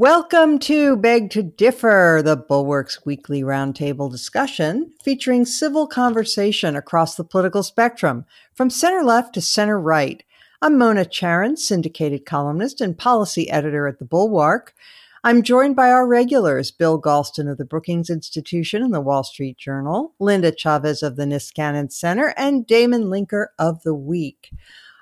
Welcome 0.00 0.60
to 0.60 0.96
Beg 0.96 1.28
to 1.32 1.42
Differ, 1.42 2.22
the 2.24 2.34
Bulwark's 2.34 3.04
weekly 3.04 3.42
roundtable 3.42 4.10
discussion 4.10 4.94
featuring 5.02 5.44
civil 5.44 5.86
conversation 5.86 6.74
across 6.74 7.16
the 7.16 7.22
political 7.22 7.62
spectrum, 7.62 8.24
from 8.54 8.70
center 8.70 9.04
left 9.04 9.34
to 9.34 9.42
center 9.42 9.78
right. 9.78 10.22
I'm 10.62 10.78
Mona 10.78 11.04
Charen, 11.04 11.58
syndicated 11.58 12.24
columnist 12.24 12.80
and 12.80 12.96
policy 12.96 13.50
editor 13.50 13.86
at 13.86 13.98
the 13.98 14.06
Bulwark. 14.06 14.74
I'm 15.22 15.42
joined 15.42 15.76
by 15.76 15.90
our 15.90 16.06
regulars, 16.06 16.70
Bill 16.70 16.98
Galston 16.98 17.50
of 17.50 17.58
the 17.58 17.66
Brookings 17.66 18.08
Institution 18.08 18.82
and 18.82 18.94
the 18.94 19.02
Wall 19.02 19.22
Street 19.22 19.58
Journal, 19.58 20.14
Linda 20.18 20.50
Chavez 20.50 21.02
of 21.02 21.16
the 21.16 21.26
Niskanen 21.26 21.92
Center, 21.92 22.32
and 22.38 22.66
Damon 22.66 23.10
Linker 23.10 23.48
of 23.58 23.82
The 23.82 23.92
Week. 23.92 24.50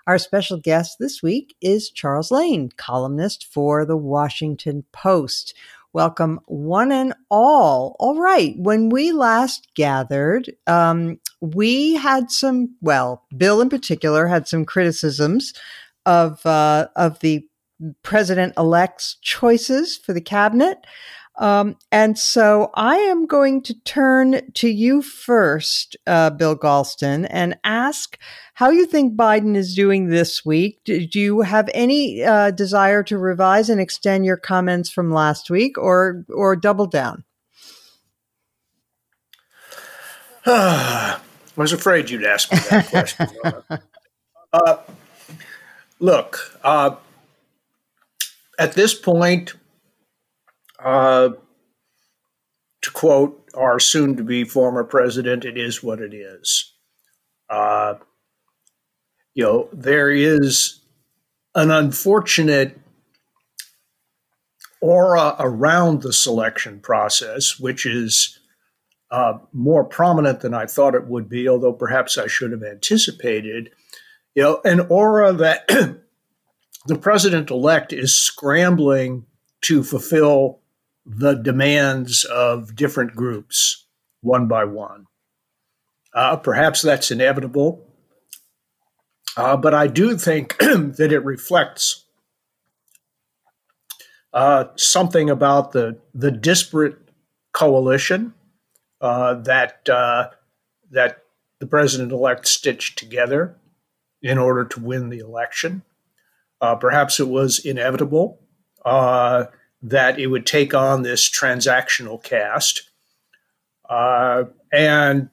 Our 0.08 0.16
special 0.16 0.56
guest 0.56 0.96
this 0.98 1.22
week 1.22 1.54
is 1.60 1.90
Charles 1.90 2.30
Lane, 2.30 2.70
columnist 2.78 3.44
for 3.52 3.84
the 3.84 3.94
Washington 3.94 4.84
Post. 4.90 5.52
Welcome, 5.92 6.40
one 6.46 6.90
and 6.90 7.12
all. 7.30 7.94
All 8.00 8.18
right. 8.18 8.54
When 8.56 8.88
we 8.88 9.12
last 9.12 9.68
gathered, 9.74 10.50
um, 10.66 11.20
we 11.42 11.96
had 11.96 12.30
some, 12.30 12.74
well, 12.80 13.26
Bill 13.36 13.60
in 13.60 13.68
particular 13.68 14.28
had 14.28 14.48
some 14.48 14.64
criticisms 14.64 15.52
of, 16.06 16.44
uh, 16.46 16.88
of 16.96 17.20
the 17.20 17.46
president 18.02 18.54
elect's 18.56 19.18
choices 19.20 19.98
for 19.98 20.14
the 20.14 20.22
cabinet. 20.22 20.78
Um, 21.38 21.76
and 21.92 22.18
so 22.18 22.70
I 22.74 22.96
am 22.96 23.24
going 23.26 23.62
to 23.62 23.74
turn 23.82 24.40
to 24.54 24.68
you 24.68 25.02
first, 25.02 25.96
uh, 26.06 26.30
Bill 26.30 26.56
Galston, 26.58 27.28
and 27.30 27.56
ask 27.62 28.18
how 28.54 28.70
you 28.70 28.86
think 28.86 29.16
Biden 29.16 29.56
is 29.56 29.74
doing 29.74 30.08
this 30.08 30.44
week. 30.44 30.80
Do, 30.84 31.06
do 31.06 31.20
you 31.20 31.42
have 31.42 31.70
any 31.72 32.24
uh, 32.24 32.50
desire 32.50 33.04
to 33.04 33.16
revise 33.16 33.70
and 33.70 33.80
extend 33.80 34.24
your 34.24 34.36
comments 34.36 34.90
from 34.90 35.12
last 35.12 35.48
week, 35.48 35.78
or 35.78 36.24
or 36.28 36.56
double 36.56 36.86
down? 36.86 37.22
I 40.44 41.20
was 41.54 41.72
afraid 41.72 42.10
you'd 42.10 42.24
ask 42.24 42.50
me 42.50 42.58
that 42.70 42.88
question. 42.88 43.28
uh, 44.52 44.76
look, 46.00 46.58
uh, 46.64 46.96
at 48.58 48.72
this 48.72 48.94
point, 48.94 49.54
uh, 50.82 51.30
to 52.82 52.90
quote 52.92 53.48
our 53.54 53.80
soon 53.80 54.16
to 54.16 54.22
be 54.22 54.44
former 54.44 54.84
president, 54.84 55.44
it 55.44 55.58
is 55.58 55.82
what 55.82 56.00
it 56.00 56.14
is. 56.14 56.74
Uh, 57.50 57.94
you 59.34 59.44
know, 59.44 59.68
there 59.72 60.10
is 60.10 60.80
an 61.54 61.70
unfortunate 61.70 62.78
aura 64.80 65.34
around 65.38 66.02
the 66.02 66.12
selection 66.12 66.80
process, 66.80 67.58
which 67.58 67.84
is 67.84 68.38
uh, 69.10 69.34
more 69.52 69.84
prominent 69.84 70.40
than 70.40 70.54
I 70.54 70.66
thought 70.66 70.94
it 70.94 71.06
would 71.06 71.28
be, 71.28 71.48
although 71.48 71.72
perhaps 71.72 72.18
I 72.18 72.26
should 72.26 72.52
have 72.52 72.62
anticipated. 72.62 73.70
You 74.34 74.42
know, 74.42 74.60
an 74.64 74.80
aura 74.88 75.32
that 75.32 75.66
the 76.86 76.98
president 76.98 77.50
elect 77.50 77.92
is 77.92 78.14
scrambling 78.14 79.24
to 79.62 79.82
fulfill 79.82 80.60
the 81.08 81.34
demands 81.34 82.24
of 82.24 82.76
different 82.76 83.16
groups 83.16 83.86
one 84.20 84.46
by 84.46 84.64
one. 84.64 85.06
Uh, 86.14 86.36
perhaps 86.36 86.82
that's 86.82 87.10
inevitable, 87.10 87.86
uh, 89.36 89.56
but 89.56 89.72
I 89.72 89.86
do 89.86 90.16
think 90.18 90.58
that 90.58 91.12
it 91.12 91.24
reflects 91.24 92.04
uh, 94.32 94.66
something 94.76 95.30
about 95.30 95.72
the 95.72 95.98
the 96.14 96.30
disparate 96.30 96.98
coalition 97.52 98.34
uh, 99.00 99.34
that 99.34 99.88
uh, 99.88 100.28
that 100.90 101.24
the 101.60 101.66
president 101.66 102.12
elect 102.12 102.46
stitched 102.46 102.98
together 102.98 103.56
in 104.22 104.38
order 104.38 104.64
to 104.64 104.80
win 104.80 105.08
the 105.08 105.18
election. 105.18 105.82
Uh, 106.60 106.74
perhaps 106.74 107.20
it 107.20 107.28
was 107.28 107.64
inevitable 107.64 108.40
that 109.82 110.18
it 110.18 110.26
would 110.26 110.46
take 110.46 110.74
on 110.74 111.02
this 111.02 111.28
transactional 111.28 112.22
cast. 112.22 112.90
Uh, 113.88 114.44
and 114.72 115.30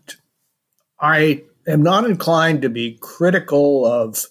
I 0.99 1.43
am 1.67 1.83
not 1.83 2.05
inclined 2.05 2.61
to 2.61 2.69
be 2.69 2.97
critical 3.01 3.85
of 3.85 4.25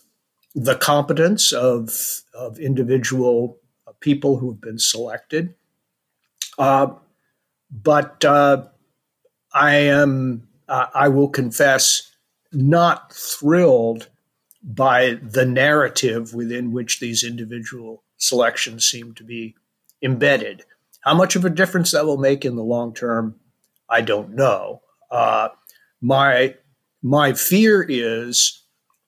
the 0.54 0.76
competence 0.76 1.52
of, 1.52 2.22
of 2.32 2.58
individual 2.58 3.58
people 4.00 4.38
who 4.38 4.52
have 4.52 4.60
been 4.60 4.78
selected. 4.78 5.54
Uh, 6.58 6.88
but 7.70 8.24
uh, 8.24 8.64
I 9.52 9.76
am, 9.76 10.46
uh, 10.68 10.86
I 10.94 11.08
will 11.08 11.28
confess, 11.28 12.10
not 12.52 13.12
thrilled 13.12 14.08
by 14.62 15.18
the 15.22 15.44
narrative 15.44 16.34
within 16.34 16.72
which 16.72 17.00
these 17.00 17.24
individual 17.24 18.04
selections 18.16 18.86
seem 18.86 19.12
to 19.14 19.24
be 19.24 19.56
embedded. 20.04 20.64
How 21.00 21.14
much 21.14 21.34
of 21.34 21.44
a 21.44 21.50
difference 21.50 21.90
that 21.90 22.06
will 22.06 22.18
make 22.18 22.44
in 22.44 22.56
the 22.56 22.62
long 22.62 22.94
term, 22.94 23.36
I 23.88 24.02
don't 24.02 24.34
know. 24.34 24.82
Uh, 25.10 25.48
my 26.00 26.54
my 27.02 27.32
fear 27.32 27.84
is 27.88 28.62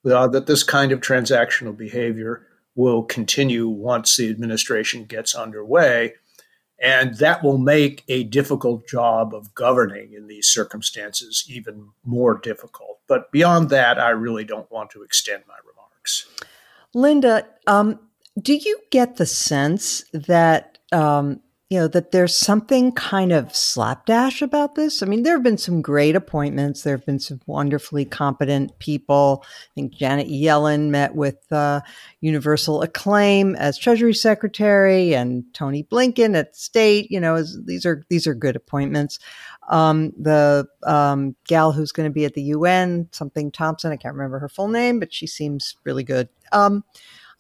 uh, 0.05 0.29
that 0.29 0.47
this 0.47 0.63
kind 0.63 0.93
of 0.93 1.01
transactional 1.01 1.77
behavior 1.77 2.47
will 2.75 3.03
continue 3.03 3.69
once 3.69 4.17
the 4.17 4.29
administration 4.29 5.05
gets 5.05 5.35
underway, 5.35 6.13
and 6.79 7.17
that 7.17 7.43
will 7.43 7.59
make 7.59 8.05
a 8.09 8.25
difficult 8.25 8.87
job 8.87 9.35
of 9.35 9.55
governing 9.55 10.13
in 10.13 10.27
these 10.27 10.47
circumstances 10.47 11.45
even 11.49 11.89
more 12.05 12.39
difficult. 12.39 12.99
But 13.09 13.33
beyond 13.33 13.71
that, 13.71 13.99
I 13.99 14.11
really 14.11 14.45
don't 14.45 14.71
want 14.71 14.91
to 14.91 15.03
extend 15.03 15.45
my 15.49 15.57
remarks. 15.67 16.27
Linda, 16.93 17.47
um, 17.67 17.99
do 18.41 18.55
you 18.55 18.79
get 18.91 19.17
the 19.17 19.27
sense 19.27 20.05
that 20.13 20.76
um, 20.93 21.41
you 21.69 21.81
know, 21.81 21.89
that 21.89 22.13
there's 22.13 22.37
something 22.37 22.93
kind 22.93 23.33
of 23.33 23.55
slapdash 23.55 24.41
about 24.41 24.77
this. 24.77 25.03
I 25.03 25.07
mean, 25.07 25.25
there 25.25 25.35
have 25.35 25.43
been 25.43 25.59
some 25.59 25.83
great 25.83 26.15
appointments. 26.15 26.83
There 26.83 26.97
have 26.97 27.05
been 27.05 27.19
some 27.19 27.41
wonderfully 27.47 28.05
competent 28.05 28.79
people. 28.79 29.43
I 29.45 29.71
think 29.75 29.93
Janet 29.93 30.29
Yellen 30.29 30.91
met 30.91 31.17
with 31.17 31.41
uh, 31.51 31.81
universal 32.21 32.83
acclaim 32.83 33.57
as 33.57 33.79
Treasury 33.79 34.15
Secretary, 34.15 35.13
and 35.13 35.43
Tony 35.55 35.83
Blinken 35.83 36.37
at 36.37 36.55
State. 36.55 37.11
You 37.11 37.19
know, 37.19 37.35
is, 37.35 37.59
these 37.65 37.85
are 37.85 38.05
these 38.09 38.29
are 38.29 38.35
good 38.35 38.55
appointments. 38.55 39.19
Um, 39.69 40.13
the 40.17 40.69
um, 40.85 41.35
gal 41.49 41.73
who's 41.73 41.91
going 41.91 42.09
to 42.09 42.15
be 42.15 42.25
at 42.25 42.35
the 42.35 42.43
UN, 42.43 43.09
something 43.11 43.51
Thompson, 43.51 43.91
I 43.91 43.97
can't 43.97 44.15
remember 44.15 44.39
her 44.39 44.49
full 44.49 44.69
name, 44.69 45.01
but 45.01 45.13
she 45.13 45.27
seems 45.27 45.77
really 45.83 46.05
good. 46.05 46.29
Um, 46.53 46.85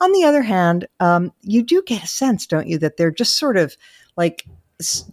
on 0.00 0.12
the 0.12 0.24
other 0.24 0.42
hand, 0.42 0.86
um, 1.00 1.32
you 1.42 1.62
do 1.62 1.82
get 1.86 2.04
a 2.04 2.06
sense, 2.06 2.46
don't 2.46 2.66
you, 2.66 2.78
that 2.78 2.96
they're 2.96 3.10
just 3.10 3.38
sort 3.38 3.56
of 3.56 3.76
like 4.16 4.46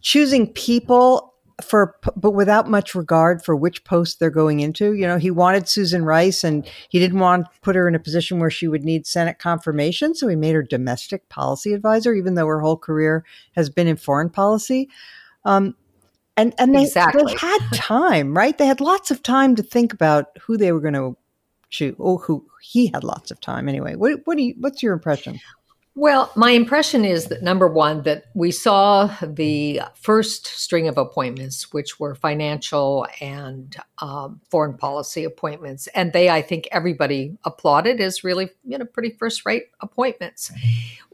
choosing 0.02 0.48
people 0.48 1.34
for 1.62 1.96
but 2.16 2.32
without 2.32 2.70
much 2.70 2.96
regard 2.96 3.44
for 3.44 3.56
which 3.56 3.84
post 3.84 4.20
they're 4.20 4.30
going 4.30 4.60
into. 4.60 4.94
You 4.94 5.08
know 5.08 5.18
he 5.18 5.32
wanted 5.32 5.70
susan 5.70 6.04
rice 6.04 6.44
and 6.44 6.68
he 6.90 7.00
didn't 7.00 7.20
want 7.20 7.46
to 7.46 7.60
put 7.62 7.76
her 7.76 7.88
in 7.88 7.96
a 7.96 8.00
position 8.00 8.40
where 8.40 8.50
she 8.50 8.68
would 8.68 8.84
need 8.84 9.06
senate 9.06 9.40
confirmation 9.40 10.16
so 10.16 10.28
he 10.28 10.36
made 10.36 10.56
her 10.56 10.64
domestic 10.64 11.30
policy 11.30 11.74
advisor 11.74 12.14
even 12.14 12.34
though 12.34 12.48
her 12.48 12.60
whole 12.60 12.78
career 12.78 13.24
has 13.56 13.70
been 13.70 13.88
in 13.88 13.98
foreign 13.98 14.30
policy. 14.30 14.90
Um, 15.46 15.76
and 16.36 16.54
and 16.58 16.74
they, 16.74 16.84
exactly. 16.84 17.24
they 17.24 17.40
had 17.40 17.60
time 17.74 18.36
right? 18.36 18.58
They 18.58 18.66
had 18.66 18.82
lots 18.82 19.12
of 19.12 19.22
time 19.22 19.56
to 19.56 19.64
think 19.64 19.94
about 19.94 20.36
who 20.42 20.58
they 20.58 20.72
were 20.72 20.82
going 20.82 20.96
to 20.96 21.16
shoot. 21.74 21.96
Oh, 22.00 22.18
who 22.18 22.46
he 22.62 22.88
had 22.88 23.04
lots 23.04 23.32
of 23.32 23.42
time 23.42 23.68
anyway. 23.68 23.96
What 23.96 24.22
what 24.26 24.38
do 24.38 24.44
you? 24.44 24.56
What's 24.60 24.84
your 24.84 24.94
impression? 24.94 25.40
Well, 25.96 26.32
my 26.36 26.52
impression 26.52 27.06
is 27.06 27.26
that 27.26 27.44
number 27.44 27.68
one, 27.68 28.02
that 28.02 28.26
we 28.34 28.50
saw 28.50 29.16
the 29.22 29.82
first 29.94 30.48
string 30.48 30.88
of 30.88 30.98
appointments, 30.98 31.72
which 31.72 32.00
were 32.00 32.16
financial 32.16 33.06
and 33.22 33.76
um, 34.00 34.42
foreign 34.50 34.76
policy 34.76 35.24
appointments, 35.24 35.86
and 35.94 36.12
they, 36.12 36.32
I 36.32 36.42
think, 36.42 36.68
everybody 36.72 37.38
applauded 37.44 38.02
as 38.02 38.24
really, 38.24 38.50
you 38.66 38.80
know, 38.80 38.86
pretty 38.86 39.12
first-rate 39.12 39.66
appointments 39.82 40.52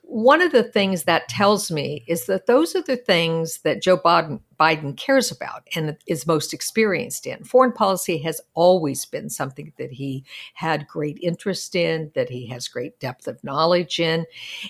one 0.09 0.41
of 0.41 0.51
the 0.51 0.63
things 0.63 1.03
that 1.03 1.29
tells 1.29 1.69
me 1.69 2.03
is 2.07 2.25
that 2.25 2.47
those 2.47 2.75
are 2.75 2.81
the 2.81 2.97
things 2.97 3.59
that 3.59 3.79
Joe 3.79 3.95
Biden, 3.95 4.39
Biden, 4.59 4.97
cares 4.97 5.31
about 5.31 5.67
and 5.75 5.95
is 6.07 6.25
most 6.25 6.51
experienced 6.51 7.27
in. 7.27 7.43
Foreign 7.43 7.71
policy 7.71 8.17
has 8.17 8.41
always 8.55 9.05
been 9.05 9.29
something 9.29 9.71
that 9.77 9.91
he 9.91 10.25
had 10.55 10.87
great 10.87 11.19
interest 11.21 11.75
in, 11.75 12.11
that 12.15 12.27
he 12.27 12.47
has 12.47 12.67
great 12.67 12.99
depth 12.99 13.27
of 13.27 13.43
knowledge 13.43 13.99
in. 13.99 14.25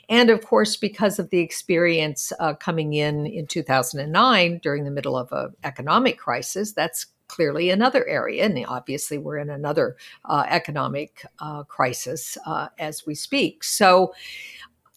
And 0.10 0.30
of 0.30 0.46
course, 0.46 0.76
because 0.76 1.20
of 1.20 1.30
the 1.30 1.40
experience 1.40 2.34
uh, 2.42 2.54
coming 2.56 2.92
in 2.92 3.26
in 3.26 3.48
2009 3.48 4.60
during 4.62 4.84
the 4.84 4.92
middle 4.92 5.16
of 5.18 5.32
an 5.32 5.56
economic 5.64 6.18
crisis, 6.18 6.74
that's 6.74 7.06
clearly 7.30 7.70
another 7.70 8.06
area. 8.08 8.44
And 8.44 8.66
obviously, 8.68 9.18
we're 9.18 9.38
in 9.38 9.50
another 9.50 9.96
uh, 10.26 10.44
economic 10.50 11.24
uh, 11.40 11.64
crisis 11.64 12.38
uh, 12.46 12.68
as 12.78 13.06
we 13.06 13.16
speak. 13.16 13.64
So, 13.64 14.14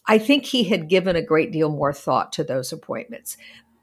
I 0.05 0.17
think 0.17 0.45
he 0.45 0.65
had 0.65 0.89
given 0.89 1.15
a 1.15 1.21
great 1.21 1.51
deal 1.51 1.69
more 1.69 1.93
thought 1.93 2.33
to 2.33 2.43
those 2.43 2.73
appointments. 2.73 3.37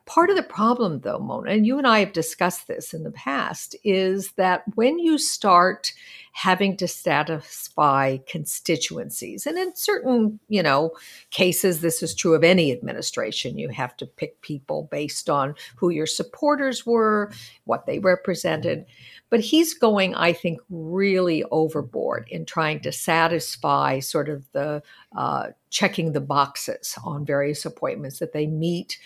Part 0.06 0.28
of 0.28 0.34
the 0.34 0.42
problem, 0.42 1.00
though, 1.00 1.20
Mona, 1.20 1.52
and 1.52 1.64
you 1.64 1.78
and 1.78 1.86
I 1.86 2.00
have 2.00 2.12
discussed 2.12 2.66
this 2.66 2.92
in 2.92 3.04
the 3.04 3.12
past, 3.12 3.76
is 3.84 4.32
that 4.32 4.64
when 4.74 4.98
you 4.98 5.18
start 5.18 5.92
having 6.32 6.76
to 6.78 6.88
satisfy 6.88 8.16
constituencies, 8.28 9.46
and 9.46 9.56
in 9.56 9.76
certain, 9.76 10.40
you 10.48 10.64
know, 10.64 10.90
cases, 11.30 11.80
this 11.80 12.02
is 12.02 12.12
true 12.12 12.34
of 12.34 12.42
any 12.42 12.72
administration, 12.72 13.56
you 13.56 13.68
have 13.68 13.96
to 13.98 14.06
pick 14.06 14.40
people 14.40 14.88
based 14.90 15.30
on 15.30 15.54
who 15.76 15.90
your 15.90 16.06
supporters 16.06 16.84
were, 16.84 17.30
what 17.64 17.86
they 17.86 18.00
represented. 18.00 18.86
But 19.30 19.40
he's 19.40 19.74
going, 19.74 20.14
I 20.14 20.32
think, 20.32 20.60
really 20.68 21.44
overboard 21.50 22.28
in 22.30 22.44
trying 22.44 22.80
to 22.80 22.92
satisfy 22.92 24.00
sort 24.00 24.28
of 24.28 24.44
the 24.52 24.82
uh, 25.16 25.48
checking 25.70 26.12
the 26.12 26.20
boxes 26.20 26.96
on 27.04 27.24
various 27.24 27.64
appointments 27.64 28.18
that 28.18 28.32
they 28.32 28.46
meet 28.46 28.98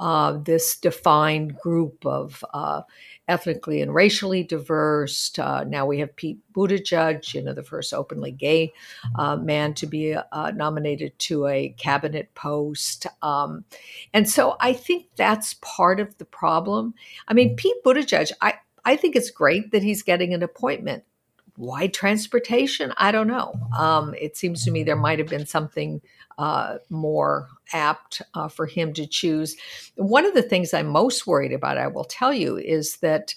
uh, 0.00 0.32
this 0.44 0.76
defined 0.76 1.56
group 1.58 2.04
of 2.06 2.42
uh, 2.54 2.80
ethnically 3.28 3.82
and 3.82 3.94
racially 3.94 4.42
diverse. 4.42 5.38
Uh, 5.38 5.62
now 5.64 5.84
we 5.84 5.98
have 5.98 6.16
Pete 6.16 6.38
Buttigieg, 6.54 7.34
you 7.34 7.42
know, 7.42 7.52
the 7.52 7.62
first 7.62 7.92
openly 7.92 8.32
gay 8.32 8.72
uh, 9.16 9.36
man 9.36 9.74
to 9.74 9.86
be 9.86 10.14
uh, 10.14 10.50
nominated 10.52 11.16
to 11.18 11.46
a 11.46 11.68
cabinet 11.76 12.34
post. 12.34 13.06
Um, 13.20 13.64
and 14.14 14.28
so 14.28 14.56
I 14.58 14.72
think 14.72 15.06
that's 15.16 15.54
part 15.60 16.00
of 16.00 16.16
the 16.16 16.24
problem. 16.24 16.94
I 17.28 17.34
mean, 17.34 17.54
Pete 17.54 17.84
Buttigieg, 17.84 18.32
I, 18.40 18.54
I 18.84 18.96
think 18.96 19.16
it's 19.16 19.30
great 19.30 19.72
that 19.72 19.82
he's 19.82 20.02
getting 20.02 20.34
an 20.34 20.42
appointment. 20.42 21.04
Why 21.56 21.88
transportation? 21.88 22.92
I 22.96 23.12
don't 23.12 23.26
know. 23.26 23.52
Um, 23.76 24.14
it 24.14 24.36
seems 24.36 24.64
to 24.64 24.70
me 24.70 24.82
there 24.82 24.96
might 24.96 25.18
have 25.18 25.28
been 25.28 25.46
something 25.46 26.00
uh, 26.38 26.78
more 26.88 27.48
apt 27.72 28.22
uh, 28.32 28.48
for 28.48 28.64
him 28.66 28.94
to 28.94 29.06
choose. 29.06 29.56
One 29.96 30.24
of 30.24 30.32
the 30.32 30.42
things 30.42 30.72
I'm 30.72 30.86
most 30.86 31.26
worried 31.26 31.52
about, 31.52 31.76
I 31.76 31.88
will 31.88 32.04
tell 32.04 32.32
you, 32.32 32.56
is 32.56 32.96
that 32.98 33.34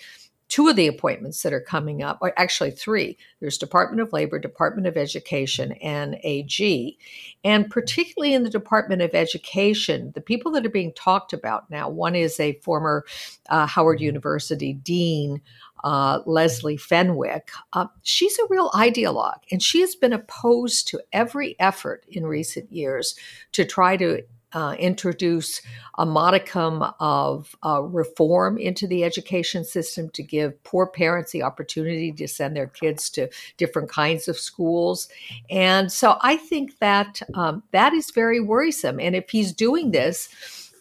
two 0.53 0.67
of 0.67 0.75
the 0.75 0.85
appointments 0.85 1.41
that 1.41 1.51
are 1.51 1.59
coming 1.59 2.03
up, 2.03 2.19
or 2.21 2.31
actually 2.37 2.69
three, 2.69 3.17
there's 3.39 3.57
Department 3.57 3.99
of 4.01 4.13
Labor, 4.13 4.37
Department 4.37 4.85
of 4.85 4.95
Education, 4.95 5.71
and 5.81 6.19
AG. 6.21 6.95
And 7.43 7.67
particularly 7.71 8.35
in 8.35 8.43
the 8.43 8.51
Department 8.51 9.01
of 9.01 9.15
Education, 9.15 10.11
the 10.13 10.21
people 10.21 10.51
that 10.51 10.63
are 10.63 10.69
being 10.69 10.93
talked 10.93 11.33
about 11.33 11.71
now, 11.71 11.89
one 11.89 12.13
is 12.15 12.39
a 12.39 12.53
former 12.59 13.03
uh, 13.49 13.65
Howard 13.65 13.99
University 13.99 14.73
dean 14.73 15.41
uh, 15.83 16.19
Leslie 16.27 16.77
Fenwick, 16.77 17.49
uh, 17.73 17.87
she's 18.03 18.37
a 18.37 18.47
real 18.47 18.69
ideologue, 18.71 19.39
and 19.51 19.61
she 19.61 19.81
has 19.81 19.95
been 19.95 20.13
opposed 20.13 20.87
to 20.87 21.01
every 21.11 21.55
effort 21.59 22.05
in 22.07 22.27
recent 22.27 22.71
years 22.71 23.15
to 23.53 23.65
try 23.65 23.97
to 23.97 24.23
uh, 24.53 24.75
introduce 24.79 25.61
a 25.97 26.05
modicum 26.05 26.83
of 26.99 27.55
uh, 27.65 27.81
reform 27.81 28.57
into 28.57 28.87
the 28.87 29.03
education 29.03 29.63
system 29.63 30.09
to 30.09 30.23
give 30.23 30.61
poor 30.63 30.87
parents 30.87 31.31
the 31.31 31.43
opportunity 31.43 32.11
to 32.11 32.27
send 32.27 32.55
their 32.55 32.67
kids 32.67 33.09
to 33.11 33.29
different 33.57 33.89
kinds 33.89 34.27
of 34.27 34.37
schools. 34.37 35.07
And 35.49 35.91
so 35.91 36.17
I 36.21 36.37
think 36.37 36.79
that 36.79 37.21
um, 37.33 37.63
that 37.71 37.93
is 37.93 38.11
very 38.11 38.39
worrisome. 38.39 38.99
And 38.99 39.15
if 39.15 39.29
he's 39.29 39.51
doing 39.53 39.91
this, 39.91 40.29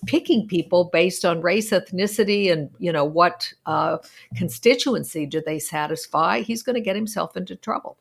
picking 0.07 0.47
people 0.49 0.85
based 0.93 1.25
on 1.25 1.41
race, 1.41 1.71
ethnicity, 1.71 2.51
and 2.53 2.71
you 2.79 2.93
know 2.93 3.05
what 3.05 3.53
uh, 3.67 3.99
constituency 4.37 5.27
do 5.27 5.43
they 5.45 5.59
satisfy, 5.59 6.41
he's 6.41 6.63
going 6.63 6.75
to 6.75 6.81
get 6.81 6.97
himself 6.97 7.37
into 7.37 7.57
trouble. 7.57 7.97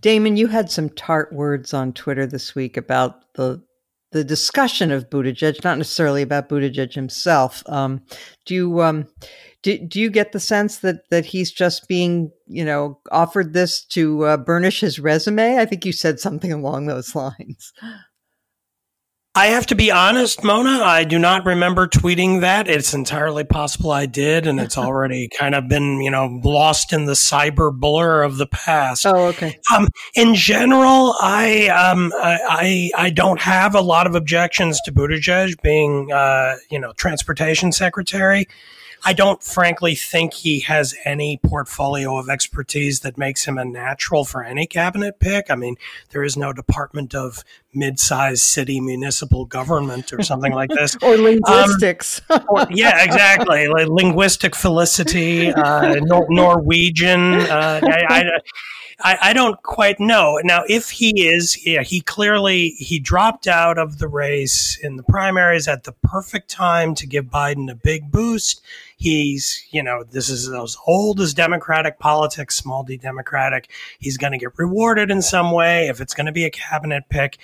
Damon, 0.00 0.36
you 0.36 0.46
had 0.46 0.70
some 0.70 0.90
tart 0.90 1.32
words 1.32 1.72
on 1.74 1.92
Twitter 1.92 2.26
this 2.26 2.54
week 2.54 2.76
about 2.76 3.32
the 3.34 3.60
the 4.16 4.24
discussion 4.24 4.90
of 4.90 5.10
Buttigieg, 5.10 5.62
not 5.62 5.76
necessarily 5.76 6.22
about 6.22 6.48
Buttigieg 6.48 6.94
himself. 6.94 7.62
Um, 7.66 8.00
do 8.46 8.54
you 8.54 8.80
um, 8.80 9.08
do, 9.62 9.78
do 9.78 10.00
you 10.00 10.08
get 10.08 10.32
the 10.32 10.40
sense 10.40 10.78
that 10.78 11.10
that 11.10 11.26
he's 11.26 11.52
just 11.52 11.86
being 11.86 12.30
you 12.46 12.64
know 12.64 12.98
offered 13.12 13.52
this 13.52 13.84
to 13.88 14.24
uh, 14.24 14.36
burnish 14.38 14.80
his 14.80 14.98
resume? 14.98 15.58
I 15.58 15.66
think 15.66 15.84
you 15.84 15.92
said 15.92 16.18
something 16.18 16.50
along 16.50 16.86
those 16.86 17.14
lines. 17.14 17.74
I 19.36 19.48
have 19.48 19.66
to 19.66 19.74
be 19.74 19.90
honest, 19.90 20.42
Mona. 20.42 20.82
I 20.82 21.04
do 21.04 21.18
not 21.18 21.44
remember 21.44 21.86
tweeting 21.86 22.40
that. 22.40 22.68
It's 22.68 22.94
entirely 22.94 23.44
possible 23.44 23.90
I 23.90 24.06
did, 24.06 24.46
and 24.46 24.58
it's 24.58 24.78
already 24.78 25.28
kind 25.28 25.54
of 25.54 25.68
been, 25.68 26.00
you 26.00 26.10
know, 26.10 26.40
lost 26.42 26.94
in 26.94 27.04
the 27.04 27.12
cyber 27.12 27.70
blur 27.70 28.22
of 28.22 28.38
the 28.38 28.46
past. 28.46 29.04
Oh, 29.04 29.26
okay. 29.26 29.60
Um, 29.74 29.88
in 30.14 30.34
general, 30.34 31.14
I, 31.20 31.68
um, 31.68 32.14
I, 32.16 32.90
I 32.96 33.10
don't 33.10 33.38
have 33.42 33.74
a 33.74 33.82
lot 33.82 34.06
of 34.06 34.14
objections 34.14 34.80
to 34.86 34.92
Buttigieg 34.92 35.60
being, 35.60 36.10
uh, 36.10 36.56
you 36.70 36.80
know, 36.80 36.94
transportation 36.94 37.72
secretary. 37.72 38.46
I 39.04 39.12
don't 39.12 39.42
frankly 39.42 39.94
think 39.94 40.34
he 40.34 40.60
has 40.60 40.94
any 41.04 41.38
portfolio 41.38 42.18
of 42.18 42.28
expertise 42.28 43.00
that 43.00 43.18
makes 43.18 43.44
him 43.44 43.58
a 43.58 43.64
natural 43.64 44.24
for 44.24 44.42
any 44.42 44.66
cabinet 44.66 45.20
pick. 45.20 45.50
I 45.50 45.54
mean, 45.54 45.76
there 46.10 46.24
is 46.24 46.36
no 46.36 46.52
Department 46.52 47.14
of 47.14 47.44
mid-sized 47.74 48.42
city 48.42 48.80
municipal 48.80 49.44
government 49.44 50.12
or 50.12 50.22
something 50.22 50.52
like 50.52 50.70
this, 50.70 50.96
or 51.02 51.16
linguistics. 51.16 52.20
Um, 52.30 52.44
or, 52.48 52.66
yeah, 52.70 53.04
exactly, 53.04 53.68
like 53.68 53.88
linguistic 53.88 54.56
felicity, 54.56 55.52
uh, 55.52 55.96
Nor- 56.00 56.26
Norwegian. 56.30 57.34
Uh, 57.34 57.80
I, 57.82 58.04
I, 58.08 58.24
I, 59.00 59.18
I, 59.22 59.32
don't 59.34 59.62
quite 59.62 60.00
know. 60.00 60.40
Now, 60.42 60.62
if 60.68 60.90
he 60.90 61.28
is, 61.28 61.66
yeah, 61.66 61.82
he 61.82 62.00
clearly 62.00 62.70
he 62.70 62.98
dropped 62.98 63.46
out 63.46 63.78
of 63.78 63.98
the 63.98 64.08
race 64.08 64.78
in 64.82 64.96
the 64.96 65.02
primaries 65.02 65.68
at 65.68 65.84
the 65.84 65.92
perfect 65.92 66.48
time 66.48 66.94
to 66.96 67.06
give 67.06 67.26
Biden 67.26 67.70
a 67.70 67.74
big 67.74 68.10
boost. 68.10 68.62
He's, 68.96 69.66
you 69.70 69.82
know, 69.82 70.04
this 70.04 70.30
is 70.30 70.48
as 70.48 70.76
old 70.86 71.20
as 71.20 71.34
Democratic 71.34 71.98
politics, 71.98 72.56
small 72.56 72.82
d 72.82 72.96
Democratic. 72.96 73.70
He's 73.98 74.16
going 74.16 74.32
to 74.32 74.38
get 74.38 74.58
rewarded 74.58 75.10
in 75.10 75.20
some 75.20 75.52
way 75.52 75.88
if 75.88 76.00
it's 76.00 76.14
going 76.14 76.26
to 76.26 76.32
be 76.32 76.44
a 76.44 76.50
cabinet 76.50 77.04
pick. 77.10 77.38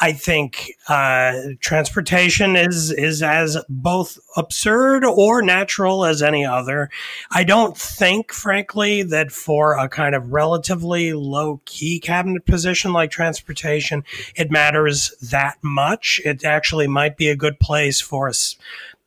I 0.00 0.12
think 0.12 0.72
uh, 0.88 1.32
transportation 1.60 2.54
is 2.54 2.92
is 2.92 3.22
as 3.22 3.58
both 3.68 4.18
absurd 4.36 5.04
or 5.04 5.42
natural 5.42 6.04
as 6.04 6.22
any 6.22 6.44
other. 6.44 6.90
I 7.30 7.42
don't 7.42 7.76
think, 7.76 8.32
frankly, 8.32 9.02
that 9.02 9.32
for 9.32 9.76
a 9.76 9.88
kind 9.88 10.14
of 10.14 10.32
relatively 10.32 11.12
low 11.12 11.60
key 11.64 11.98
cabinet 11.98 12.46
position 12.46 12.92
like 12.92 13.10
transportation, 13.10 14.04
it 14.36 14.50
matters 14.50 15.12
that 15.20 15.58
much. 15.60 16.20
It 16.24 16.44
actually 16.44 16.86
might 16.86 17.16
be 17.16 17.28
a 17.28 17.36
good 17.36 17.58
place 17.58 18.00
for 18.00 18.28
us 18.28 18.56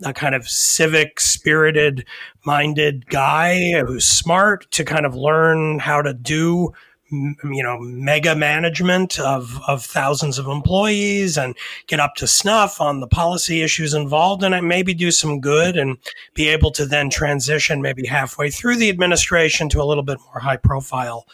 a 0.05 0.13
kind 0.13 0.35
of 0.35 0.47
civic 0.47 1.19
spirited 1.19 2.05
minded 2.45 3.07
guy 3.07 3.73
who's 3.85 4.05
smart 4.05 4.69
to 4.71 4.83
kind 4.83 5.05
of 5.05 5.15
learn 5.15 5.79
how 5.79 6.01
to 6.01 6.13
do 6.13 6.73
you 7.11 7.61
know 7.61 7.77
mega 7.79 8.35
management 8.35 9.19
of 9.19 9.59
of 9.67 9.83
thousands 9.83 10.39
of 10.39 10.47
employees 10.47 11.37
and 11.37 11.55
get 11.85 11.99
up 11.99 12.15
to 12.15 12.25
snuff 12.25 12.81
on 12.81 13.01
the 13.01 13.07
policy 13.07 13.61
issues 13.61 13.93
involved 13.93 14.43
and 14.43 14.67
maybe 14.67 14.93
do 14.93 15.11
some 15.11 15.39
good 15.39 15.77
and 15.77 15.97
be 16.33 16.47
able 16.47 16.71
to 16.71 16.85
then 16.85 17.09
transition 17.09 17.81
maybe 17.81 18.05
halfway 18.07 18.49
through 18.49 18.75
the 18.75 18.89
administration 18.89 19.69
to 19.69 19.81
a 19.81 19.85
little 19.85 20.03
bit 20.03 20.17
more 20.25 20.39
high 20.39 20.57
profile 20.57 21.27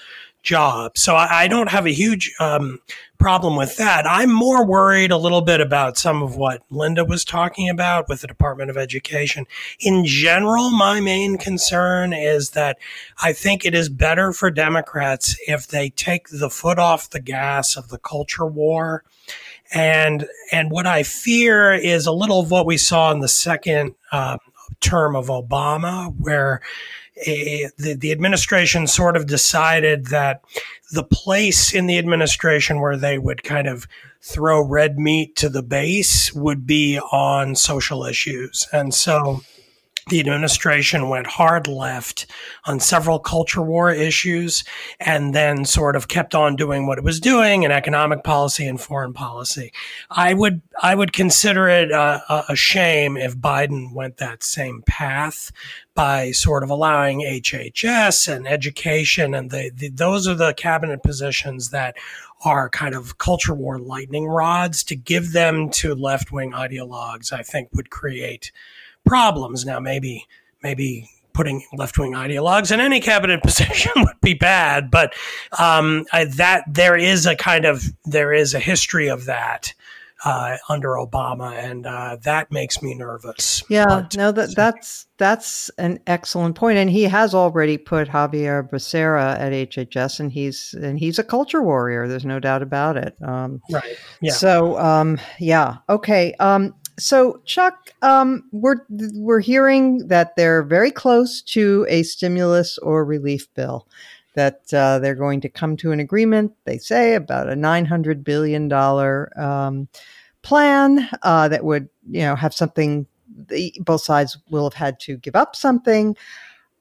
job. 0.44 0.98
So 0.98 1.16
I, 1.16 1.44
I 1.44 1.48
don't 1.48 1.70
have 1.70 1.86
a 1.86 1.92
huge 1.92 2.34
um, 2.40 2.80
problem 3.20 3.58
with 3.58 3.76
that. 3.76 4.08
I'm 4.08 4.32
more 4.32 4.66
worried 4.66 5.12
a 5.12 5.18
little 5.18 5.42
bit 5.42 5.60
about 5.60 5.98
some 5.98 6.24
of 6.24 6.38
what 6.38 6.64
Linda 6.70 7.04
was 7.04 7.26
talking 7.26 7.70
about 7.70 8.08
with 8.08 8.22
the 8.22 8.28
Department 8.28 8.70
of 8.70 8.78
Education. 8.78 9.46
In 9.80 10.06
general, 10.06 10.72
my 10.72 11.02
main 11.02 11.38
concern 11.38 12.14
is 12.14 12.52
that 12.52 12.80
I 13.22 13.34
think 13.34 13.66
it 13.66 13.76
is 13.76 13.90
better 13.90 14.32
for 14.32 14.50
Democrats 14.50 15.36
if 15.48 15.68
they 15.68 15.90
take 15.90 16.30
the 16.30 16.50
foot 16.50 16.80
off 16.80 17.10
the 17.10 17.20
gas 17.20 17.76
of 17.76 17.90
the 17.90 18.00
culture 18.00 18.48
war. 18.48 19.04
And 19.72 20.26
and 20.52 20.72
what 20.72 20.88
I 20.88 21.04
fear 21.04 21.74
is 21.74 22.08
a 22.08 22.12
little 22.12 22.40
of 22.40 22.50
what 22.50 22.66
we 22.66 22.78
saw 22.78 23.12
in 23.12 23.20
the 23.20 23.28
second 23.28 23.94
uh, 24.12 24.38
term 24.80 25.16
of 25.16 25.28
Obama, 25.28 26.12
where 26.18 26.62
a, 27.28 27.70
the, 27.78 27.94
the 27.96 28.12
administration 28.12 28.88
sort 28.88 29.16
of 29.16 29.28
decided 29.28 30.08
that 30.08 30.42
the 30.92 31.04
place 31.04 31.74
in 31.74 31.88
the 31.88 31.98
administration 31.98 32.82
where 32.82 32.98
they 32.98 33.18
would 33.18 33.44
kind 33.44 33.68
of 33.68 33.88
throw 34.22 34.62
red 34.62 34.98
meat 34.98 35.36
to 35.38 35.50
the 35.50 35.64
base 35.64 36.34
would 36.34 36.66
be 36.66 37.00
on 37.12 37.56
social 37.56 38.04
issues. 38.04 38.68
And 38.74 38.94
so 38.94 39.42
the 40.10 40.20
administration 40.20 41.08
went 41.08 41.28
hard 41.28 41.68
left 41.68 42.26
on 42.66 42.80
several 42.80 43.20
culture 43.20 43.62
war 43.62 43.92
issues 43.92 44.64
and 45.00 45.34
then 45.34 45.66
sort 45.66 45.96
of 45.96 46.08
kept 46.08 46.36
on 46.36 46.56
doing 46.56 46.88
what 46.88 46.98
it 46.98 47.04
was 47.04 47.20
doing 47.20 47.64
in 47.64 47.72
economic 47.72 48.24
policy 48.24 48.66
and 48.66 48.82
foreign 48.82 49.14
policy. 49.14 49.72
I 50.10 50.34
would 50.34 50.62
I 50.82 50.96
would 50.96 51.14
consider 51.14 51.70
it 51.70 51.92
a, 51.92 52.46
a 52.50 52.56
shame 52.56 53.18
if 53.18 53.38
Biden 53.38 53.94
went 53.94 54.18
that 54.18 54.44
same 54.44 54.82
path 54.86 55.52
by 56.00 56.32
sort 56.32 56.64
of 56.64 56.70
allowing 56.70 57.20
HHS 57.20 58.34
and 58.34 58.48
education 58.48 59.34
and 59.34 59.52
the, 59.52 59.70
the 59.76 59.90
those 59.90 60.30
are 60.30 60.34
the 60.34 60.54
cabinet 60.54 61.04
positions 61.04 61.72
that 61.72 61.98
are 62.46 62.70
kind 62.70 62.96
of 62.96 63.18
culture 63.18 63.54
war 63.54 63.78
lightning 63.78 64.26
rods 64.26 64.82
to 64.86 64.96
give 64.96 65.34
them 65.34 65.70
to 65.70 65.94
left 65.94 66.32
wing 66.32 66.54
ideologues. 66.54 67.34
I 67.34 67.42
think 67.42 67.68
would 67.74 67.90
create 67.90 68.54
problems. 69.06 69.66
Now, 69.66 69.82
maybe 69.82 70.26
maybe 70.64 71.10
putting 71.34 71.66
left 71.74 71.98
wing 71.98 72.14
ideologues 72.14 72.72
in 72.72 72.80
any 72.80 73.02
cabinet 73.02 73.44
position 73.44 73.92
would 73.98 74.22
be 74.22 74.36
bad, 74.36 74.90
but 74.90 75.14
um, 75.60 76.06
I, 76.14 76.24
that 76.24 76.64
there 76.66 76.96
is 76.96 77.26
a 77.26 77.36
kind 77.36 77.66
of 77.66 77.84
there 78.06 78.32
is 78.32 78.54
a 78.54 78.60
history 78.60 79.10
of 79.10 79.26
that. 79.26 79.74
Uh, 80.26 80.58
under 80.68 80.90
Obama, 80.90 81.54
and 81.54 81.86
uh, 81.86 82.18
that 82.24 82.52
makes 82.52 82.82
me 82.82 82.94
nervous. 82.94 83.64
Yeah, 83.70 83.86
but, 83.86 84.18
no, 84.18 84.34
that 84.34 84.54
that's 84.54 85.06
that's 85.18 85.70
an 85.78 86.00
excellent 86.08 86.56
point, 86.56 86.78
and 86.78 86.90
he 86.90 87.04
has 87.04 87.34
already 87.34 87.78
put 87.78 88.08
Xavier 88.12 88.64
Becerra 88.64 89.40
at 89.40 89.54
HHS, 89.54 90.20
and 90.20 90.30
he's 90.30 90.74
and 90.74 91.00
he's 91.00 91.20
a 91.20 91.24
culture 91.24 91.64
warrior. 91.64 92.08
There's 92.10 92.26
no 92.26 92.40
doubt 92.42 92.62
about 92.62 92.98
it. 92.98 93.16
Um, 93.22 93.62
right. 93.72 93.98
Yeah. 94.22 94.34
So, 94.34 94.78
um, 94.78 95.20
yeah. 95.40 95.78
Okay. 95.88 96.34
Um, 96.34 96.76
so, 97.00 97.42
Chuck, 97.46 97.94
um, 98.02 98.44
we're 98.52 98.86
we're 98.90 99.40
hearing 99.40 100.08
that 100.08 100.36
they're 100.36 100.64
very 100.64 100.92
close 100.92 101.42
to 101.44 101.86
a 101.90 102.04
stimulus 102.04 102.78
or 102.80 103.06
relief 103.06 103.48
bill. 103.54 103.88
That 104.36 104.74
uh, 104.74 105.00
they're 105.00 105.16
going 105.16 105.42
to 105.42 105.50
come 105.50 105.76
to 105.78 105.92
an 105.92 106.00
agreement. 106.00 106.54
They 106.66 106.78
say 106.78 107.16
about 107.16 107.50
a 107.50 107.56
nine 107.56 107.86
hundred 107.86 108.24
billion 108.24 108.68
dollar 108.68 109.32
um, 109.40 109.88
plan 110.42 111.10
uh, 111.24 111.48
that 111.50 111.64
would, 111.64 111.90
you 112.10 112.22
know, 112.22 112.36
have 112.36 112.54
something. 112.54 113.06
The, 113.48 113.74
both 113.80 114.02
sides 114.02 114.38
will 114.50 114.66
have 114.66 114.74
had 114.74 115.00
to 115.02 115.18
give 115.18 115.36
up 115.36 115.56
something. 115.56 116.16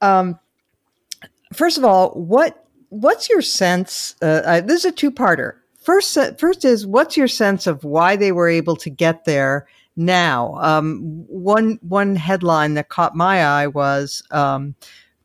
Um, 0.00 0.38
first 1.52 1.78
of 1.78 1.84
all, 1.84 2.10
what 2.10 2.64
what's 2.90 3.28
your 3.28 3.42
sense? 3.42 4.14
Uh, 4.22 4.42
uh 4.44 4.60
this 4.60 4.84
is 4.84 4.84
a 4.86 4.92
two 4.92 5.10
parter. 5.10 5.54
First, 5.80 6.18
uh, 6.18 6.34
first 6.34 6.64
is 6.64 6.86
what's 6.86 7.16
your 7.16 7.28
sense 7.28 7.66
of 7.66 7.84
why 7.84 8.16
they 8.16 8.32
were 8.32 8.48
able 8.48 8.76
to 8.76 8.90
get 8.90 9.24
there 9.24 9.66
now. 9.96 10.54
Um, 10.60 11.24
one 11.28 11.78
one 11.82 12.16
headline 12.16 12.74
that 12.74 12.88
caught 12.88 13.14
my 13.14 13.44
eye 13.44 13.66
was 13.66 14.22
um, 14.30 14.74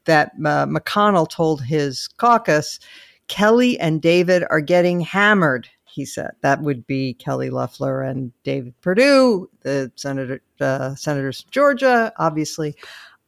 that 0.06 0.32
uh, 0.40 0.66
McConnell 0.66 1.30
told 1.30 1.64
his 1.64 2.08
caucus, 2.18 2.80
Kelly 3.28 3.80
and 3.80 4.02
David 4.02 4.44
are 4.50 4.62
getting 4.62 5.00
hammered. 5.00 5.68
He 5.86 6.06
said 6.06 6.32
that 6.42 6.62
would 6.62 6.88
be 6.88 7.14
Kelly 7.14 7.50
Loeffler 7.50 8.02
and 8.02 8.32
David 8.44 8.74
Perdue, 8.82 9.50
the 9.62 9.92
senator 9.96 10.42
uh, 10.60 10.96
senators 10.96 11.42
from 11.42 11.52
Georgia, 11.52 12.12
obviously. 12.18 12.76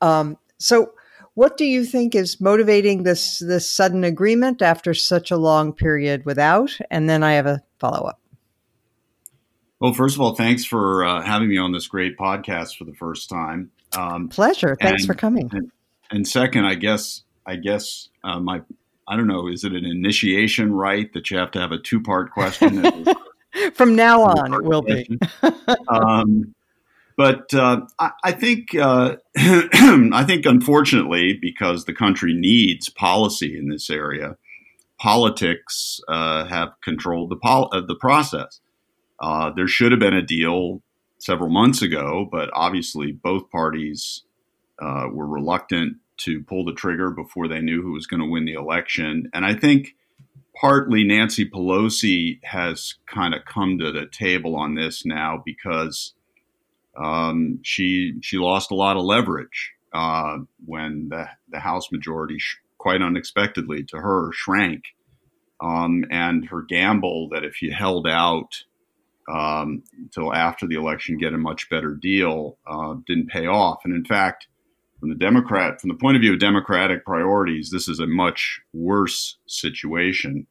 Um, 0.02 0.38
so, 0.58 0.94
what 1.36 1.58
do 1.58 1.66
you 1.66 1.86
think 1.86 2.16
is 2.16 2.42
motivating 2.42 3.04
this 3.04 3.40
this 3.40 3.70
sudden 3.70 4.04
agreement 4.04 4.62
after 4.62 4.94
such 4.94 5.32
a 5.32 5.38
long 5.38 5.74
period 5.74 6.26
without? 6.26 6.76
And 6.90 7.10
then 7.10 7.24
I 7.24 7.34
have 7.34 7.46
a 7.46 7.62
follow 7.78 8.08
up. 8.08 8.20
Well, 9.80 9.94
first 9.94 10.16
of 10.16 10.22
all, 10.22 10.34
thanks 10.36 10.66
for 10.66 11.06
uh, 11.06 11.22
having 11.22 11.50
me 11.50 11.58
on 11.58 11.72
this 11.72 11.88
great 11.88 12.18
podcast 12.18 12.78
for 12.78 12.86
the 12.86 12.94
first 12.94 13.30
time. 13.30 13.72
Um, 13.96 14.30
Pleasure. 14.30 14.78
Thanks 14.82 15.04
and, 15.04 15.08
for 15.08 15.14
coming. 15.14 15.50
And, 15.52 15.72
and, 16.12 16.28
second, 16.28 16.66
I 16.66 16.76
guess, 16.76 17.24
I 17.46 17.56
guess 17.56 18.10
uh, 18.24 18.40
my, 18.40 18.62
I 19.08 19.16
don't 19.16 19.28
know, 19.28 19.48
is 19.48 19.64
it 19.64 19.74
an 19.74 19.86
initiation 19.86 20.74
right 20.74 21.12
that 21.14 21.30
you 21.30 21.38
have 21.38 21.52
to 21.52 21.60
have 21.60 21.72
a 21.72 21.78
two 21.78 22.02
part 22.02 22.32
question? 22.32 23.06
From 23.74 23.96
now 23.96 24.24
on, 24.24 24.54
it 24.54 24.64
will 24.64 24.84
question. 24.84 25.20
be. 25.42 25.50
um, 25.88 26.56
but 27.18 27.54
uh, 27.54 27.82
I, 28.00 28.12
I, 28.24 28.32
think, 28.34 28.76
uh, 28.76 29.16
I 29.38 30.24
think, 30.28 30.46
unfortunately, 30.46 31.38
because 31.42 31.86
the 31.86 31.94
country 31.94 32.34
needs 32.34 32.90
policy 32.90 33.58
in 33.58 33.70
this 33.70 33.90
area, 33.90 34.36
politics 35.00 36.00
uh, 36.08 36.46
have 36.46 36.74
controlled 36.84 37.30
the 37.30 37.38
pol- 37.38 37.70
uh, 37.72 37.82
the 37.82 37.96
process. 37.96 38.60
Uh, 39.20 39.52
there 39.56 39.68
should 39.68 39.92
have 39.92 40.00
been 40.00 40.14
a 40.14 40.22
deal 40.22 40.82
several 41.18 41.50
months 41.50 41.82
ago, 41.82 42.28
but 42.30 42.50
obviously 42.54 43.12
both 43.12 43.50
parties 43.50 44.24
uh, 44.82 45.08
were 45.12 45.28
reluctant 45.28 45.98
to 46.18 46.44
pull 46.44 46.66
the 46.66 46.74
trigger 46.74 47.12
before 47.12 47.48
they 47.48 47.60
knew 47.60 47.82
who 47.82 47.94
was 47.94 48.08
going 48.08 48.22
to 48.22 48.30
win 48.30 48.46
the 48.46 48.54
election. 48.54 49.30
And 49.34 49.46
I 49.46 49.54
think 49.54 49.96
partly 50.56 51.04
Nancy 51.04 51.50
Pelosi 51.50 52.40
has 52.44 52.96
kind 53.08 53.34
of 53.34 53.46
come 53.46 53.78
to 53.80 53.92
the 53.92 54.06
table 54.08 54.56
on 54.56 54.76
this 54.76 55.06
now 55.06 55.42
because 55.46 56.14
um, 56.98 57.60
she 57.64 58.14
she 58.22 58.38
lost 58.38 58.72
a 58.72 58.76
lot 58.76 58.98
of 58.98 59.04
leverage 59.04 59.74
uh, 59.94 60.38
when 60.66 61.10
the 61.10 61.28
the 61.50 61.60
House 61.60 61.92
majority, 61.92 62.40
sh- 62.40 62.58
quite 62.78 63.02
unexpectedly 63.02 63.84
to 63.84 63.98
her, 63.98 64.32
shrank. 64.34 64.84
Um, 65.62 66.04
and 66.12 66.46
her 66.50 66.64
gamble 66.64 67.30
that 67.30 67.46
if 67.46 67.62
you 67.62 67.72
held 67.72 68.06
out 68.06 68.66
um, 69.32 69.84
until 69.98 70.34
after 70.34 70.68
the 70.68 70.76
election 70.76 71.18
get 71.18 71.34
a 71.34 71.38
much 71.38 71.70
better 71.70 71.96
deal 71.96 72.58
uh, 72.68 72.96
didn't 73.08 73.30
pay 73.30 73.48
off. 73.48 73.80
And 73.86 73.96
in 73.96 74.04
fact, 74.04 74.48
from 75.00 75.10
the 75.10 75.16
Democrat, 75.16 75.80
from 75.82 75.90
the 75.90 75.96
point 75.96 76.16
of 76.16 76.22
view 76.22 76.34
of 76.34 76.40
Democratic 76.40 77.06
priorities, 77.06 77.70
this 77.70 77.88
is 77.88 78.00
a 78.00 78.08
much 78.08 78.60
worse 78.74 79.38
situation. 79.48 80.48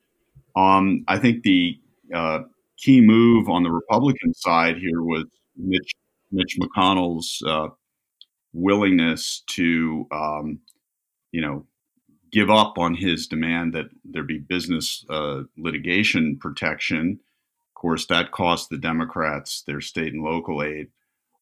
Um, 0.57 1.05
I 1.09 1.19
think 1.19 1.43
the 1.43 1.79
uh, 2.15 2.41
key 2.77 3.01
move 3.01 3.49
on 3.49 3.63
the 3.63 3.71
Republican 3.71 4.35
side 4.35 4.77
here 4.77 5.03
was 5.03 5.25
Mitch, 5.57 5.93
Mitch 6.31 6.59
McConnell's 6.61 7.43
uh, 7.47 7.69
willingness 8.53 9.43
to, 9.49 10.07
um, 10.13 10.61
you 11.33 11.41
know, 11.41 11.67
give 12.33 12.51
up 12.51 12.79
on 12.79 12.95
his 12.95 13.27
demand 13.29 13.73
that 13.73 13.87
there 14.05 14.25
be 14.25 14.39
business 14.39 15.05
uh, 15.09 15.43
litigation 15.57 16.37
protection 16.39 17.21
Of 17.71 17.75
course, 17.81 18.07
that 18.07 18.33
cost 18.33 18.71
the 18.71 18.79
Democrats 18.79 19.63
their 19.67 19.81
state 19.81 20.13
and 20.13 20.23
local 20.25 20.63
aid. 20.63 20.89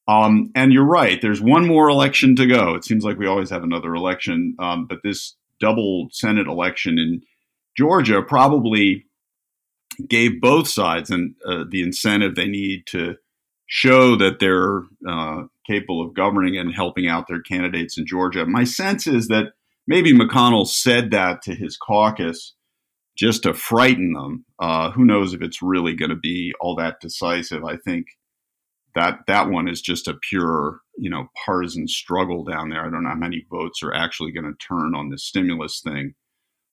Um, 0.09 0.51
and 0.55 0.73
you're 0.73 0.85
right. 0.85 1.21
There's 1.21 1.41
one 1.41 1.67
more 1.67 1.89
election 1.89 2.35
to 2.37 2.47
go. 2.47 2.75
It 2.75 2.85
seems 2.85 3.05
like 3.05 3.19
we 3.19 3.27
always 3.27 3.51
have 3.51 3.63
another 3.63 3.95
election, 3.95 4.57
um, 4.59 4.87
but 4.87 5.03
this 5.05 5.37
double 5.61 6.09
Senate 6.11 6.49
election 6.49 6.99
in 6.99 7.23
Georgia 7.77 8.21
probably 8.21 9.07
gave 10.09 10.41
both 10.41 10.69
sides 10.69 11.11
and 11.11 11.35
uh, 11.47 11.65
the 11.71 11.83
incentive 11.83 12.35
they 12.35 12.49
need 12.49 12.87
to 12.87 13.17
show 13.67 14.17
that 14.17 14.39
they're 14.41 14.83
uh, 15.09 15.45
capable 15.67 16.03
of 16.05 16.15
governing 16.15 16.59
and 16.59 16.75
helping 16.75 17.07
out 17.07 17.29
their 17.29 17.41
candidates 17.41 17.97
in 17.97 18.07
Georgia. 18.07 18.45
My 18.45 18.65
sense 18.65 19.07
is 19.07 19.29
that 19.29 19.53
maybe 19.87 20.13
McConnell 20.13 20.67
said 20.67 21.11
that 21.13 21.43
to 21.43 21.55
his 21.55 21.77
caucus 21.77 22.55
just 23.17 23.45
to 23.45 23.55
frighten 23.55 24.13
them. 24.13 24.45
Uh, 24.59 24.91
who 24.91 25.05
knows 25.05 25.33
if 25.33 25.43
it's 25.43 25.63
really 25.63 25.95
going 25.95 26.11
to 26.11 26.17
be 26.17 26.53
all 26.61 26.75
that 26.77 27.01
decisive? 27.01 27.65
I 27.65 27.77
think 27.77 28.07
that 28.95 29.21
that 29.27 29.49
one 29.49 29.69
is 29.69 29.81
just 29.81 30.09
a 30.09 30.15
pure, 30.29 30.81
you 30.99 31.11
know, 31.11 31.29
partisan 31.45 31.89
struggle 31.89 32.45
down 32.45 32.69
there. 32.69 32.87
I 32.87 32.91
don't 32.91 33.05
know 33.05 33.11
how 33.11 33.15
many 33.17 33.47
votes 33.51 33.83
are 33.83 33.95
actually 33.95 34.33
going 34.33 34.45
to 34.45 34.67
turn 34.67 34.95
on 34.95 35.11
this 35.11 35.25
stimulus 35.25 35.81
thing. 35.83 36.15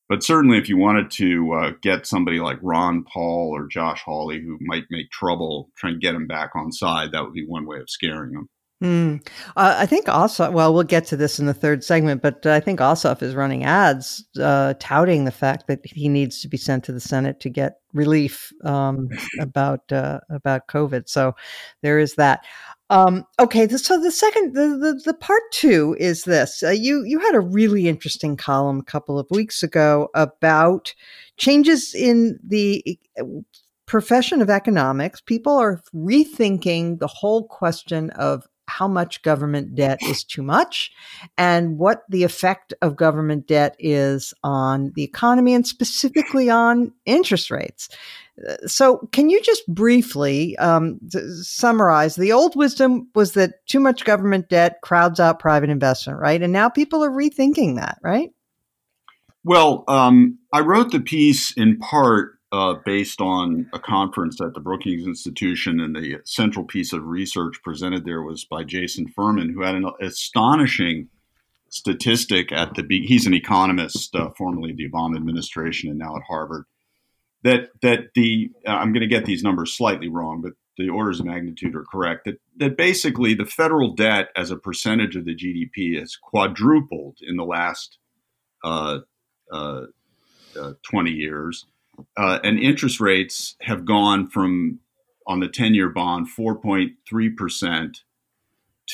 But 0.10 0.24
certainly, 0.24 0.58
if 0.58 0.68
you 0.68 0.78
wanted 0.78 1.12
to 1.12 1.54
uh, 1.54 1.72
get 1.84 2.08
somebody 2.08 2.40
like 2.40 2.58
Ron 2.64 3.04
Paul 3.04 3.52
or 3.56 3.68
Josh 3.68 4.02
Hawley 4.04 4.42
who 4.42 4.58
might 4.60 4.86
make 4.90 5.12
trouble, 5.12 5.70
trying 5.78 5.94
to 5.94 6.00
get 6.00 6.16
him 6.16 6.26
back 6.26 6.52
on 6.56 6.72
side, 6.72 7.12
that 7.12 7.24
would 7.24 7.34
be 7.34 7.46
one 7.46 7.68
way 7.68 7.78
of 7.80 7.90
scaring 7.90 8.32
them. 8.32 8.50
Mm. 8.82 9.28
Uh, 9.58 9.76
I 9.78 9.86
think 9.86 10.08
also, 10.08 10.50
well, 10.52 10.74
we'll 10.74 10.84
get 10.84 11.06
to 11.08 11.18
this 11.18 11.38
in 11.38 11.48
the 11.48 11.54
third 11.54 11.84
segment, 11.84 12.22
but 12.22 12.46
I 12.46 12.62
think 12.62 12.80
Ossoff 12.80 13.22
is 13.22 13.36
running 13.36 13.66
ads 13.66 14.24
uh, 14.40 14.74
touting 14.80 15.26
the 15.26 15.32
fact 15.32 15.68
that 15.68 15.82
he 15.84 16.08
needs 16.08 16.42
to 16.42 16.48
be 16.48 16.56
sent 16.56 16.86
to 16.86 16.94
the 16.94 17.02
Senate 17.02 17.42
to 17.42 17.50
get 17.50 17.82
relief 17.94 18.54
um, 18.64 19.10
about 19.40 19.92
uh, 19.92 20.22
about 20.30 20.68
COVID. 20.68 21.10
So 21.10 21.36
there 21.82 22.00
is 22.00 22.16
that. 22.16 22.46
Um, 22.92 23.26
okay, 23.38 23.68
so 23.68 24.02
the 24.02 24.12
second, 24.12 24.56
the, 24.56 24.70
the, 24.70 25.02
the 25.06 25.14
part 25.14 25.44
two 25.52 25.96
is 26.00 26.24
this. 26.24 26.64
Uh, 26.64 26.70
you 26.70 27.04
you 27.04 27.20
had 27.20 27.36
a 27.36 27.42
really 27.42 27.88
interesting 27.90 28.38
column 28.38 28.80
a 28.80 28.92
couple 28.92 29.20
of 29.20 29.28
weeks 29.30 29.62
ago 29.62 30.08
about 30.16 30.94
changes 31.36 31.94
in 31.94 32.40
the 32.44 32.98
profession 33.86 34.42
of 34.42 34.50
economics. 34.50 35.20
People 35.20 35.58
are 35.58 35.82
rethinking 35.94 37.00
the 37.00 37.08
whole 37.08 37.46
question 37.46 38.10
of 38.12 38.48
how 38.70 38.88
much 38.88 39.22
government 39.24 39.76
debt 39.76 40.00
is 40.04 40.24
too 40.24 40.44
much 40.44 40.92
and 41.38 41.78
what 41.78 42.04
the 42.08 42.24
effect 42.24 42.74
of 42.82 42.96
government 42.96 43.48
debt 43.48 43.76
is 43.80 44.34
on 44.44 44.92
the 44.96 45.04
economy 45.04 45.54
and 45.54 45.68
specifically 45.68 46.50
on 46.50 46.94
interest 47.06 47.52
rates. 47.52 47.90
So, 48.66 49.10
can 49.12 49.30
you 49.30 49.42
just 49.42 49.68
briefly 49.68 50.58
um, 50.58 51.00
summarize? 51.42 52.16
The 52.16 52.32
old 52.32 52.56
wisdom 52.56 53.10
was 53.14 53.34
that 53.34 53.66
too 53.68 53.82
much 53.82 54.06
government 54.06 54.48
debt 54.48 54.80
crowds 54.82 55.20
out 55.20 55.40
private 55.40 55.70
investment, 55.70 56.20
right? 56.20 56.42
And 56.42 56.54
now 56.54 56.70
people 56.70 57.04
are 57.04 57.10
rethinking 57.10 57.76
that, 57.76 57.98
right? 58.02 58.32
Well, 59.44 59.84
um, 59.90 60.38
I 60.54 60.62
wrote 60.62 60.92
the 60.92 61.02
piece 61.02 61.52
in 61.52 61.80
part 61.80 62.39
uh, 62.52 62.76
based 62.86 63.22
on 63.22 63.70
a 63.74 63.80
conference 63.80 64.42
at 64.42 64.54
the 64.54 64.60
Brookings 64.60 65.06
Institution, 65.06 65.80
and 65.80 65.96
the 65.96 66.20
central 66.26 66.66
piece 66.66 66.94
of 66.94 67.06
research 67.06 67.62
presented 67.64 68.06
there 68.06 68.24
was 68.24 68.46
by 68.46 68.64
Jason 68.64 69.08
Furman, 69.08 69.54
who 69.54 69.62
had 69.62 69.76
an 69.76 69.90
astonishing 70.02 71.10
statistic 71.70 72.52
at 72.52 72.74
the 72.76 72.84
he's 73.06 73.28
an 73.28 73.34
economist 73.34 74.16
uh, 74.16 74.30
formerly 74.38 74.74
the 74.74 74.90
Obama 74.90 75.16
administration 75.16 75.90
and 75.90 76.00
now 76.00 76.16
at 76.16 76.24
Harvard 76.28 76.66
that 77.44 77.70
that 77.82 78.10
the 78.16 78.50
uh, 78.68 78.72
I'm 78.72 78.92
going 78.92 79.02
to 79.02 79.08
get 79.08 79.26
these 79.26 79.44
numbers 79.44 79.78
slightly 79.78 80.10
wrong 80.10 80.42
but 80.42 80.54
the 80.78 80.90
orders 80.90 81.20
of 81.20 81.28
magnitude 81.28 81.76
are 81.76 81.86
correct 81.86 82.26
that 82.26 82.40
that 82.58 82.76
basically 82.76 83.34
the 83.34 83.46
federal 83.46 83.94
debt 83.94 84.30
as 84.36 84.52
a 84.52 84.58
percentage 84.58 85.16
of 85.16 85.26
the 85.26 85.36
GDP 85.36 86.00
has 86.00 86.16
quadrupled 86.16 87.18
in 87.22 87.38
the 87.38 87.46
last 87.46 87.98
uh, 88.64 89.00
uh, 89.52 89.86
uh 90.60 90.74
20 90.90 91.12
years 91.12 91.66
uh, 92.18 92.40
and 92.44 92.60
interest 92.60 93.00
rates 93.00 93.56
have 93.62 93.86
gone 93.86 94.30
from 94.30 94.80
on 95.28 95.40
the 95.40 95.48
10 95.48 95.74
year 95.76 95.90
bond 95.90 96.28
4.3% 96.28 97.98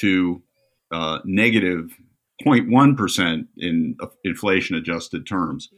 to 0.02 0.42
negative 1.26 1.98
0.1% 2.46 3.48
in 3.58 3.98
inflation 4.24 4.76
adjusted 4.76 5.26
terms. 5.26 5.70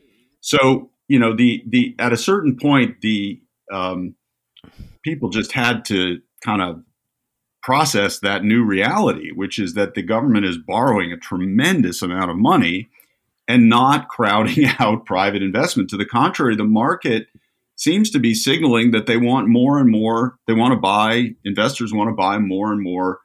So, 0.41 0.89
you 1.07 1.19
know, 1.19 1.35
the, 1.35 1.63
the, 1.67 1.95
at 1.99 2.13
a 2.13 2.17
certain 2.17 2.57
point, 2.59 3.01
the, 3.01 3.41
um, 3.71 4.15
people 5.03 5.29
just 5.29 5.51
had 5.51 5.85
to 5.85 6.19
kind 6.43 6.61
of 6.61 6.83
process 7.61 8.19
that 8.19 8.43
new 8.43 8.63
reality, 8.63 9.31
which 9.31 9.59
is 9.59 9.73
that 9.73 9.93
the 9.93 10.01
government 10.01 10.45
is 10.45 10.57
borrowing 10.57 11.11
a 11.11 11.17
tremendous 11.17 12.01
amount 12.01 12.31
of 12.31 12.37
money 12.37 12.89
and 13.47 13.69
not 13.69 14.09
crowding 14.09 14.65
out 14.79 15.05
private 15.05 15.41
investment. 15.41 15.89
To 15.89 15.97
the 15.97 16.05
contrary, 16.05 16.55
the 16.55 16.63
market 16.63 17.27
seems 17.75 18.09
to 18.09 18.19
be 18.19 18.33
signaling 18.33 18.91
that 18.91 19.05
they 19.05 19.17
want 19.17 19.47
more 19.47 19.77
and 19.77 19.89
more, 19.89 20.37
they 20.47 20.53
want 20.53 20.73
to 20.73 20.79
buy, 20.79 21.35
investors 21.45 21.93
want 21.93 22.09
to 22.09 22.15
buy 22.15 22.39
more 22.39 22.71
and 22.71 22.81
more 22.81 23.19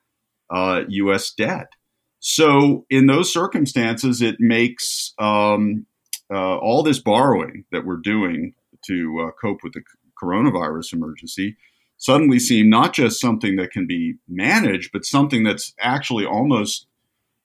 uh, 0.50 0.82
US 0.88 1.32
debt. 1.32 1.68
So, 2.20 2.86
in 2.88 3.06
those 3.06 3.32
circumstances, 3.32 4.22
it 4.22 4.36
makes 4.38 5.12
um, 5.18 5.86
uh, 6.32 6.56
all 6.58 6.82
this 6.82 7.00
borrowing 7.00 7.64
that 7.72 7.84
we're 7.84 7.96
doing 7.96 8.54
to 8.86 9.26
uh, 9.26 9.30
cope 9.40 9.64
with 9.64 9.72
the 9.72 9.82
coronavirus 10.22 10.92
emergency 10.92 11.56
suddenly 11.96 12.38
seem 12.38 12.68
not 12.68 12.92
just 12.92 13.20
something 13.20 13.56
that 13.56 13.70
can 13.70 13.86
be 13.86 14.14
managed, 14.28 14.90
but 14.92 15.04
something 15.04 15.42
that's 15.44 15.72
actually 15.80 16.24
almost 16.24 16.86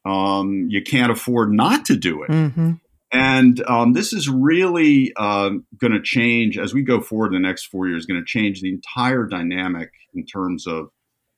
um, 0.08 0.68
you 0.70 0.82
can't 0.82 1.12
afford 1.12 1.52
not 1.52 1.86
to 1.86 1.98
do 1.98 2.24
it. 2.24 2.30
Mm-hmm. 2.30 2.74
And 3.12 3.64
um, 3.68 3.94
this 3.94 4.14
is 4.14 4.30
really 4.30 5.14
uh, 5.16 5.52
going 5.80 5.94
to 5.94 6.02
change 6.02 6.58
as 6.58 6.74
we 6.74 6.82
go 6.82 7.00
forward 7.02 7.34
in 7.34 7.42
the 7.42 7.48
next 7.48 7.66
four 7.66 7.88
years, 7.88 8.06
going 8.06 8.20
to 8.20 8.26
change 8.26 8.62
the 8.62 8.70
entire 8.70 9.26
dynamic 9.26 9.90
in 10.14 10.26
terms 10.26 10.68
of 10.68 10.90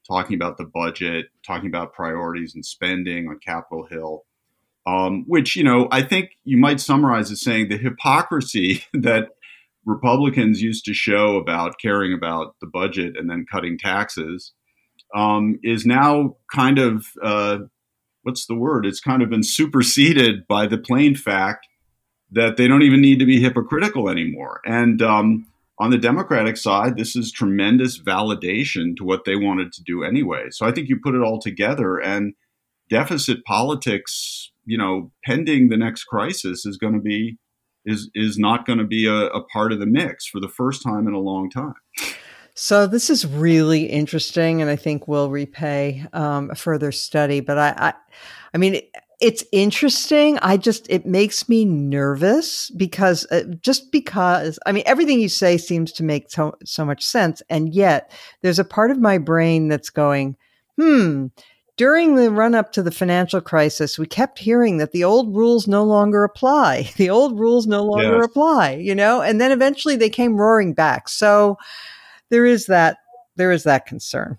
talking 0.07 0.35
about 0.35 0.57
the 0.57 0.65
budget, 0.65 1.27
talking 1.45 1.67
about 1.67 1.93
priorities 1.93 2.53
and 2.55 2.65
spending 2.65 3.27
on 3.27 3.39
Capitol 3.45 3.87
Hill, 3.89 4.25
um, 4.87 5.25
which, 5.27 5.55
you 5.55 5.63
know, 5.63 5.87
I 5.91 6.01
think 6.01 6.31
you 6.43 6.57
might 6.57 6.79
summarize 6.79 7.31
as 7.31 7.41
saying 7.41 7.69
the 7.69 7.77
hypocrisy 7.77 8.83
that 8.93 9.29
Republicans 9.85 10.61
used 10.61 10.85
to 10.85 10.93
show 10.93 11.37
about 11.37 11.79
caring 11.79 12.13
about 12.13 12.55
the 12.61 12.67
budget 12.67 13.13
and 13.15 13.29
then 13.29 13.45
cutting 13.51 13.77
taxes 13.77 14.53
um, 15.15 15.59
is 15.63 15.85
now 15.85 16.35
kind 16.53 16.79
of, 16.79 17.05
uh, 17.23 17.59
what's 18.23 18.45
the 18.45 18.55
word? 18.55 18.85
It's 18.85 18.99
kind 18.99 19.21
of 19.21 19.29
been 19.29 19.43
superseded 19.43 20.47
by 20.47 20.67
the 20.67 20.77
plain 20.77 21.15
fact 21.15 21.67
that 22.31 22.57
they 22.57 22.67
don't 22.67 22.83
even 22.83 23.01
need 23.01 23.19
to 23.19 23.25
be 23.25 23.41
hypocritical 23.41 24.09
anymore. 24.09 24.61
And, 24.65 25.01
um, 25.01 25.45
on 25.79 25.91
the 25.91 25.97
Democratic 25.97 26.57
side, 26.57 26.97
this 26.97 27.15
is 27.15 27.31
tremendous 27.31 27.99
validation 28.01 28.97
to 28.97 29.05
what 29.05 29.23
they 29.23 29.37
wanted 29.37 29.71
to 29.71 29.83
do 29.83 30.03
anyway. 30.03 30.47
So 30.51 30.65
I 30.65 30.71
think 30.71 30.89
you 30.89 30.99
put 31.01 31.15
it 31.15 31.21
all 31.21 31.39
together 31.39 31.97
and 31.97 32.33
deficit 32.89 33.45
politics, 33.45 34.51
you 34.65 34.77
know, 34.77 35.11
pending 35.23 35.69
the 35.69 35.77
next 35.77 36.03
crisis 36.03 36.65
is 36.65 36.77
going 36.77 36.93
to 36.93 36.99
be 36.99 37.37
is 37.85 38.09
is 38.13 38.37
not 38.37 38.65
going 38.65 38.79
to 38.79 38.85
be 38.85 39.07
a, 39.07 39.27
a 39.27 39.41
part 39.41 39.71
of 39.71 39.79
the 39.79 39.85
mix 39.85 40.27
for 40.27 40.41
the 40.41 40.49
first 40.49 40.83
time 40.83 41.07
in 41.07 41.13
a 41.13 41.19
long 41.19 41.49
time. 41.49 41.75
So 42.61 42.87
this 42.87 43.09
is 43.09 43.25
really 43.25 43.85
interesting, 43.85 44.61
and 44.61 44.69
I 44.69 44.75
think 44.75 45.07
will 45.07 45.29
repay 45.29 46.05
um, 46.11 46.51
a 46.51 46.55
further 46.55 46.91
study. 46.91 47.39
But 47.39 47.57
I, 47.57 47.73
I, 47.77 47.93
I 48.53 48.57
mean, 48.57 48.81
it's 49.21 49.45
interesting. 49.53 50.37
I 50.39 50.57
just, 50.57 50.85
it 50.89 51.05
makes 51.05 51.47
me 51.47 51.63
nervous 51.63 52.69
because 52.71 53.25
uh, 53.31 53.43
just 53.61 53.93
because, 53.93 54.59
I 54.65 54.73
mean, 54.73 54.83
everything 54.85 55.21
you 55.21 55.29
say 55.29 55.55
seems 55.55 55.93
to 55.93 56.03
make 56.03 56.29
so, 56.29 56.53
so 56.65 56.83
much 56.83 57.05
sense. 57.05 57.41
And 57.49 57.73
yet 57.73 58.11
there's 58.41 58.59
a 58.59 58.65
part 58.65 58.91
of 58.91 58.99
my 58.99 59.19
brain 59.19 59.69
that's 59.69 59.89
going, 59.89 60.35
hmm, 60.77 61.27
during 61.77 62.15
the 62.15 62.29
run 62.29 62.55
up 62.55 62.73
to 62.73 62.83
the 62.83 62.91
financial 62.91 63.39
crisis, 63.39 63.97
we 63.97 64.05
kept 64.05 64.37
hearing 64.37 64.79
that 64.79 64.91
the 64.91 65.05
old 65.05 65.33
rules 65.33 65.65
no 65.65 65.85
longer 65.85 66.25
apply. 66.25 66.91
The 66.97 67.09
old 67.09 67.39
rules 67.39 67.67
no 67.67 67.85
longer 67.85 68.17
yes. 68.17 68.25
apply, 68.25 68.71
you 68.71 68.95
know, 68.95 69.21
and 69.21 69.39
then 69.39 69.53
eventually 69.53 69.95
they 69.95 70.09
came 70.09 70.35
roaring 70.35 70.73
back. 70.73 71.07
So 71.07 71.57
there 72.29 72.45
is 72.45 72.67
that, 72.67 72.97
there 73.35 73.51
is 73.51 73.63
that 73.63 73.85
concern. 73.85 74.37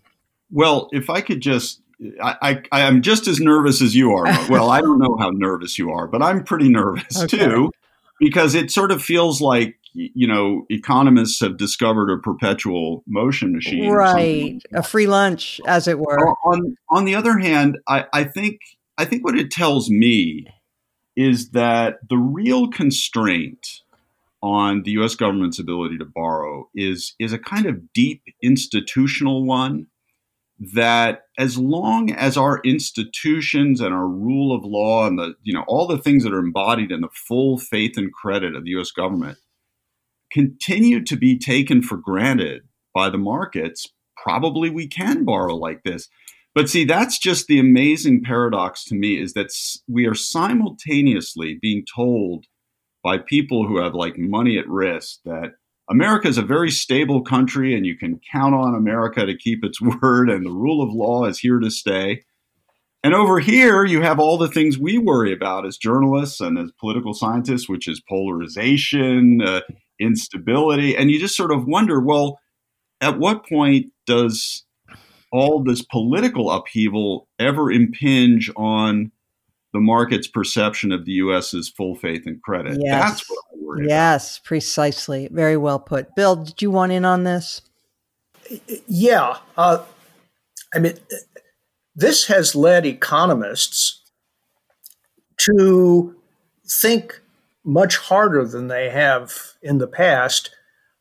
Well, 0.51 0.89
if 0.93 1.11
I 1.11 1.21
could 1.21 1.41
just 1.41 1.81
I, 2.23 2.63
I, 2.73 2.81
am 2.81 3.03
just 3.03 3.27
as 3.27 3.41
nervous 3.41 3.83
as 3.83 3.95
you 3.95 4.13
are. 4.13 4.25
Well, 4.51 4.71
I 4.71 4.81
don't 4.81 4.99
know 4.99 5.17
how 5.19 5.31
nervous 5.31 5.79
you 5.79 5.91
are, 5.91 6.07
but 6.07 6.23
I'm 6.23 6.43
pretty 6.43 6.69
nervous 6.69 7.23
okay. 7.23 7.39
too, 7.39 7.71
because 8.19 8.55
it 8.55 8.71
sort 8.71 8.91
of 8.91 9.03
feels 9.03 9.41
like 9.41 9.77
you 9.93 10.27
know 10.27 10.65
economists 10.71 11.41
have 11.41 11.57
discovered 11.57 12.11
a 12.11 12.19
perpetual 12.19 13.05
motion 13.07 13.53
machine, 13.53 13.91
right? 13.91 14.55
Like 14.55 14.63
a 14.73 14.83
free 14.83 15.07
lunch, 15.07 15.61
as 15.67 15.87
it 15.87 15.99
were. 15.99 16.35
On 16.45 16.77
on 16.89 17.05
the 17.05 17.15
other 17.15 17.39
hand, 17.39 17.79
I, 17.87 18.07
I 18.13 18.25
think 18.25 18.61
I 18.99 19.05
think 19.05 19.25
what 19.25 19.39
it 19.39 19.51
tells 19.51 19.91
me 19.91 20.47
is 21.17 21.51
that 21.51 21.99
the 22.09 22.17
real 22.17 22.69
constraint 22.69 23.67
on 24.43 24.83
the 24.83 24.93
U.S. 24.93 25.15
government's 25.15 25.59
ability 25.59 25.99
to 25.99 26.05
borrow 26.05 26.69
is 26.75 27.15
is 27.19 27.33
a 27.33 27.39
kind 27.39 27.67
of 27.67 27.93
deep 27.93 28.23
institutional 28.43 29.45
one 29.45 29.87
that 30.75 31.23
as 31.39 31.57
long 31.57 32.11
as 32.11 32.37
our 32.37 32.61
institutions 32.65 33.81
and 33.81 33.95
our 33.95 34.07
rule 34.07 34.55
of 34.55 34.63
law 34.65 35.07
and 35.07 35.19
the 35.19 35.35
you 35.43 35.53
know 35.53 35.65
all 35.67 35.87
the 35.87 35.99
things 35.99 36.23
that 36.23 36.35
are 36.35 36.39
embodied 36.39 36.91
in 36.91 37.01
the 37.01 37.09
full 37.29 37.59
faith 37.59 37.97
and 37.97 38.13
credit 38.13 38.55
of 38.55 38.65
the 38.65 38.71
US 38.71 38.91
government 38.91 39.39
continue 40.33 41.03
to 41.05 41.17
be 41.17 41.39
taken 41.39 41.83
for 41.83 41.97
granted 41.97 42.63
by 42.95 43.09
the 43.09 43.19
markets 43.19 43.87
probably 44.23 44.69
we 44.69 44.87
can 44.87 45.25
borrow 45.25 45.57
like 45.57 45.83
this 45.85 46.09
but 46.55 46.69
see 46.69 46.85
that's 46.85 47.19
just 47.19 47.47
the 47.47 47.59
amazing 47.59 48.23
paradox 48.23 48.85
to 48.85 48.95
me 48.95 49.21
is 49.21 49.33
that 49.33 49.51
we 49.89 50.07
are 50.07 50.15
simultaneously 50.15 51.59
being 51.61 51.85
told 51.95 52.45
by 53.03 53.19
people 53.19 53.67
who 53.67 53.83
have 53.83 53.95
like 53.95 54.19
money 54.19 54.59
at 54.59 54.69
risk 54.69 55.21
that 55.25 55.55
America 55.91 56.29
is 56.29 56.39
a 56.39 56.43
very 56.43 56.71
stable 56.71 57.23
country, 57.23 57.75
and 57.75 57.85
you 57.85 57.97
can 57.97 58.21
count 58.31 58.55
on 58.55 58.75
America 58.75 59.27
to 59.27 59.37
keep 59.37 59.65
its 59.65 59.81
word, 60.03 60.31
and 60.31 60.47
the 60.47 60.51
rule 60.51 60.83
of 60.83 60.93
law 60.93 61.25
is 61.25 61.41
here 61.41 61.59
to 61.59 61.71
stay. 61.71 62.23
And 63.03 63.15
over 63.15 63.41
here, 63.41 63.85
you 63.85 64.03
have 64.03 64.21
all 64.21 64.37
the 64.37 64.49
things 64.49 64.79
we 64.79 64.99
worry 64.99 65.33
about 65.33 65.67
as 65.67 65.79
journalists 65.79 66.41
and 66.41 66.59
as 66.59 66.71
political 66.79 67.15
scientists, 67.15 67.69
which 67.69 67.89
is 67.89 68.01
polarization, 68.07 69.41
uh, 69.43 69.63
instability. 69.99 70.97
And 70.97 71.11
you 71.11 71.19
just 71.19 71.37
sort 71.37 71.51
of 71.51 71.67
wonder 71.67 71.99
well, 71.99 72.39
at 73.01 73.19
what 73.19 73.47
point 73.49 73.87
does 74.07 74.65
all 75.33 75.63
this 75.63 75.83
political 75.83 76.51
upheaval 76.51 77.29
ever 77.39 77.71
impinge 77.71 78.51
on 78.55 79.13
the 79.73 79.81
market's 79.81 80.27
perception 80.27 80.93
of 80.93 81.05
the 81.05 81.13
U.S.'s 81.13 81.69
full 81.69 81.95
faith 81.95 82.23
and 82.27 82.43
credit. 82.43 82.79
Yes. 82.81 83.09
That's 83.11 83.31
what 83.31 83.45
I 83.53 83.57
worry 83.61 83.87
Yes, 83.89 84.39
about. 84.39 84.45
precisely. 84.45 85.29
Very 85.31 85.57
well 85.57 85.79
put. 85.79 86.15
Bill, 86.17 86.37
did 86.37 86.61
you 86.61 86.71
want 86.71 86.93
in 86.93 87.05
on 87.05 87.25
this? 87.25 87.63
Yeah. 88.87 89.37
Uh, 89.57 89.85
I 90.75 90.79
mean, 90.81 90.95
this 91.95 92.27
has 92.27 92.55
led 92.55 92.85
economists 92.85 94.03
to 95.39 96.17
think 96.67 97.21
much 97.65 97.97
harder 97.97 98.45
than 98.45 98.69
they 98.69 98.91
have 98.91 99.33
in 99.63 99.79
the 99.79 99.87
past 99.87 100.51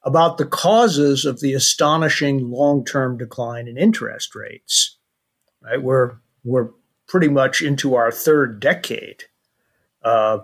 about 0.03 0.38
the 0.38 0.45
causes 0.45 1.25
of 1.25 1.39
the 1.39 1.53
astonishing 1.53 2.49
long-term 2.51 3.17
decline 3.17 3.67
in 3.67 3.77
interest 3.77 4.36
rates. 4.36 4.97
Right? 5.62 5.82
We're 5.82 6.17
we're 6.43 6.69
pretty 7.10 7.28
much 7.28 7.62
into 7.62 7.95
our 7.95 8.12
third 8.12 8.60
decade 8.60 9.24
uh, 10.04 10.38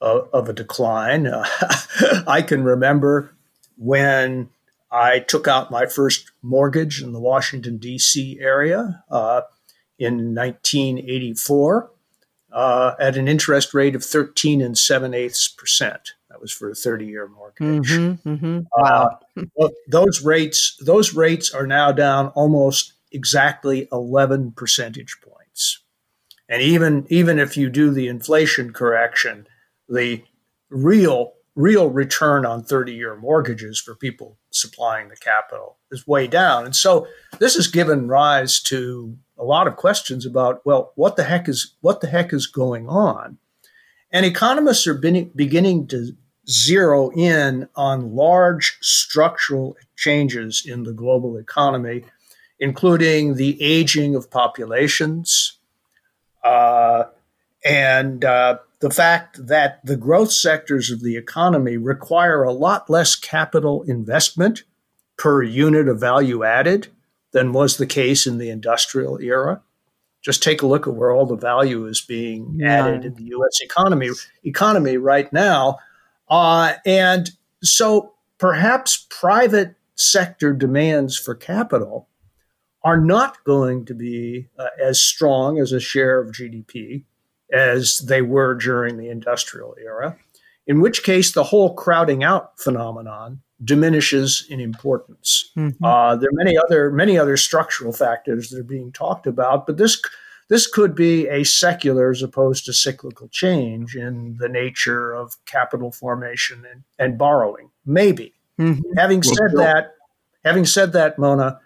of, 0.00 0.28
of, 0.32 0.48
a 0.48 0.52
decline. 0.52 1.26
Uh, 1.26 1.44
I 2.28 2.42
can 2.42 2.62
remember 2.62 3.34
when 3.76 4.50
I 4.92 5.20
took 5.20 5.48
out 5.48 5.70
my 5.70 5.86
first 5.86 6.30
mortgage 6.42 7.02
in 7.02 7.12
the 7.12 7.20
Washington, 7.20 7.78
D.C. 7.78 8.38
area 8.40 9.02
uh, 9.10 9.42
in 9.98 10.34
1984 10.34 11.90
uh, 12.52 12.92
at 13.00 13.16
an 13.16 13.26
interest 13.26 13.74
rate 13.74 13.94
of 13.94 14.04
13 14.04 14.60
and 14.60 14.76
7 14.76 15.14
eighths 15.14 15.48
percent. 15.48 16.12
That 16.28 16.40
was 16.40 16.52
for 16.52 16.70
a 16.70 16.74
30 16.74 17.06
year 17.06 17.28
mortgage. 17.28 17.90
Mm-hmm, 17.90 18.28
mm-hmm. 18.28 18.60
Wow. 18.76 19.18
Uh, 19.60 19.68
those 19.88 20.22
rates, 20.22 20.76
those 20.80 21.14
rates 21.14 21.52
are 21.52 21.66
now 21.66 21.92
down 21.92 22.28
almost 22.28 22.92
exactly 23.12 23.88
11 23.90 24.52
percentage 24.52 25.16
points. 25.22 25.39
And 26.50 26.60
even, 26.60 27.06
even 27.08 27.38
if 27.38 27.56
you 27.56 27.70
do 27.70 27.90
the 27.90 28.08
inflation 28.08 28.74
correction, 28.74 29.46
the 29.88 30.22
real 30.68 31.32
real 31.56 31.90
return 31.90 32.46
on 32.46 32.62
30 32.62 32.92
year 32.92 33.16
mortgages 33.16 33.80
for 33.80 33.94
people 33.94 34.38
supplying 34.50 35.08
the 35.08 35.16
capital 35.16 35.78
is 35.90 36.06
way 36.06 36.26
down. 36.26 36.64
And 36.64 36.74
so 36.74 37.06
this 37.38 37.56
has 37.56 37.66
given 37.66 38.08
rise 38.08 38.60
to 38.62 39.16
a 39.38 39.44
lot 39.44 39.66
of 39.66 39.76
questions 39.76 40.24
about, 40.24 40.64
well, 40.64 40.92
what 40.94 41.16
the 41.16 41.24
heck 41.24 41.48
is, 41.48 41.74
what 41.80 42.00
the 42.00 42.06
heck 42.06 42.32
is 42.32 42.46
going 42.46 42.88
on? 42.88 43.38
And 44.12 44.24
economists 44.26 44.86
are 44.86 44.94
beginning 44.94 45.86
to 45.88 46.12
zero 46.48 47.10
in 47.10 47.68
on 47.76 48.14
large 48.14 48.78
structural 48.80 49.76
changes 49.96 50.64
in 50.66 50.82
the 50.82 50.92
global 50.92 51.36
economy, 51.36 52.04
including 52.58 53.34
the 53.34 53.60
aging 53.62 54.14
of 54.14 54.30
populations, 54.30 55.59
uh, 56.44 57.04
and 57.64 58.24
uh, 58.24 58.58
the 58.80 58.90
fact 58.90 59.46
that 59.46 59.84
the 59.84 59.96
growth 59.96 60.32
sectors 60.32 60.90
of 60.90 61.02
the 61.02 61.16
economy 61.16 61.76
require 61.76 62.42
a 62.42 62.52
lot 62.52 62.88
less 62.88 63.14
capital 63.14 63.82
investment 63.82 64.64
per 65.16 65.42
unit 65.42 65.86
of 65.88 66.00
value 66.00 66.44
added 66.44 66.88
than 67.32 67.52
was 67.52 67.76
the 67.76 67.86
case 67.86 68.26
in 68.26 68.38
the 68.38 68.50
industrial 68.50 69.20
era. 69.20 69.60
Just 70.22 70.42
take 70.42 70.62
a 70.62 70.66
look 70.66 70.86
at 70.86 70.94
where 70.94 71.12
all 71.12 71.26
the 71.26 71.36
value 71.36 71.86
is 71.86 72.00
being 72.00 72.56
yeah. 72.58 72.86
added 72.86 73.04
in 73.04 73.14
the 73.14 73.24
U.S. 73.24 73.60
economy 73.62 74.10
economy 74.44 74.96
right 74.96 75.32
now, 75.32 75.78
uh, 76.28 76.74
and 76.84 77.30
so 77.62 78.12
perhaps 78.38 79.06
private 79.08 79.76
sector 79.94 80.52
demands 80.52 81.18
for 81.18 81.34
capital 81.34 82.08
are 82.82 83.00
not 83.00 83.42
going 83.44 83.84
to 83.84 83.94
be 83.94 84.48
uh, 84.58 84.68
as 84.82 85.00
strong 85.00 85.58
as 85.58 85.72
a 85.72 85.80
share 85.80 86.20
of 86.20 86.32
GDP 86.32 87.04
as 87.52 87.98
they 87.98 88.22
were 88.22 88.54
during 88.54 88.96
the 88.96 89.08
industrial 89.08 89.76
era, 89.82 90.16
in 90.66 90.80
which 90.80 91.02
case 91.02 91.32
the 91.32 91.44
whole 91.44 91.74
crowding 91.74 92.22
out 92.24 92.58
phenomenon 92.58 93.40
diminishes 93.62 94.46
in 94.48 94.60
importance. 94.60 95.50
Mm-hmm. 95.56 95.84
Uh, 95.84 96.16
there 96.16 96.30
are 96.30 96.44
many 96.44 96.56
other 96.56 96.90
many 96.90 97.18
other 97.18 97.36
structural 97.36 97.92
factors 97.92 98.50
that 98.50 98.60
are 98.60 98.64
being 98.64 98.92
talked 98.92 99.26
about, 99.26 99.66
but 99.66 99.76
this 99.76 100.00
this 100.48 100.66
could 100.66 100.94
be 100.94 101.28
a 101.28 101.44
secular 101.44 102.10
as 102.10 102.22
opposed 102.22 102.64
to 102.64 102.72
cyclical 102.72 103.28
change 103.28 103.94
in 103.94 104.36
the 104.38 104.48
nature 104.48 105.12
of 105.12 105.36
capital 105.46 105.92
formation 105.92 106.64
and, 106.70 106.82
and 106.98 107.16
borrowing. 107.16 107.70
Maybe. 107.86 108.34
Mm-hmm. 108.58 108.98
Having 108.98 109.22
well, 109.26 109.34
said 109.36 109.50
that, 109.58 109.94
having 110.44 110.64
said 110.64 110.92
that, 110.92 111.18
Mona, 111.18 111.60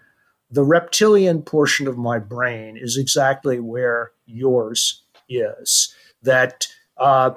the 0.55 0.63
reptilian 0.63 1.41
portion 1.41 1.85
of 1.87 1.97
my 1.97 2.17
brain 2.17 2.77
is 2.77 2.97
exactly 2.97 3.59
where 3.59 4.11
yours 4.25 5.03
is 5.27 5.93
that 6.23 6.67
uh, 6.97 7.31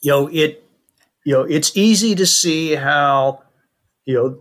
you 0.00 0.10
know 0.10 0.28
it 0.28 0.64
you 1.24 1.32
know 1.32 1.42
it's 1.42 1.76
easy 1.76 2.14
to 2.14 2.24
see 2.24 2.76
how 2.76 3.42
you 4.04 4.14
know 4.14 4.38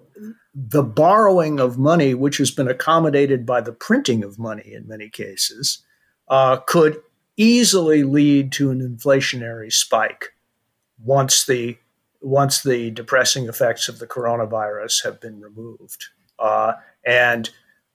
the 0.53 0.83
borrowing 0.83 1.59
of 1.59 1.77
money, 1.77 2.13
which 2.13 2.37
has 2.37 2.51
been 2.51 2.67
accommodated 2.67 3.45
by 3.45 3.61
the 3.61 3.71
printing 3.71 4.23
of 4.23 4.37
money 4.37 4.73
in 4.73 4.87
many 4.87 5.09
cases, 5.09 5.83
uh, 6.27 6.57
could 6.57 7.01
easily 7.37 8.03
lead 8.03 8.51
to 8.51 8.69
an 8.69 8.81
inflationary 8.81 9.71
spike 9.71 10.33
once 11.03 11.45
the 11.45 11.77
once 12.21 12.61
the 12.61 12.91
depressing 12.91 13.47
effects 13.47 13.89
of 13.89 13.97
the 13.97 14.05
coronavirus 14.05 15.03
have 15.03 15.19
been 15.19 15.41
removed. 15.41 16.05
Uh, 16.37 16.73
and 17.03 17.49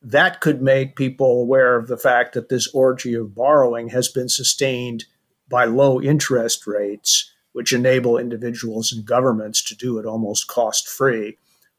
that 0.06 0.40
could 0.40 0.62
make 0.62 0.94
people 0.94 1.40
aware 1.40 1.74
of 1.76 1.88
the 1.88 1.96
fact 1.96 2.34
that 2.34 2.48
this 2.48 2.68
orgy 2.72 3.14
of 3.14 3.34
borrowing 3.34 3.88
has 3.88 4.06
been 4.06 4.28
sustained 4.28 5.04
by 5.48 5.64
low 5.64 6.00
interest 6.00 6.64
rates, 6.64 7.32
which 7.52 7.72
enable 7.72 8.16
individuals 8.16 8.92
and 8.92 9.04
governments 9.04 9.60
to 9.64 9.74
do 9.74 9.98
it 9.98 10.06
almost 10.06 10.46
cost 10.46 10.88
free. 10.88 11.36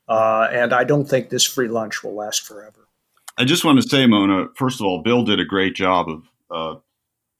Uh, 0.09 0.49
and 0.51 0.73
I 0.73 0.83
don't 0.83 1.05
think 1.05 1.29
this 1.29 1.45
free 1.45 1.69
lunch 1.69 2.03
will 2.03 2.15
last 2.15 2.41
forever. 2.41 2.89
I 3.37 3.45
just 3.45 3.63
want 3.63 3.81
to 3.81 3.87
say, 3.87 4.05
Mona, 4.05 4.47
first 4.55 4.81
of 4.81 4.85
all, 4.85 5.01
Bill 5.01 5.23
did 5.23 5.39
a 5.39 5.45
great 5.45 5.73
job 5.73 6.07
of 6.09 6.23
uh, 6.51 6.79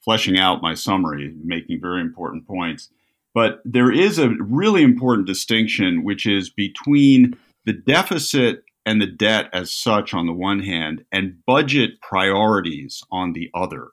fleshing 0.06 0.40
out 0.40 0.62
my 0.62 0.74
summary, 0.74 1.36
making 1.44 1.82
very 1.82 2.00
important 2.00 2.48
points. 2.48 2.90
But 3.34 3.62
there 3.66 3.92
is 3.92 4.20
a 4.20 4.30
really 4.40 4.84
important 4.84 5.28
distinction, 5.28 6.06
which 6.06 6.26
is 6.26 6.50
between 6.50 7.38
the 7.66 7.74
deficit 7.74 8.64
and 8.88 9.02
the 9.02 9.06
debt 9.06 9.50
as 9.52 9.70
such 9.70 10.14
on 10.14 10.28
the 10.28 10.34
one 10.34 10.62
hand, 10.62 11.04
and 11.12 11.46
budget 11.46 12.02
priorities 12.02 13.04
on 13.12 13.34
the 13.34 13.52
other. 13.54 13.90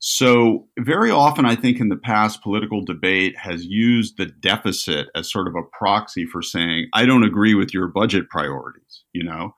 So, 0.00 0.68
very 0.78 1.10
often, 1.10 1.46
I 1.46 1.56
think 1.56 1.80
in 1.80 1.88
the 1.88 1.96
past, 1.96 2.42
political 2.42 2.84
debate 2.84 3.36
has 3.38 3.64
used 3.64 4.18
the 4.18 4.26
deficit 4.26 5.08
as 5.16 5.32
sort 5.32 5.48
of 5.48 5.54
a 5.56 5.62
proxy 5.62 6.26
for 6.26 6.42
saying, 6.42 6.88
I 6.92 7.06
don't 7.06 7.24
agree 7.24 7.54
with 7.54 7.72
your 7.72 7.88
budget 7.88 8.28
priorities, 8.28 9.02
you 9.14 9.24
know? 9.24 9.54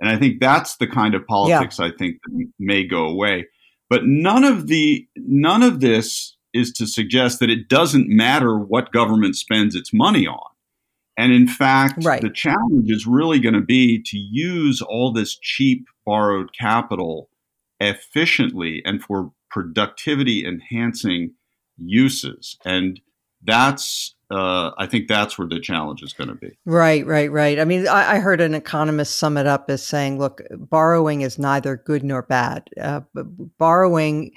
And 0.00 0.08
I 0.08 0.16
think 0.16 0.40
that's 0.40 0.76
the 0.76 0.88
kind 0.88 1.14
of 1.14 1.26
politics 1.26 1.78
yeah. 1.78 1.84
I 1.84 1.90
think 1.96 2.16
may 2.58 2.82
go 2.82 3.04
away. 3.04 3.46
But 3.90 4.06
none 4.06 4.42
of 4.42 4.68
the 4.68 5.06
none 5.16 5.62
of 5.62 5.80
this 5.80 6.34
is 6.54 6.72
to 6.72 6.86
suggest 6.86 7.40
that 7.40 7.50
it 7.50 7.68
doesn't 7.68 8.08
matter 8.08 8.58
what 8.58 8.90
government 8.90 9.36
spends 9.36 9.76
its 9.76 9.92
money 9.92 10.26
on. 10.26 10.53
And 11.16 11.32
in 11.32 11.46
fact, 11.46 12.04
right. 12.04 12.20
the 12.20 12.30
challenge 12.30 12.90
is 12.90 13.06
really 13.06 13.38
going 13.38 13.54
to 13.54 13.60
be 13.60 14.02
to 14.06 14.18
use 14.18 14.82
all 14.82 15.12
this 15.12 15.38
cheap 15.40 15.86
borrowed 16.04 16.50
capital 16.58 17.28
efficiently 17.80 18.82
and 18.84 19.02
for 19.02 19.32
productivity 19.50 20.44
enhancing 20.44 21.34
uses. 21.76 22.56
And 22.64 23.00
that's, 23.44 24.14
uh, 24.30 24.72
I 24.78 24.86
think 24.86 25.08
that's 25.08 25.38
where 25.38 25.46
the 25.46 25.60
challenge 25.60 26.02
is 26.02 26.12
going 26.12 26.28
to 26.28 26.34
be. 26.34 26.56
Right, 26.64 27.06
right, 27.06 27.30
right. 27.30 27.58
I 27.60 27.64
mean, 27.64 27.86
I, 27.86 28.14
I, 28.14 28.18
heard 28.18 28.40
an 28.40 28.54
economist 28.54 29.16
sum 29.16 29.36
it 29.36 29.46
up 29.46 29.68
as 29.68 29.84
saying, 29.84 30.18
look, 30.18 30.40
borrowing 30.50 31.20
is 31.20 31.38
neither 31.38 31.76
good 31.76 32.02
nor 32.02 32.22
bad. 32.22 32.68
Uh, 32.80 33.02
borrowing 33.58 34.32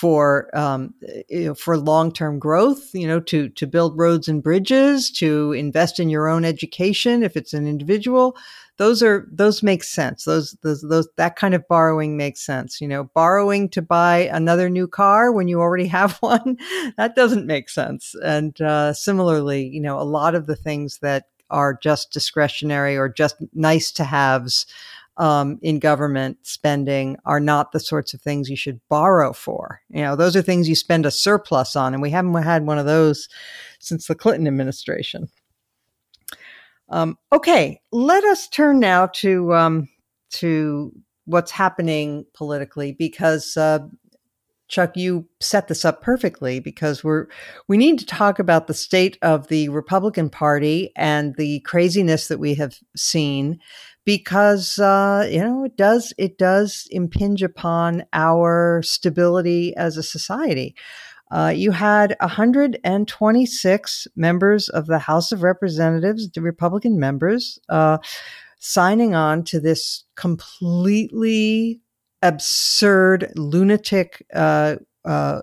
for 0.00 0.48
um, 0.56 0.94
you 1.28 1.46
know, 1.46 1.54
for 1.54 1.76
long 1.76 2.10
term 2.10 2.38
growth, 2.38 2.94
you 2.94 3.06
know, 3.06 3.20
to 3.20 3.50
to 3.50 3.66
build 3.66 3.98
roads 3.98 4.28
and 4.28 4.42
bridges, 4.42 5.10
to 5.10 5.52
invest 5.52 6.00
in 6.00 6.08
your 6.08 6.26
own 6.26 6.44
education 6.44 7.22
if 7.22 7.36
it's 7.36 7.52
an 7.52 7.66
individual. 7.66 8.34
Those 8.80 9.02
are 9.02 9.28
those 9.30 9.62
make 9.62 9.84
sense. 9.84 10.24
Those 10.24 10.56
those 10.62 10.80
those 10.80 11.06
that 11.18 11.36
kind 11.36 11.52
of 11.52 11.68
borrowing 11.68 12.16
makes 12.16 12.40
sense. 12.40 12.80
You 12.80 12.88
know, 12.88 13.04
borrowing 13.04 13.68
to 13.68 13.82
buy 13.82 14.30
another 14.32 14.70
new 14.70 14.88
car 14.88 15.32
when 15.32 15.48
you 15.48 15.60
already 15.60 15.86
have 15.98 16.16
one, 16.20 16.56
that 16.96 17.14
doesn't 17.14 17.46
make 17.46 17.68
sense. 17.68 18.14
And 18.24 18.58
uh, 18.62 18.94
similarly, 18.94 19.66
you 19.66 19.82
know, 19.82 20.00
a 20.00 20.08
lot 20.18 20.34
of 20.34 20.46
the 20.46 20.56
things 20.56 21.00
that 21.02 21.26
are 21.50 21.74
just 21.74 22.10
discretionary 22.10 22.96
or 22.96 23.10
just 23.10 23.36
nice 23.52 23.92
to 23.92 24.04
haves 24.04 24.64
um, 25.18 25.58
in 25.60 25.78
government 25.78 26.38
spending 26.40 27.18
are 27.26 27.40
not 27.40 27.72
the 27.72 27.80
sorts 27.80 28.14
of 28.14 28.22
things 28.22 28.48
you 28.48 28.56
should 28.56 28.80
borrow 28.88 29.34
for. 29.34 29.82
You 29.90 30.00
know, 30.00 30.16
those 30.16 30.34
are 30.36 30.42
things 30.42 30.70
you 30.70 30.74
spend 30.74 31.04
a 31.04 31.10
surplus 31.10 31.76
on, 31.76 31.92
and 31.92 32.00
we 32.00 32.08
haven't 32.08 32.32
had 32.42 32.64
one 32.64 32.78
of 32.78 32.86
those 32.86 33.28
since 33.78 34.06
the 34.06 34.14
Clinton 34.14 34.46
administration. 34.46 35.28
Um, 36.90 37.18
okay, 37.32 37.80
let 37.92 38.24
us 38.24 38.48
turn 38.48 38.80
now 38.80 39.06
to 39.06 39.54
um, 39.54 39.88
to 40.30 40.92
what's 41.24 41.52
happening 41.52 42.26
politically 42.34 42.92
because 42.92 43.56
uh, 43.56 43.80
Chuck, 44.70 44.96
you 44.96 45.28
set 45.40 45.66
this 45.66 45.84
up 45.84 46.00
perfectly 46.00 46.60
because 46.60 47.02
we're 47.02 47.26
we 47.68 47.76
need 47.76 47.98
to 47.98 48.06
talk 48.06 48.38
about 48.38 48.66
the 48.66 48.74
state 48.74 49.18
of 49.20 49.48
the 49.48 49.68
Republican 49.68 50.30
Party 50.30 50.92
and 50.96 51.34
the 51.36 51.60
craziness 51.60 52.28
that 52.28 52.38
we 52.38 52.54
have 52.54 52.76
seen 52.96 53.58
because 54.04 54.78
uh, 54.78 55.28
you 55.30 55.40
know 55.40 55.64
it 55.64 55.76
does 55.76 56.12
it 56.18 56.38
does 56.38 56.86
impinge 56.90 57.42
upon 57.42 58.04
our 58.12 58.80
stability 58.82 59.74
as 59.76 59.96
a 59.96 60.02
society. 60.02 60.74
Uh, 61.30 61.52
you 61.54 61.70
had 61.70 62.16
126 62.20 64.08
members 64.16 64.68
of 64.68 64.86
the 64.86 64.98
House 64.98 65.32
of 65.32 65.42
Representatives, 65.42 66.30
the 66.30 66.42
Republican 66.42 66.98
members, 66.98 67.58
uh, 67.68 67.98
signing 68.58 69.14
on 69.14 69.44
to 69.44 69.60
this 69.60 70.04
completely 70.16 71.80
absurd, 72.22 73.32
lunatic 73.36 74.26
uh, 74.34 74.76
uh 75.04 75.40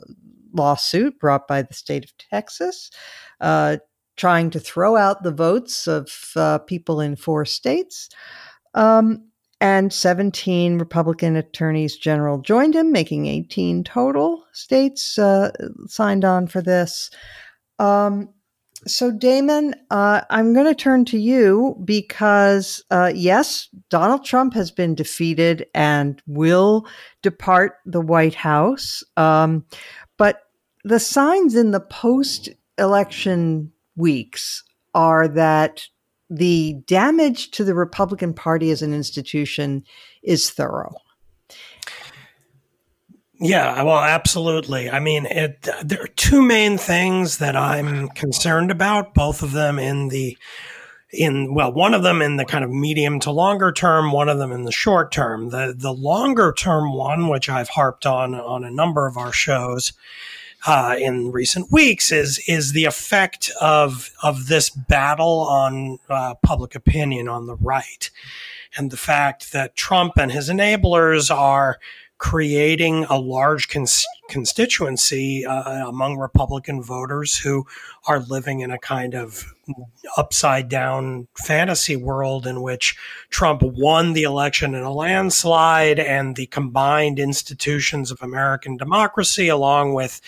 lawsuit 0.54 1.20
brought 1.20 1.48
by 1.48 1.62
the 1.62 1.74
state 1.74 2.04
of 2.04 2.12
Texas 2.18 2.90
uh, 3.42 3.78
trying 4.16 4.50
to 4.50 4.60
throw 4.60 4.96
out 4.96 5.24
the 5.24 5.32
votes 5.32 5.88
of 5.88 6.32
uh, 6.36 6.58
people 6.60 7.00
in 7.00 7.16
four 7.16 7.46
states. 7.46 8.10
Um, 8.74 9.30
and 9.60 9.92
17 9.92 10.78
Republican 10.78 11.36
attorneys 11.36 11.98
general 11.98 12.40
joined 12.40 12.76
him, 12.76 12.92
making 12.92 13.26
18 13.26 13.84
total 13.84 14.46
states 14.52 15.18
uh, 15.18 15.52
signed 15.88 16.24
on 16.24 16.48
for 16.48 16.62
this. 16.62 17.10
Um, 17.80 18.30
so, 18.86 19.12
Damon, 19.12 19.74
uh, 19.90 20.22
I'm 20.30 20.54
going 20.54 20.68
to 20.68 20.76
turn 20.76 21.04
to 21.06 21.18
you 21.18 21.76
because, 21.84 22.84
uh, 22.92 23.12
yes, 23.14 23.70
Donald 23.90 24.24
Trump 24.24 24.54
has 24.54 24.70
been 24.70 24.94
defeated 24.94 25.66
and 25.74 26.22
will 26.28 26.86
depart 27.24 27.78
the 27.86 28.02
White 28.02 28.36
House. 28.36 29.04
Um, 29.18 29.66
but 30.18 30.44
the 30.84 31.00
signs 31.00 31.56
in 31.56 31.72
the 31.72 31.80
post 31.80 32.50
election 32.78 33.72
weeks 33.96 34.64
are 34.94 35.28
that 35.28 35.88
the 36.30 36.76
damage 36.88 37.52
to 37.52 37.64
the 37.64 37.76
Republican 37.76 38.34
Party 38.34 38.72
as 38.72 38.82
an 38.82 38.94
institution 38.94 39.84
is 40.24 40.50
thorough. 40.50 40.96
Yeah, 43.40 43.84
well, 43.84 44.00
absolutely. 44.00 44.90
I 44.90 45.00
mean, 45.00 45.28
it, 45.28 45.68
there 45.84 46.02
are 46.02 46.08
two 46.16 46.42
main 46.42 46.78
things 46.78 47.38
that 47.38 47.56
I'm 47.56 48.10
concerned 48.10 48.72
about, 48.72 49.14
both 49.14 49.44
of 49.44 49.52
them 49.52 49.78
in 49.78 50.08
the 50.08 50.38
in 51.12 51.54
well, 51.54 51.72
one 51.72 51.94
of 51.94 52.04
them 52.04 52.22
in 52.22 52.36
the 52.36 52.46
kind 52.46 52.66
of 52.66 52.72
medium 52.72 53.20
to 53.22 53.32
longer 53.32 53.72
term, 53.72 54.12
one 54.12 54.28
of 54.28 54.40
them 54.40 54.52
in 54.52 54.64
the 54.64 54.72
short 54.72 55.12
term. 55.12 55.50
The 55.50 55.74
the 55.78 55.94
longer 55.94 56.54
term 56.58 56.94
one, 56.94 57.30
which 57.30 57.48
I've 57.48 57.70
harped 57.70 58.06
on 58.06 58.34
on 58.36 58.64
a 58.64 58.72
number 58.72 59.08
of 59.08 59.18
our 59.18 59.32
shows, 59.32 59.94
uh, 60.66 60.96
in 61.00 61.32
recent 61.32 61.72
weeks 61.72 62.12
is 62.12 62.40
is 62.48 62.74
the 62.74 62.86
effect 62.86 63.52
of 63.62 64.12
of 64.24 64.48
this 64.48 64.70
battle 64.70 65.42
on 65.42 66.00
uh, 66.10 66.34
public 66.44 66.76
opinion 66.76 67.28
on 67.28 67.46
the 67.46 67.56
right, 67.56 68.10
and 68.76 68.92
the 68.92 68.98
fact 68.98 69.52
that 69.54 69.76
Trump 69.76 70.14
and 70.18 70.32
his 70.32 70.50
enablers 70.50 71.34
are 71.34 71.80
creating 72.18 73.06
a 73.10 73.18
large 73.18 73.70
cons- 73.70 74.06
constituency 74.28 75.46
uh, 75.46 75.88
among 75.88 76.18
Republican 76.18 76.82
voters 76.82 77.38
who 77.38 77.66
are 78.08 78.20
living 78.20 78.62
in 78.62 78.72
a 78.72 78.80
kind 78.80 79.14
of 79.14 79.54
upside 80.16 80.70
down 80.70 81.28
fantasy 81.38 81.96
world 81.96 82.48
in 82.48 82.62
which 82.62 82.96
Trump 83.30 83.62
won 83.62 84.14
the 84.14 84.24
election 84.24 84.74
in 84.74 84.84
a 84.84 84.94
landslide 84.94 86.00
and 86.00 86.36
the 86.36 86.46
combined 86.48 87.20
institutions 87.20 88.12
of 88.12 88.22
American 88.22 88.78
democracy, 88.78 89.48
along 89.48 89.94
with 89.94 90.22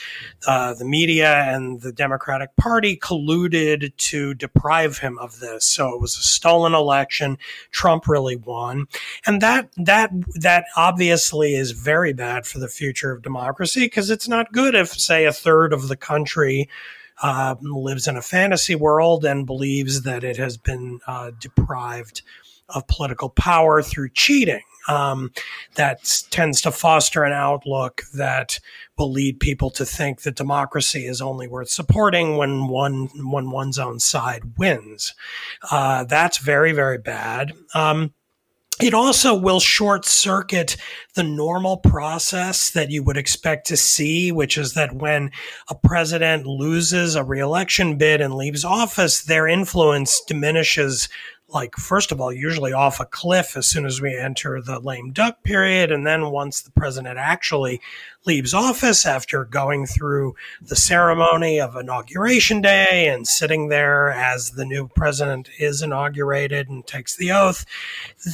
uh, 0.48 0.74
the 0.74 0.86
media 0.86 1.44
and 1.46 1.82
the 1.82 1.92
Democratic 1.94 2.56
Party, 2.58 2.98
colluded 2.98 3.96
to 3.98 4.34
deprive 4.34 4.98
him 5.00 5.18
of 5.20 5.40
this. 5.40 5.66
So 5.66 5.94
it 5.94 6.02
was 6.02 6.18
a 6.18 6.22
stolen 6.22 6.74
election. 6.74 7.38
Trump 7.72 8.08
really 8.08 8.36
won. 8.36 8.88
And 9.26 9.42
that, 9.42 9.70
that, 9.78 10.12
that 10.36 10.66
obviously 10.76 11.56
is 11.56 11.72
very 11.72 12.14
bad 12.14 12.46
for 12.46 12.60
the 12.60 12.68
future 12.68 13.12
of 13.12 13.22
democracy 13.22 13.89
because 13.90 14.10
it's 14.10 14.28
not 14.28 14.52
good 14.52 14.76
if, 14.76 14.90
say, 14.90 15.26
a 15.26 15.34
third 15.34 15.74
of 15.74 15.88
the 15.88 15.98
country 15.98 16.70
uh, 17.22 17.56
lives 17.62 18.08
in 18.08 18.16
a 18.16 18.22
fantasy 18.22 18.76
world 18.76 19.26
and 19.26 19.46
believes 19.46 20.04
that 20.04 20.24
it 20.24 20.38
has 20.38 20.58
been 20.58 21.00
uh, 21.08 21.32
deprived 21.40 22.22
of 22.70 22.88
political 22.88 23.30
power 23.30 23.82
through 23.82 24.10
cheating. 24.10 24.62
Um, 24.88 25.32
that 25.76 26.24
tends 26.32 26.62
to 26.62 26.72
foster 26.72 27.24
an 27.24 27.34
outlook 27.34 28.04
that 28.16 28.60
will 28.98 29.12
lead 29.12 29.40
people 29.40 29.70
to 29.72 29.86
think 29.86 30.22
that 30.22 30.36
democracy 30.36 31.06
is 31.06 31.22
only 31.22 31.48
worth 31.48 31.70
supporting 31.70 32.38
when 32.38 32.68
one 32.68 33.10
when 33.30 33.52
one's 33.52 33.78
own 33.78 34.00
side 34.00 34.58
wins. 34.58 35.14
Uh, 35.70 36.06
that's 36.06 36.38
very 36.40 36.72
very 36.72 36.98
bad. 36.98 37.54
Um, 37.76 38.14
it 38.82 38.94
also 38.94 39.36
will 39.36 39.60
short 39.60 40.06
circuit 40.06 40.78
the 41.16 41.24
normal 41.24 41.78
process 41.78 42.70
that 42.72 42.90
you 42.90 43.04
would 43.04 43.18
expect 43.18 43.68
to 43.68 43.76
see, 43.76 44.32
which 44.32 44.58
is 44.58 44.74
that 44.74 44.96
when 44.96 45.32
a 45.70 45.76
president 45.76 46.46
loses 46.46 47.16
a 47.16 47.24
reelection 47.24 47.98
bid 47.98 48.22
and 48.22 48.36
leaves 48.36 48.64
office, 48.64 49.24
their 49.24 49.48
influence 49.48 50.22
diminishes 50.22 51.10
like 51.52 51.76
first 51.76 52.12
of 52.12 52.22
all 52.22 52.32
usually 52.32 52.74
off 52.74 53.00
a 53.00 53.06
cliff 53.06 53.58
as 53.58 53.68
soon 53.68 53.86
as 53.86 54.00
we 54.00 54.16
enter 54.16 54.62
the 54.62 54.80
lame 54.80 55.12
duck 55.12 55.44
period 55.44 55.92
and 55.92 56.06
then 56.06 56.30
once 56.30 56.62
the 56.62 56.72
president 56.72 57.18
actually 57.18 57.82
leaves 58.26 58.54
office 58.54 59.06
after 59.06 59.46
going 59.46 59.86
through 59.86 60.36
the 60.62 60.76
ceremony 60.76 61.60
of 61.60 61.76
inauguration 61.76 62.62
day 62.62 63.08
and 63.08 63.28
sitting 63.28 63.70
there 63.70 64.12
as 64.12 64.52
the 64.52 64.66
new 64.66 64.88
president 64.88 65.50
is 65.58 65.82
inaugurated 65.82 66.68
and 66.70 66.86
takes 66.86 67.16
the 67.16 67.32
oath 67.32 67.66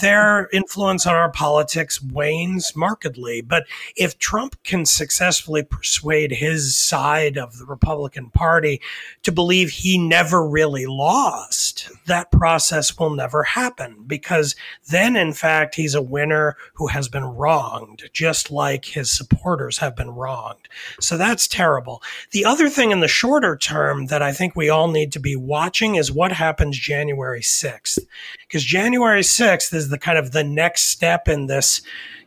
their 0.02 0.50
influence 0.52 1.06
on 1.06 1.14
our 1.14 1.32
politics 1.32 2.02
wanes 2.02 2.76
markedly. 2.76 3.42
But 3.42 3.66
if 3.96 4.18
trump 4.18 4.62
can 4.64 4.86
successfully 4.86 5.64
persuade 5.64 6.32
his 6.32 6.76
side 6.76 7.38
of 7.38 7.58
the 7.58 7.66
republican 7.66 8.32
party 8.32 8.82
to 9.24 9.32
believe 9.32 9.70
he 9.70 9.98
never 9.98 10.48
really 10.48 10.86
lost 10.88 11.90
that 12.06 12.32
process 12.32 12.98
will 12.98 13.10
never 13.10 13.44
happen 13.44 14.04
because 14.08 14.56
then, 14.90 15.16
in 15.16 15.34
fact, 15.34 15.76
he's 15.76 15.96
a 15.96 16.02
winner 16.02 16.56
who 16.74 16.88
has 16.88 17.08
been 17.08 17.24
wronged, 17.24 18.10
just 18.14 18.52
like 18.52 18.86
his 18.86 19.12
supporters 19.12 19.75
have 19.78 19.96
been 19.96 20.12
wronged. 20.12 20.68
So 21.00 21.18
that's 21.18 21.48
terrible. 21.48 22.02
The 22.32 22.46
other 22.46 22.70
thing 22.70 22.92
in 22.92 23.00
the 23.00 23.08
shorter 23.08 23.56
term 23.58 24.08
that 24.08 24.22
I 24.22 24.32
think 24.32 24.56
we 24.56 24.70
all 24.70 24.90
need 24.90 25.12
to 25.14 25.20
be 25.20 25.36
watching 25.36 25.96
is 25.96 26.12
what 26.12 26.32
happens 26.32 26.78
January 26.78 27.42
6th. 27.42 28.00
Because 28.48 28.64
January 28.64 29.22
6th 29.22 29.74
is 29.74 29.90
the 29.90 29.98
kind 29.98 30.18
of 30.18 30.32
the 30.32 30.44
next 30.44 30.84
step 30.84 31.28
in 31.28 31.48
this 31.48 31.82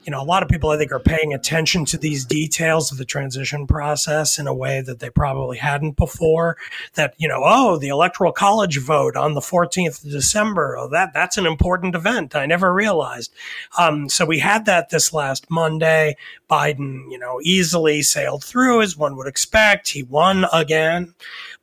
you 0.08 0.12
know, 0.12 0.22
a 0.22 0.24
lot 0.24 0.42
of 0.42 0.48
people 0.48 0.70
I 0.70 0.78
think 0.78 0.90
are 0.90 0.98
paying 0.98 1.34
attention 1.34 1.84
to 1.84 1.98
these 1.98 2.24
details 2.24 2.90
of 2.90 2.96
the 2.96 3.04
transition 3.04 3.66
process 3.66 4.38
in 4.38 4.46
a 4.46 4.54
way 4.54 4.80
that 4.80 5.00
they 5.00 5.10
probably 5.10 5.58
hadn't 5.58 5.98
before. 5.98 6.56
That, 6.94 7.12
you 7.18 7.28
know, 7.28 7.42
oh, 7.44 7.76
the 7.76 7.88
electoral 7.88 8.32
college 8.32 8.80
vote 8.80 9.16
on 9.16 9.34
the 9.34 9.42
14th 9.42 10.02
of 10.02 10.10
December. 10.10 10.78
Oh, 10.78 10.88
that, 10.88 11.12
that's 11.12 11.36
an 11.36 11.44
important 11.44 11.94
event. 11.94 12.34
I 12.34 12.46
never 12.46 12.72
realized. 12.72 13.34
Um, 13.76 14.08
so 14.08 14.24
we 14.24 14.38
had 14.38 14.64
that 14.64 14.88
this 14.88 15.12
last 15.12 15.50
Monday. 15.50 16.16
Biden, 16.48 17.12
you 17.12 17.18
know, 17.18 17.38
easily 17.42 18.00
sailed 18.00 18.42
through 18.42 18.80
as 18.80 18.96
one 18.96 19.14
would 19.14 19.28
expect. 19.28 19.90
He 19.90 20.04
won 20.04 20.46
again. 20.54 21.12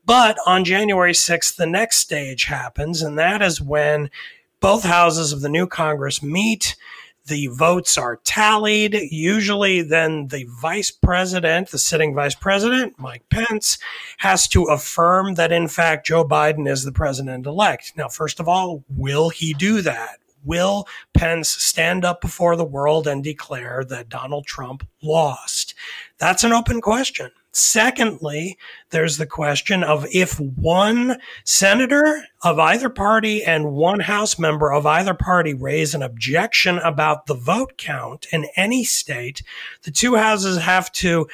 But 0.05 0.37
on 0.45 0.65
January 0.65 1.13
6th, 1.13 1.55
the 1.55 1.65
next 1.65 1.97
stage 1.97 2.43
happens, 2.43 3.01
and 3.01 3.17
that 3.17 3.41
is 3.41 3.59
when 3.59 4.11
both 4.59 4.83
houses 4.83 5.33
of 5.33 5.41
the 5.41 5.49
new 5.49 5.65
Congress 5.65 6.21
meet 6.21 6.75
the 7.27 7.47
votes 7.47 7.97
are 7.97 8.17
tallied. 8.17 8.93
Usually, 8.93 9.81
then 9.81 10.27
the 10.27 10.45
vice 10.61 10.91
president, 10.91 11.69
the 11.69 11.79
sitting 11.79 12.13
vice 12.13 12.35
president, 12.35 12.99
Mike 12.99 13.27
Pence, 13.29 13.77
has 14.17 14.47
to 14.49 14.63
affirm 14.65 15.35
that, 15.35 15.51
in 15.51 15.67
fact, 15.67 16.07
Joe 16.07 16.25
Biden 16.25 16.69
is 16.69 16.83
the 16.83 16.91
president 16.91 17.45
elect. 17.45 17.93
Now, 17.97 18.07
first 18.07 18.39
of 18.39 18.47
all, 18.47 18.83
will 18.89 19.29
he 19.29 19.53
do 19.53 19.81
that? 19.81 20.19
Will 20.43 20.87
Pence 21.15 21.49
stand 21.49 22.05
up 22.05 22.21
before 22.21 22.55
the 22.55 22.63
world 22.63 23.07
and 23.07 23.23
declare 23.23 23.83
that 23.85 24.09
Donald 24.09 24.45
Trump 24.45 24.87
lost? 25.01 25.73
That's 26.19 26.43
an 26.43 26.53
open 26.53 26.81
question. 26.81 27.31
Secondly, 27.55 28.57
there's 28.89 29.17
the 29.17 29.25
question 29.25 29.81
of 29.81 30.05
if 30.11 30.37
one 30.37 31.17
senator 31.45 32.25
of 32.43 32.59
either 32.59 32.89
party 32.89 33.45
and 33.45 33.71
one 33.71 34.01
House 34.01 34.37
member 34.37 34.73
of 34.73 34.85
either 34.85 35.13
party 35.13 35.53
raise 35.53 35.95
an 35.95 36.03
objection 36.03 36.79
about 36.79 37.27
the 37.27 37.33
vote 37.33 37.77
count 37.77 38.25
in 38.33 38.45
any 38.57 38.83
state, 38.83 39.41
the 39.83 39.91
two 39.91 40.17
houses 40.17 40.57
have 40.57 40.91
to 40.91 41.27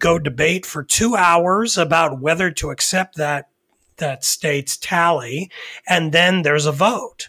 go 0.00 0.18
debate 0.18 0.66
for 0.66 0.82
two 0.82 1.14
hours 1.14 1.78
about 1.78 2.20
whether 2.20 2.50
to 2.50 2.70
accept 2.70 3.14
that 3.14 3.48
that 3.98 4.24
state's 4.24 4.76
tally, 4.76 5.48
and 5.88 6.10
then 6.10 6.42
there's 6.42 6.66
a 6.66 6.72
vote. 6.72 7.28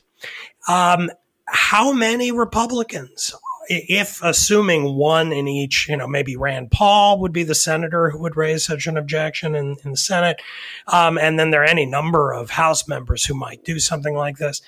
Um, 0.67 1.11
how 1.45 1.93
many 1.93 2.31
Republicans 2.31 3.35
if 3.69 4.19
assuming 4.23 4.95
one 4.95 5.31
in 5.31 5.47
each, 5.47 5.87
you 5.87 5.95
know, 5.95 6.07
maybe 6.07 6.35
Rand 6.35 6.71
Paul 6.71 7.19
would 7.19 7.31
be 7.31 7.43
the 7.43 7.53
senator 7.53 8.09
who 8.09 8.19
would 8.19 8.35
raise 8.35 8.65
such 8.65 8.87
an 8.87 8.97
objection 8.97 9.53
in, 9.53 9.75
in 9.85 9.91
the 9.91 9.97
Senate, 9.97 10.41
um, 10.87 11.19
and 11.19 11.37
then 11.37 11.51
there 11.51 11.61
are 11.61 11.65
any 11.65 11.85
number 11.85 12.33
of 12.33 12.49
House 12.49 12.87
members 12.87 13.25
who 13.25 13.35
might 13.35 13.63
do 13.63 13.77
something 13.79 14.15
like 14.15 14.37
this. 14.37 14.63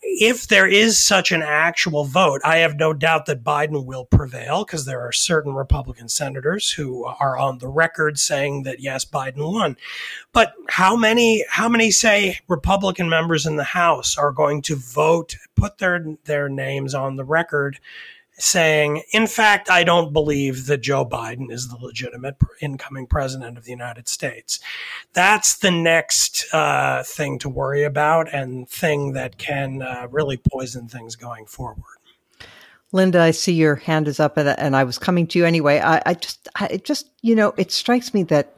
If 0.00 0.48
there 0.48 0.66
is 0.66 0.98
such 0.98 1.32
an 1.32 1.42
actual 1.42 2.04
vote, 2.04 2.40
I 2.44 2.58
have 2.58 2.76
no 2.76 2.94
doubt 2.94 3.26
that 3.26 3.44
Biden 3.44 3.84
will 3.84 4.06
prevail 4.06 4.64
because 4.64 4.86
there 4.86 5.00
are 5.02 5.12
certain 5.12 5.52
Republican 5.52 6.08
senators 6.08 6.70
who 6.70 7.04
are 7.04 7.36
on 7.36 7.58
the 7.58 7.68
record 7.68 8.18
saying 8.18 8.62
that 8.62 8.80
yes, 8.80 9.04
Biden 9.04 9.52
won. 9.52 9.76
But 10.32 10.54
how 10.68 10.96
many, 10.96 11.44
how 11.50 11.68
many 11.68 11.90
say 11.90 12.38
Republican 12.48 13.10
members 13.10 13.44
in 13.44 13.56
the 13.56 13.64
House 13.64 14.16
are 14.16 14.32
going 14.32 14.62
to 14.62 14.76
vote, 14.76 15.36
put 15.56 15.76
their 15.76 16.16
their 16.24 16.48
names 16.48 16.94
on 16.94 17.16
the 17.16 17.24
record? 17.24 17.80
Saying, 18.38 19.02
in 19.12 19.26
fact, 19.26 19.70
I 19.70 19.82
don't 19.82 20.12
believe 20.12 20.66
that 20.66 20.82
Joe 20.82 21.04
Biden 21.04 21.50
is 21.50 21.68
the 21.68 21.76
legitimate 21.76 22.36
incoming 22.60 23.06
president 23.06 23.56
of 23.56 23.64
the 23.64 23.70
United 23.70 24.08
States. 24.08 24.60
That's 25.12 25.56
the 25.56 25.70
next 25.70 26.46
uh, 26.52 27.02
thing 27.02 27.38
to 27.40 27.48
worry 27.48 27.84
about 27.84 28.32
and 28.32 28.68
thing 28.68 29.12
that 29.12 29.38
can 29.38 29.82
uh, 29.82 30.08
really 30.10 30.36
poison 30.36 30.88
things 30.88 31.16
going 31.16 31.46
forward. 31.46 31.82
Linda, 32.92 33.20
I 33.20 33.32
see 33.32 33.52
your 33.52 33.76
hand 33.76 34.06
is 34.06 34.20
up, 34.20 34.36
and, 34.36 34.76
I 34.76 34.84
was 34.84 34.98
coming 34.98 35.26
to 35.28 35.38
you 35.38 35.44
anyway. 35.44 35.80
I, 35.80 36.00
I 36.06 36.14
just, 36.14 36.48
I 36.54 36.80
just, 36.82 37.10
you 37.20 37.34
know, 37.34 37.52
it 37.56 37.72
strikes 37.72 38.14
me 38.14 38.22
that 38.24 38.56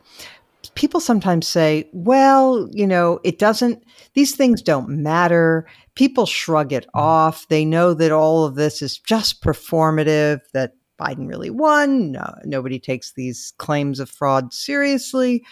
people 0.78 1.00
sometimes 1.00 1.48
say, 1.48 1.90
well, 1.92 2.68
you 2.70 2.86
know, 2.86 3.18
it 3.24 3.40
doesn't, 3.40 3.82
these 4.14 4.36
things 4.36 4.62
don't 4.62 4.88
matter. 4.88 5.66
People 5.96 6.24
shrug 6.24 6.72
it 6.72 6.86
off. 6.94 7.48
They 7.48 7.64
know 7.64 7.94
that 7.94 8.12
all 8.12 8.44
of 8.44 8.54
this 8.54 8.80
is 8.80 8.96
just 8.96 9.42
performative, 9.42 10.38
that 10.54 10.74
Biden 11.00 11.28
really 11.28 11.50
won. 11.50 12.12
No, 12.12 12.32
nobody 12.44 12.78
takes 12.78 13.12
these 13.12 13.52
claims 13.58 13.98
of 13.98 14.08
fraud 14.08 14.54
seriously. 14.54 15.44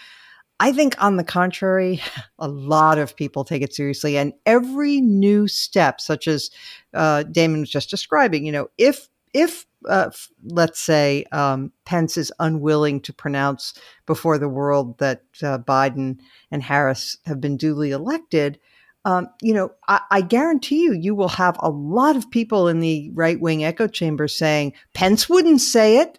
I 0.60 0.70
think, 0.70 0.94
on 1.02 1.16
the 1.16 1.24
contrary, 1.24 2.00
a 2.38 2.46
lot 2.46 2.98
of 2.98 3.16
people 3.16 3.42
take 3.42 3.62
it 3.62 3.74
seriously. 3.74 4.16
And 4.16 4.32
every 4.46 5.00
new 5.00 5.48
step, 5.48 6.00
such 6.00 6.28
as 6.28 6.50
uh, 6.94 7.24
Damon 7.24 7.60
was 7.60 7.70
just 7.70 7.90
describing, 7.90 8.46
you 8.46 8.52
know, 8.52 8.68
if 8.78 9.08
if 9.34 9.66
uh, 9.86 10.10
let's 10.44 10.80
say 10.80 11.24
um, 11.32 11.72
Pence 11.84 12.16
is 12.16 12.32
unwilling 12.38 13.00
to 13.02 13.12
pronounce 13.12 13.74
before 14.06 14.38
the 14.38 14.48
world 14.48 14.98
that 14.98 15.22
uh, 15.42 15.58
Biden 15.58 16.18
and 16.50 16.62
Harris 16.62 17.16
have 17.24 17.40
been 17.40 17.56
duly 17.56 17.90
elected, 17.90 18.58
um, 19.06 19.28
you 19.40 19.54
know, 19.54 19.70
I, 19.86 20.00
I, 20.10 20.20
guarantee 20.20 20.82
you, 20.82 20.92
you 20.92 21.14
will 21.14 21.28
have 21.28 21.56
a 21.60 21.70
lot 21.70 22.16
of 22.16 22.28
people 22.28 22.66
in 22.66 22.80
the 22.80 23.12
right 23.14 23.40
wing 23.40 23.62
echo 23.62 23.86
chamber 23.86 24.26
saying 24.26 24.72
Pence 24.94 25.28
wouldn't 25.28 25.60
say 25.60 25.98
it. 25.98 26.18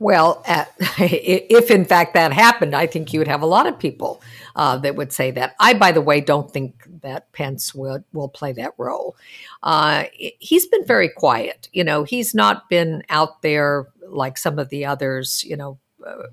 Well, 0.00 0.42
uh, 0.46 0.64
if 0.98 1.70
in 1.70 1.84
fact 1.84 2.14
that 2.14 2.32
happened, 2.32 2.74
I 2.74 2.86
think 2.86 3.12
you 3.12 3.20
would 3.20 3.28
have 3.28 3.42
a 3.42 3.46
lot 3.46 3.66
of 3.66 3.78
people 3.78 4.22
uh, 4.56 4.78
that 4.78 4.96
would 4.96 5.12
say 5.12 5.30
that. 5.32 5.54
I, 5.60 5.74
by 5.74 5.92
the 5.92 6.00
way, 6.00 6.22
don't 6.22 6.50
think 6.50 6.86
that 7.02 7.30
Pence 7.32 7.74
will 7.74 8.02
will 8.12 8.28
play 8.28 8.52
that 8.52 8.72
role. 8.78 9.14
Uh, 9.62 10.04
he's 10.12 10.66
been 10.66 10.86
very 10.86 11.10
quiet. 11.10 11.68
You 11.72 11.84
know, 11.84 12.04
he's 12.04 12.34
not 12.34 12.68
been 12.70 13.02
out 13.10 13.42
there 13.42 13.88
like 14.08 14.38
some 14.38 14.58
of 14.58 14.70
the 14.70 14.84
others. 14.86 15.44
You 15.44 15.56
know. 15.56 15.78
Uh, 16.04 16.24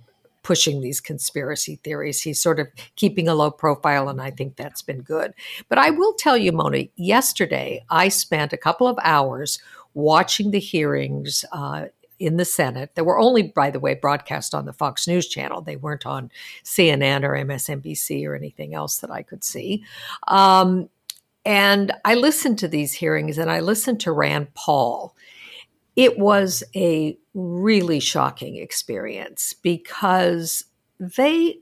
pushing 0.44 0.80
these 0.80 1.02
conspiracy 1.02 1.78
theories. 1.84 2.22
He's 2.22 2.42
sort 2.42 2.62
of 2.62 2.70
keeping 2.96 3.28
a 3.28 3.36
low 3.36 3.52
profile, 3.52 4.08
and 4.08 4.22
I 4.22 4.32
think 4.32 4.56
that's 4.56 4.82
been 4.82 5.02
good. 5.02 5.34
But 5.68 5.78
I 5.78 5.90
will 5.90 6.14
tell 6.14 6.38
you, 6.38 6.54
Mona, 6.54 6.86
yesterday 6.96 7.84
I 7.90 8.08
spent 8.08 8.54
a 8.54 8.58
couple 8.58 8.88
of 8.88 8.98
hours 9.04 9.60
watching 9.94 10.52
the 10.52 10.60
hearings 10.60 11.44
uh, 11.52 11.88
in 12.20 12.38
the 12.38 12.46
Senate 12.46 12.96
that 12.96 13.06
were 13.06 13.20
only, 13.20 13.44
by 13.44 13.70
the 13.70 13.80
way, 13.80 13.94
broadcast 13.94 14.56
on 14.56 14.66
the 14.66 14.74
Fox 14.74 15.08
News 15.08 15.28
channel. 15.28 15.62
They 15.62 15.76
weren't 15.76 16.06
on 16.06 16.32
CNN 16.64 17.24
or 17.24 17.34
MSNBC 17.34 18.26
or 18.26 18.36
anything 18.36 18.74
else 18.74 18.98
that 18.98 19.12
I 19.12 19.24
could 19.24 19.44
see. 19.44 19.84
Um, 20.28 20.90
and 21.46 21.94
I 22.04 22.16
listened 22.16 22.60
to 22.60 22.68
these 22.68 22.94
hearings 22.94 23.38
and 23.38 23.50
I 23.50 23.62
listened 23.62 24.02
to 24.02 24.12
Rand 24.12 24.54
Paul. 24.54 25.16
It 25.96 26.20
was 26.20 26.64
a 26.76 27.18
really 27.34 28.00
shocking 28.00 28.58
experience 28.58 29.54
because 29.54 30.66
they, 31.00 31.60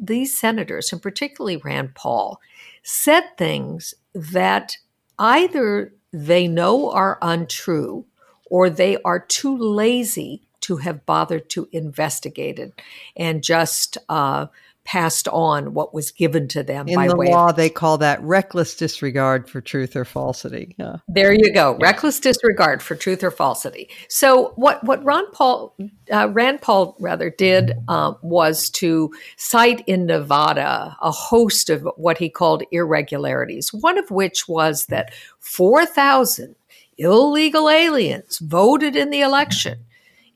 these 0.00 0.36
senators, 0.36 0.92
and 0.92 1.00
particularly 1.00 1.56
Rand 1.56 1.94
Paul, 1.94 2.40
said 2.82 3.24
things 3.36 3.94
that 4.14 4.76
either 5.18 5.94
they 6.12 6.48
know 6.48 6.90
are 6.90 7.18
untrue 7.22 8.06
or 8.50 8.70
they 8.70 8.96
are 9.02 9.20
too 9.20 9.56
lazy 9.56 10.42
to 10.60 10.76
have 10.78 11.06
bothered 11.06 11.48
to 11.50 11.68
investigate 11.72 12.58
it 12.58 12.80
and 13.16 13.42
just 13.42 13.96
uh, 14.08 14.46
passed 14.88 15.28
on 15.28 15.74
what 15.74 15.92
was 15.92 16.10
given 16.10 16.48
to 16.48 16.62
them 16.62 16.88
in 16.88 16.94
by 16.94 17.06
the 17.06 17.14
way 17.14 17.28
law 17.28 17.50
of, 17.50 17.56
they 17.56 17.68
call 17.68 17.98
that 17.98 18.18
reckless 18.22 18.74
disregard 18.74 19.46
for 19.46 19.60
truth 19.60 19.94
or 19.94 20.02
falsity 20.02 20.74
yeah. 20.78 20.96
there 21.06 21.30
you 21.30 21.52
go 21.52 21.72
yeah. 21.72 21.86
reckless 21.86 22.18
disregard 22.18 22.82
for 22.82 22.94
truth 22.94 23.22
or 23.22 23.30
falsity 23.30 23.86
so 24.08 24.54
what 24.56 24.82
what 24.84 25.04
ron 25.04 25.30
paul 25.32 25.76
uh, 26.10 26.26
rand 26.30 26.62
paul 26.62 26.96
rather 27.00 27.28
did 27.28 27.74
uh, 27.88 28.14
was 28.22 28.70
to 28.70 29.12
cite 29.36 29.84
in 29.86 30.06
nevada 30.06 30.96
a 31.02 31.10
host 31.10 31.68
of 31.68 31.86
what 31.96 32.16
he 32.16 32.30
called 32.30 32.62
irregularities 32.72 33.70
one 33.74 33.98
of 33.98 34.10
which 34.10 34.48
was 34.48 34.86
that 34.86 35.12
4000 35.40 36.54
illegal 36.98 37.70
aliens 37.70 38.38
voted 38.38 38.96
in 38.96 39.10
the 39.10 39.20
election 39.20 39.84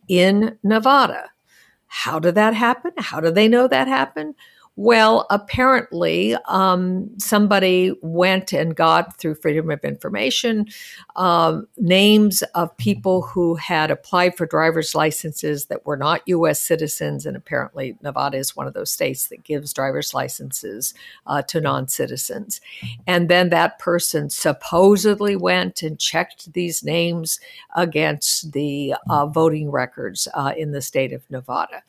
in 0.08 0.58
Nevada. 0.62 1.30
How 1.88 2.18
did 2.18 2.36
that 2.36 2.54
happen? 2.54 2.92
How 2.96 3.20
do 3.20 3.30
they 3.30 3.48
know 3.48 3.68
that 3.68 3.88
happened? 3.88 4.34
Well, 4.76 5.26
apparently, 5.28 6.34
um, 6.48 7.10
somebody 7.18 7.92
went 8.00 8.54
and 8.54 8.74
got 8.74 9.18
through 9.18 9.34
Freedom 9.34 9.70
of 9.70 9.84
Information 9.84 10.66
um, 11.14 11.68
names 11.76 12.40
of 12.54 12.74
people 12.78 13.20
who 13.20 13.54
had 13.56 13.90
applied 13.90 14.34
for 14.34 14.46
driver's 14.46 14.94
licenses 14.94 15.66
that 15.66 15.84
were 15.84 15.98
not 15.98 16.22
U.S. 16.24 16.58
citizens. 16.58 17.26
And 17.26 17.36
apparently, 17.36 17.98
Nevada 18.02 18.38
is 18.38 18.56
one 18.56 18.66
of 18.66 18.72
those 18.72 18.90
states 18.90 19.26
that 19.26 19.44
gives 19.44 19.74
driver's 19.74 20.14
licenses 20.14 20.94
uh, 21.26 21.42
to 21.42 21.60
non 21.60 21.86
citizens. 21.88 22.62
And 23.06 23.28
then 23.28 23.50
that 23.50 23.78
person 23.78 24.30
supposedly 24.30 25.36
went 25.36 25.82
and 25.82 25.98
checked 25.98 26.54
these 26.54 26.82
names 26.82 27.40
against 27.76 28.52
the 28.52 28.94
uh, 29.10 29.26
voting 29.26 29.70
records 29.70 30.28
uh, 30.32 30.54
in 30.56 30.72
the 30.72 30.80
state 30.80 31.12
of 31.12 31.30
Nevada. 31.30 31.82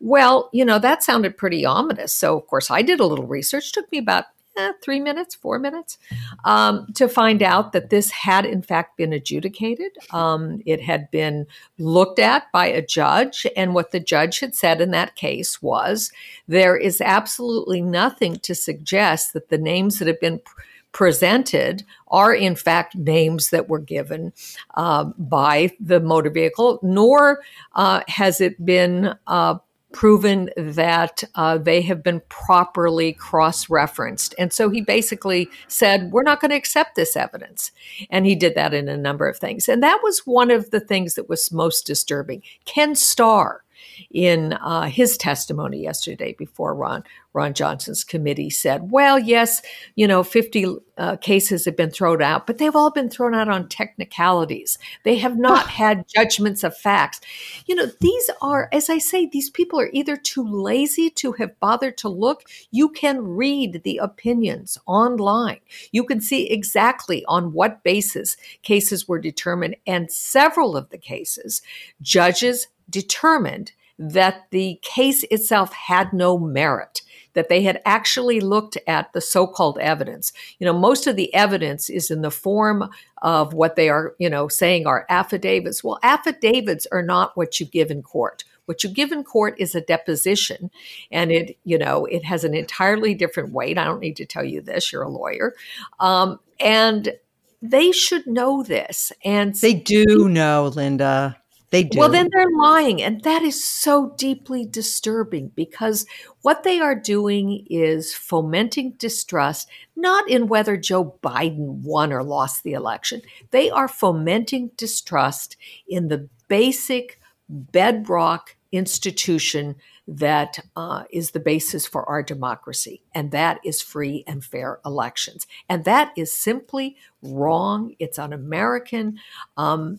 Well, 0.00 0.50
you 0.52 0.64
know, 0.64 0.78
that 0.78 1.02
sounded 1.02 1.36
pretty 1.36 1.64
ominous. 1.64 2.14
So, 2.14 2.36
of 2.38 2.46
course, 2.46 2.70
I 2.70 2.82
did 2.82 3.00
a 3.00 3.06
little 3.06 3.26
research. 3.26 3.68
It 3.68 3.72
took 3.72 3.90
me 3.90 3.98
about 3.98 4.26
eh, 4.56 4.72
three 4.82 5.00
minutes, 5.00 5.34
four 5.34 5.58
minutes 5.58 5.98
um, 6.44 6.86
to 6.94 7.08
find 7.08 7.42
out 7.42 7.72
that 7.72 7.90
this 7.90 8.10
had, 8.10 8.44
in 8.44 8.62
fact, 8.62 8.98
been 8.98 9.12
adjudicated. 9.12 9.92
Um, 10.10 10.60
it 10.66 10.82
had 10.82 11.10
been 11.10 11.46
looked 11.78 12.18
at 12.18 12.52
by 12.52 12.66
a 12.66 12.84
judge. 12.84 13.46
And 13.56 13.74
what 13.74 13.90
the 13.90 14.00
judge 14.00 14.40
had 14.40 14.54
said 14.54 14.80
in 14.80 14.90
that 14.90 15.16
case 15.16 15.62
was 15.62 16.12
there 16.46 16.76
is 16.76 17.00
absolutely 17.00 17.80
nothing 17.80 18.38
to 18.40 18.54
suggest 18.54 19.32
that 19.32 19.48
the 19.48 19.58
names 19.58 19.98
that 19.98 20.08
have 20.08 20.20
been 20.20 20.40
pr- 20.40 20.60
presented 20.96 21.84
are 22.08 22.34
in 22.34 22.56
fact 22.56 22.96
names 22.96 23.50
that 23.50 23.68
were 23.68 23.78
given 23.78 24.32
uh, 24.76 25.04
by 25.18 25.70
the 25.78 26.00
motor 26.00 26.30
vehicle, 26.30 26.80
nor 26.82 27.40
uh, 27.74 28.00
has 28.08 28.40
it 28.40 28.64
been 28.64 29.14
uh, 29.26 29.56
proven 29.92 30.50
that 30.56 31.22
uh, 31.34 31.58
they 31.58 31.80
have 31.82 32.02
been 32.02 32.20
properly 32.28 33.12
cross 33.12 33.70
referenced. 33.70 34.34
And 34.38 34.52
so 34.52 34.68
he 34.68 34.80
basically 34.80 35.48
said, 35.68 36.12
We're 36.12 36.22
not 36.22 36.40
going 36.40 36.50
to 36.50 36.56
accept 36.56 36.96
this 36.96 37.16
evidence. 37.16 37.70
And 38.10 38.26
he 38.26 38.34
did 38.34 38.54
that 38.54 38.74
in 38.74 38.88
a 38.88 38.96
number 38.96 39.28
of 39.28 39.38
things. 39.38 39.68
And 39.68 39.82
that 39.82 40.00
was 40.02 40.26
one 40.26 40.50
of 40.50 40.70
the 40.70 40.80
things 40.80 41.14
that 41.14 41.28
was 41.28 41.52
most 41.52 41.86
disturbing. 41.86 42.42
Ken 42.64 42.94
Starr, 42.94 43.62
in 44.10 44.52
uh, 44.54 44.82
his 44.82 45.16
testimony 45.16 45.82
yesterday 45.82 46.34
before 46.38 46.74
Ron 46.74 47.04
Ron 47.36 47.52
Johnson's 47.52 48.02
committee 48.02 48.48
said, 48.48 48.90
well, 48.90 49.18
yes, 49.18 49.60
you 49.94 50.08
know, 50.08 50.22
50 50.22 50.76
uh, 50.96 51.16
cases 51.16 51.66
have 51.66 51.76
been 51.76 51.90
thrown 51.90 52.22
out, 52.22 52.46
but 52.46 52.56
they've 52.56 52.74
all 52.74 52.90
been 52.90 53.10
thrown 53.10 53.34
out 53.34 53.50
on 53.50 53.68
technicalities. 53.68 54.78
They 55.04 55.16
have 55.16 55.36
not 55.36 55.68
had 55.68 56.08
judgments 56.08 56.64
of 56.64 56.74
facts. 56.74 57.20
You 57.66 57.74
know, 57.74 57.88
these 58.00 58.30
are, 58.40 58.70
as 58.72 58.88
I 58.88 58.96
say, 58.96 59.26
these 59.26 59.50
people 59.50 59.78
are 59.78 59.90
either 59.92 60.16
too 60.16 60.48
lazy 60.48 61.10
to 61.10 61.32
have 61.32 61.60
bothered 61.60 61.98
to 61.98 62.08
look. 62.08 62.44
You 62.70 62.88
can 62.88 63.22
read 63.22 63.82
the 63.82 63.98
opinions 63.98 64.78
online. 64.86 65.60
You 65.92 66.04
can 66.04 66.22
see 66.22 66.46
exactly 66.46 67.22
on 67.26 67.52
what 67.52 67.84
basis 67.84 68.38
cases 68.62 69.06
were 69.06 69.18
determined. 69.18 69.76
And 69.86 70.10
several 70.10 70.74
of 70.74 70.88
the 70.88 70.96
cases, 70.96 71.60
judges 72.00 72.68
determined 72.88 73.72
that 73.98 74.46
the 74.50 74.78
case 74.82 75.24
itself 75.24 75.72
had 75.72 76.12
no 76.12 76.38
merit 76.38 77.02
that 77.36 77.50
they 77.50 77.62
had 77.62 77.82
actually 77.84 78.40
looked 78.40 78.78
at 78.86 79.12
the 79.12 79.20
so-called 79.20 79.78
evidence. 79.78 80.32
You 80.58 80.64
know, 80.64 80.72
most 80.72 81.06
of 81.06 81.16
the 81.16 81.32
evidence 81.34 81.90
is 81.90 82.10
in 82.10 82.22
the 82.22 82.30
form 82.30 82.88
of 83.20 83.52
what 83.52 83.76
they 83.76 83.90
are, 83.90 84.14
you 84.18 84.30
know, 84.30 84.48
saying 84.48 84.86
are 84.86 85.04
affidavits. 85.10 85.84
Well, 85.84 85.98
affidavits 86.02 86.86
are 86.90 87.02
not 87.02 87.36
what 87.36 87.60
you 87.60 87.66
give 87.66 87.90
in 87.90 88.02
court. 88.02 88.44
What 88.64 88.82
you 88.82 88.88
give 88.88 89.12
in 89.12 89.22
court 89.22 89.54
is 89.58 89.74
a 89.74 89.82
deposition, 89.82 90.70
and 91.12 91.30
it, 91.30 91.58
you 91.62 91.78
know, 91.78 92.06
it 92.06 92.24
has 92.24 92.42
an 92.42 92.54
entirely 92.54 93.14
different 93.14 93.52
weight. 93.52 93.76
I 93.78 93.84
don't 93.84 94.00
need 94.00 94.16
to 94.16 94.26
tell 94.26 94.42
you 94.42 94.62
this; 94.62 94.90
you're 94.90 95.02
a 95.02 95.08
lawyer, 95.08 95.54
um, 96.00 96.40
and 96.58 97.12
they 97.60 97.92
should 97.92 98.26
know 98.26 98.62
this. 98.62 99.12
And 99.24 99.54
they 99.54 99.74
do 99.74 100.28
know, 100.28 100.72
Linda. 100.74 101.36
They 101.76 101.82
do. 101.82 101.98
Well, 101.98 102.08
then 102.08 102.30
they're 102.32 102.56
lying. 102.56 103.02
And 103.02 103.20
that 103.24 103.42
is 103.42 103.62
so 103.62 104.14
deeply 104.16 104.64
disturbing 104.64 105.48
because 105.48 106.06
what 106.40 106.62
they 106.62 106.80
are 106.80 106.94
doing 106.94 107.66
is 107.68 108.14
fomenting 108.14 108.92
distrust, 108.92 109.68
not 109.94 110.26
in 110.26 110.46
whether 110.46 110.78
Joe 110.78 111.18
Biden 111.22 111.82
won 111.82 112.14
or 112.14 112.24
lost 112.24 112.62
the 112.62 112.72
election. 112.72 113.20
They 113.50 113.68
are 113.68 113.88
fomenting 113.88 114.70
distrust 114.78 115.58
in 115.86 116.08
the 116.08 116.30
basic 116.48 117.20
bedrock 117.46 118.56
institution 118.72 119.76
that 120.08 120.60
uh, 120.76 121.04
is 121.10 121.32
the 121.32 121.40
basis 121.40 121.86
for 121.86 122.08
our 122.08 122.22
democracy, 122.22 123.02
and 123.14 123.32
that 123.32 123.58
is 123.64 123.82
free 123.82 124.24
and 124.26 124.42
fair 124.44 124.78
elections. 124.86 125.46
And 125.68 125.84
that 125.84 126.12
is 126.16 126.32
simply 126.32 126.96
wrong. 127.20 127.94
It's 127.98 128.18
un 128.18 128.32
American. 128.32 129.18
Um, 129.56 129.98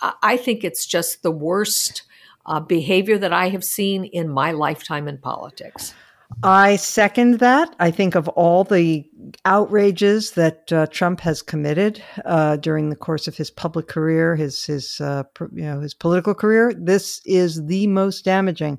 I 0.00 0.36
think 0.36 0.64
it's 0.64 0.86
just 0.86 1.22
the 1.22 1.30
worst 1.30 2.02
uh, 2.46 2.60
behavior 2.60 3.18
that 3.18 3.32
I 3.32 3.48
have 3.48 3.64
seen 3.64 4.04
in 4.04 4.28
my 4.28 4.52
lifetime 4.52 5.08
in 5.08 5.18
politics. 5.18 5.94
I 6.42 6.76
second 6.76 7.38
that. 7.40 7.74
I 7.80 7.90
think 7.90 8.14
of 8.14 8.28
all 8.28 8.62
the 8.62 9.08
outrages 9.44 10.32
that 10.32 10.72
uh, 10.72 10.86
Trump 10.86 11.20
has 11.20 11.42
committed 11.42 12.02
uh, 12.24 12.56
during 12.56 12.90
the 12.90 12.96
course 12.96 13.26
of 13.26 13.36
his 13.36 13.50
public 13.50 13.88
career, 13.88 14.36
his 14.36 14.64
his 14.64 15.00
uh, 15.00 15.24
you 15.52 15.62
know 15.62 15.80
his 15.80 15.94
political 15.94 16.34
career, 16.34 16.72
this 16.74 17.20
is 17.24 17.64
the 17.66 17.86
most 17.86 18.24
damaging. 18.24 18.78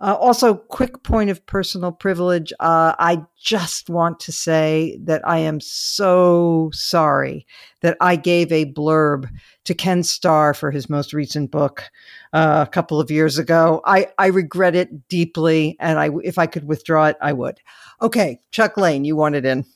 Uh, 0.00 0.16
also, 0.18 0.54
quick 0.54 1.02
point 1.02 1.28
of 1.28 1.44
personal 1.44 1.92
privilege. 1.92 2.54
Uh, 2.58 2.94
I 2.98 3.22
just 3.38 3.90
want 3.90 4.18
to 4.20 4.32
say 4.32 4.98
that 5.02 5.20
I 5.28 5.38
am 5.38 5.60
so 5.60 6.70
sorry 6.72 7.46
that 7.82 7.98
I 8.00 8.16
gave 8.16 8.50
a 8.50 8.72
blurb 8.72 9.28
to 9.66 9.74
Ken 9.74 10.02
Starr 10.02 10.54
for 10.54 10.70
his 10.70 10.88
most 10.88 11.12
recent 11.12 11.50
book 11.50 11.90
uh, 12.32 12.64
a 12.66 12.70
couple 12.70 12.98
of 12.98 13.10
years 13.10 13.38
ago. 13.38 13.82
I, 13.84 14.08
I 14.16 14.28
regret 14.28 14.74
it 14.74 15.08
deeply, 15.08 15.76
and 15.78 15.98
I 15.98 16.08
if 16.24 16.38
I 16.38 16.46
could 16.46 16.64
withdraw 16.64 17.06
it, 17.06 17.18
I 17.20 17.34
would. 17.34 17.60
Okay, 18.00 18.40
Chuck 18.50 18.78
Lane, 18.78 19.04
you 19.04 19.16
wanted 19.16 19.44
in. 19.44 19.66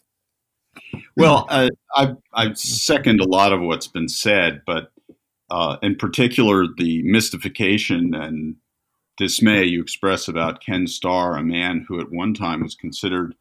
Well, 1.17 1.47
uh, 1.51 1.69
I, 1.95 2.15
I 2.33 2.55
second 2.55 3.21
a 3.21 3.29
lot 3.29 3.53
of 3.53 3.61
what's 3.61 3.89
been 3.89 4.09
said, 4.09 4.63
but 4.67 4.91
uh, 5.51 5.77
in 5.83 5.97
particular, 5.97 6.65
the 6.79 7.03
mystification 7.05 8.15
and 8.15 8.57
dismay 9.17 9.65
you 9.65 9.81
express 9.81 10.29
about 10.29 10.61
Ken 10.61 10.87
Starr, 10.87 11.37
a 11.37 11.43
man 11.43 11.85
who 11.87 12.01
at 12.01 12.11
one 12.11 12.35
time 12.35 12.63
was 12.63 12.75
considered 12.75 13.35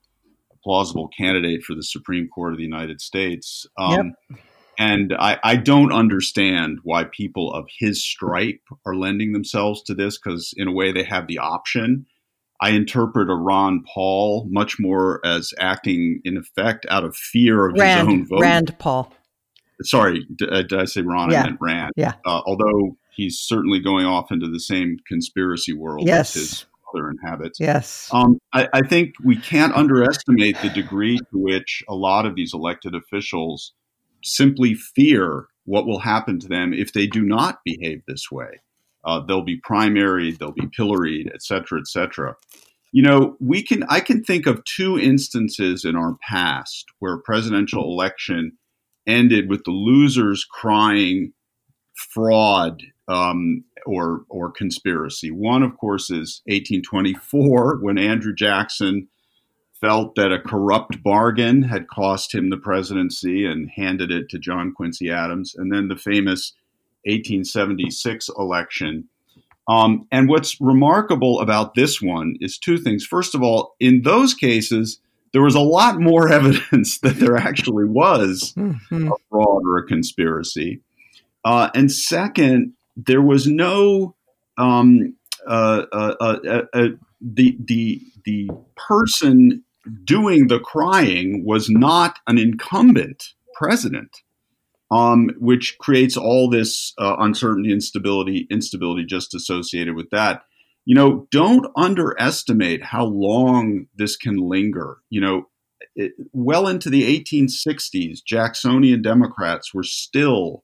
a 0.51 0.55
plausible 0.63 1.09
candidate 1.09 1.63
for 1.63 1.75
the 1.75 1.83
Supreme 1.83 2.27
Court 2.27 2.53
of 2.53 2.57
the 2.57 2.63
United 2.63 3.01
States. 3.01 3.65
Um, 3.77 4.13
yep. 4.29 4.39
And 4.77 5.13
I, 5.19 5.37
I, 5.43 5.55
don't 5.55 5.93
understand 5.93 6.79
why 6.83 7.03
people 7.03 7.53
of 7.53 7.67
his 7.77 8.03
stripe 8.03 8.61
are 8.87 8.95
lending 8.95 9.31
themselves 9.31 9.83
to 9.83 9.93
this 9.93 10.17
because, 10.17 10.51
in 10.57 10.67
a 10.67 10.71
way, 10.71 10.91
they 10.91 11.03
have 11.03 11.27
the 11.27 11.37
option. 11.37 12.07
I 12.59 12.71
interpret 12.71 13.29
a 13.29 13.35
Ron 13.35 13.83
Paul 13.93 14.47
much 14.49 14.79
more 14.79 15.21
as 15.23 15.53
acting, 15.59 16.21
in 16.23 16.37
effect, 16.37 16.87
out 16.89 17.03
of 17.03 17.15
fear 17.15 17.67
of 17.67 17.77
Rand, 17.77 18.09
his 18.09 18.19
own 18.19 18.27
vote. 18.27 18.41
Rand 18.41 18.75
Paul. 18.79 19.13
Sorry, 19.83 20.25
did, 20.35 20.51
uh, 20.51 20.63
did 20.63 20.79
I 20.79 20.85
say 20.85 21.01
Ron? 21.01 21.29
Yeah. 21.29 21.41
I 21.41 21.43
meant 21.43 21.57
Rand. 21.61 21.91
Yeah. 21.95 22.13
Uh, 22.25 22.41
although 22.45 22.97
he's 23.15 23.39
certainly 23.39 23.79
going 23.79 24.05
off 24.05 24.31
into 24.31 24.49
the 24.49 24.59
same 24.59 24.97
conspiracy 25.07 25.73
world 25.73 26.07
yes. 26.07 26.35
as 26.35 26.41
his 26.41 26.65
father 26.85 27.09
inhabits. 27.09 27.59
Yes. 27.59 28.09
Um, 28.11 28.39
I, 28.53 28.67
I, 28.73 28.81
think 28.87 29.13
we 29.23 29.35
can't 29.35 29.73
underestimate 29.75 30.57
the 30.61 30.69
degree 30.69 31.17
to 31.17 31.25
which 31.33 31.83
a 31.87 31.95
lot 31.95 32.25
of 32.25 32.35
these 32.35 32.53
elected 32.53 32.95
officials 32.95 33.73
simply 34.23 34.73
fear 34.73 35.47
what 35.65 35.85
will 35.85 35.99
happen 35.99 36.39
to 36.39 36.47
them 36.47 36.73
if 36.73 36.93
they 36.93 37.07
do 37.07 37.21
not 37.21 37.59
behave 37.65 38.01
this 38.07 38.31
way. 38.31 38.61
Uh, 39.05 39.19
they'll 39.19 39.43
be 39.43 39.59
primaried, 39.59 40.37
they'll 40.37 40.51
be 40.51 40.69
pilloried, 40.75 41.29
et 41.33 41.43
cetera, 41.43 41.79
et 41.79 41.87
cetera. 41.87 42.35
You 42.93 43.01
know, 43.01 43.35
we 43.41 43.63
can. 43.63 43.83
I 43.89 43.99
can 43.99 44.23
think 44.23 44.45
of 44.45 44.63
two 44.65 44.99
instances 44.99 45.83
in 45.83 45.95
our 45.95 46.15
past 46.21 46.85
where 46.99 47.15
a 47.15 47.21
presidential 47.21 47.83
election 47.83 48.51
ended 49.07 49.49
with 49.49 49.63
the 49.63 49.71
losers 49.71 50.45
crying 50.45 51.33
fraud 51.95 52.83
um, 53.07 53.63
or 53.85 54.25
or 54.29 54.51
conspiracy. 54.51 55.31
One, 55.31 55.63
of 55.63 55.77
course, 55.77 56.09
is 56.09 56.41
1824 56.45 57.79
when 57.81 57.97
Andrew 57.97 58.33
Jackson 58.33 59.07
felt 59.81 60.15
that 60.15 60.31
a 60.31 60.39
corrupt 60.39 61.03
bargain 61.03 61.63
had 61.63 61.89
cost 61.89 62.33
him 62.33 62.49
the 62.49 62.57
presidency 62.57 63.45
and 63.45 63.69
handed 63.75 64.11
it 64.11 64.29
to 64.29 64.39
John 64.39 64.73
Quincy 64.73 65.11
Adams, 65.11 65.53
and 65.55 65.73
then 65.73 65.89
the 65.89 65.97
famous 65.97 66.53
1876 67.05 68.29
election. 68.37 69.09
Um, 69.67 70.07
and 70.11 70.29
what's 70.29 70.59
remarkable 70.59 71.39
about 71.39 71.73
this 71.73 72.01
one 72.01 72.35
is 72.39 72.57
two 72.57 72.77
things. 72.77 73.05
First 73.05 73.35
of 73.35 73.41
all, 73.41 73.75
in 73.79 74.01
those 74.03 74.33
cases, 74.33 74.99
there 75.33 75.41
was 75.41 75.55
a 75.55 75.61
lot 75.61 75.99
more 75.99 76.29
evidence 76.31 76.99
that 76.99 77.17
there 77.17 77.35
actually 77.35 77.85
was 77.85 78.53
mm-hmm. 78.57 79.07
a 79.07 79.15
fraud 79.29 79.63
or 79.65 79.79
a 79.79 79.85
conspiracy. 79.85 80.81
Uh, 81.43 81.69
and 81.75 81.91
second, 81.91 82.73
there 82.95 83.21
was 83.21 83.47
no 83.47 84.15
um, 84.57 85.15
uh, 85.47 85.85
uh, 85.91 86.15
uh, 86.19 86.61
uh, 86.73 86.87
the 87.21 87.57
the 87.65 88.01
the 88.25 88.49
person 88.75 89.63
doing 90.03 90.47
the 90.47 90.59
crying 90.59 91.43
was 91.45 91.69
not 91.69 92.19
an 92.27 92.37
incumbent 92.37 93.29
president, 93.55 94.17
um, 94.91 95.29
which 95.39 95.77
creates 95.79 96.15
all 96.15 96.49
this 96.49 96.93
uh, 96.97 97.15
uncertainty, 97.19 97.71
instability, 97.71 98.47
instability 98.49 99.05
just 99.05 99.33
associated 99.33 99.95
with 99.95 100.09
that. 100.11 100.43
You 100.85 100.95
know, 100.95 101.27
don't 101.31 101.67
underestimate 101.77 102.83
how 102.83 103.05
long 103.05 103.87
this 103.95 104.17
can 104.17 104.37
linger. 104.37 104.97
You 105.09 105.21
know, 105.21 105.43
it, 105.95 106.13
well 106.33 106.67
into 106.67 106.89
the 106.89 107.03
1860s, 107.23 108.19
Jacksonian 108.25 109.01
Democrats 109.01 109.73
were 109.73 109.83
still 109.83 110.63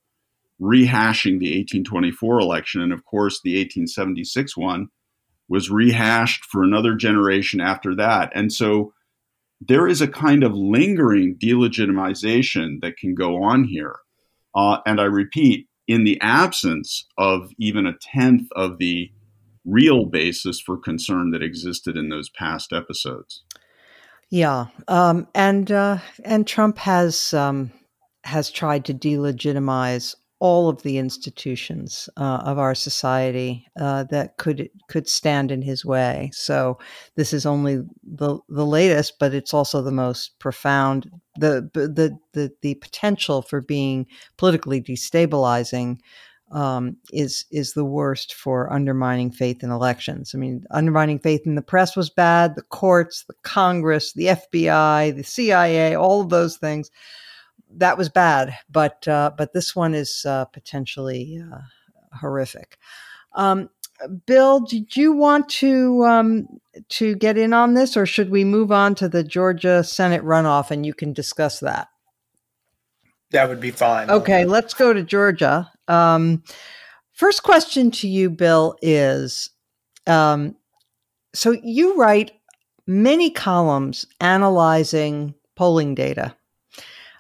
rehashing 0.62 1.40
the 1.40 1.56
1824 1.58 2.40
election. 2.40 2.82
And 2.82 2.94
of 2.94 3.06
course, 3.06 3.40
the 3.42 3.52
1876 3.52 4.58
one 4.58 4.88
was 5.48 5.72
rehashed 5.72 6.46
for 6.46 6.64
another 6.64 6.96
generation 6.96 7.60
after 7.60 7.96
that. 7.96 8.32
And 8.36 8.52
so 8.52 8.94
there 9.62 9.88
is 9.88 10.02
a 10.02 10.08
kind 10.08 10.44
of 10.44 10.54
lingering 10.54 11.38
delegitimization 11.38 12.82
that 12.82 12.98
can 12.98 13.16
go 13.16 13.44
on 13.44 13.64
here. 13.66 13.96
Uh, 14.56 14.78
and 14.86 15.02
I 15.02 15.06
repeat, 15.06 15.70
in 15.90 16.04
the 16.04 16.22
absence 16.22 17.08
of 17.18 17.52
even 17.58 17.88
a 17.88 17.98
tenth 18.00 18.48
of 18.56 18.78
the 18.78 19.12
real 19.66 20.06
basis 20.06 20.62
for 20.62 20.78
concern 20.78 21.32
that 21.32 21.42
existed 21.42 21.98
in 21.98 22.10
those 22.10 22.30
past 22.30 22.72
episodes. 22.72 23.44
Yeah, 24.30 24.68
um, 24.88 25.28
and 25.34 25.72
uh, 25.72 25.98
and 26.24 26.46
Trump 26.46 26.78
has 26.78 27.34
um, 27.34 27.72
has 28.24 28.52
tried 28.52 28.86
to 28.86 28.94
delegitimize 28.94 30.16
all 30.40 30.70
of 30.70 30.82
the 30.84 30.98
institutions 30.98 32.10
uh, 32.16 32.42
of 32.46 32.58
our 32.58 32.74
society 32.74 33.68
uh, 33.80 34.04
that 34.06 34.38
could 34.38 34.70
could 34.88 35.08
stand 35.08 35.52
in 35.52 35.62
his 35.62 35.84
way. 35.84 36.30
So 36.34 36.80
this 37.16 37.34
is 37.34 37.46
only 37.46 37.84
the 38.04 38.40
the 38.48 38.66
latest, 38.66 39.20
but 39.20 39.34
it's 39.34 39.54
also 39.54 39.82
the 39.82 39.92
most 39.92 40.40
profound. 40.40 41.12
The 41.38 41.70
the 41.74 42.18
the 42.34 42.52
the 42.62 42.76
potential 42.76 43.42
for 43.42 43.60
being 43.60 44.08
politically 44.38 44.82
destabilizing 44.82 46.00
um, 46.52 46.96
is 47.12 47.46
is 47.52 47.74
the 47.74 47.86
worst 47.86 48.34
for 48.34 48.72
undermining 48.72 49.32
faith 49.32 49.62
in 49.62 49.72
elections. 49.72 50.32
I 50.34 50.38
mean, 50.38 50.64
undermining 50.72 51.20
faith 51.20 51.42
in 51.46 51.56
the 51.56 51.62
press 51.62 51.98
was 51.98 52.10
bad. 52.10 52.56
The 52.56 52.62
courts, 52.64 53.26
the 53.28 53.36
Congress, 53.44 54.14
the 54.14 54.28
FBI, 54.28 55.16
the 55.16 55.24
CIA, 55.24 55.96
all 55.96 56.22
of 56.22 56.30
those 56.30 56.58
things 56.58 56.90
that 57.78 57.98
was 57.98 58.10
bad, 58.10 58.56
but 58.70 59.08
uh, 59.08 59.32
but 59.38 59.54
this 59.54 59.76
one 59.76 59.94
is 59.94 60.26
uh, 60.26 60.46
potentially 60.46 61.42
uh, 61.42 61.60
horrific. 62.18 62.78
Um, 63.34 63.70
Bill, 64.26 64.62
did 64.62 64.96
you 64.96 65.14
want 65.14 65.50
to 65.50 66.04
um, 66.06 66.48
to 66.90 67.16
get 67.16 67.38
in 67.38 67.54
on 67.54 67.74
this, 67.74 67.98
or 67.98 68.06
should 68.06 68.30
we 68.30 68.44
move 68.44 68.72
on 68.72 68.96
to 68.96 69.10
the 69.10 69.24
Georgia 69.24 69.84
Senate 69.84 70.24
runoff 70.24 70.72
and 70.72 70.86
you 70.86 70.94
can 70.94 71.14
discuss 71.14 71.60
that? 71.60 71.90
That 73.32 73.50
would 73.50 73.60
be 73.60 73.72
fine. 73.72 74.10
Okay, 74.10 74.46
let's 74.46 74.74
go 74.74 74.94
to 74.94 75.04
Georgia. 75.04 75.72
Um, 75.88 76.44
first 77.14 77.44
question 77.44 77.92
to 77.92 78.08
you, 78.08 78.30
Bill, 78.30 78.76
is 78.82 79.52
um, 80.08 80.56
so 81.36 81.52
you 81.64 81.98
write 81.98 82.32
many 82.88 83.30
columns 83.30 84.06
analyzing 84.20 85.36
polling 85.56 85.94
data 85.94 86.36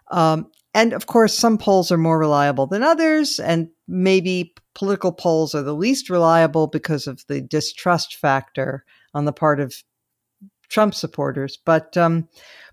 um, 0.10 0.50
and 0.74 0.94
of 0.94 1.08
course, 1.08 1.34
some 1.34 1.58
polls 1.58 1.92
are 1.92 1.98
more 1.98 2.20
reliable 2.20 2.68
than 2.68 2.84
others, 2.84 3.40
and 3.40 3.70
maybe 3.88 4.54
political 4.76 5.12
polls 5.12 5.56
are 5.56 5.64
the 5.64 5.76
least 5.76 6.10
reliable 6.10 6.68
because 6.68 7.08
of 7.08 7.26
the 7.28 7.42
distrust 7.42 8.16
factor 8.16 8.86
on 9.14 9.26
the 9.26 9.34
part 9.34 9.60
of 9.60 9.84
Trump 10.70 10.94
supporters. 10.94 11.58
But 11.66 11.98
um, 11.98 12.28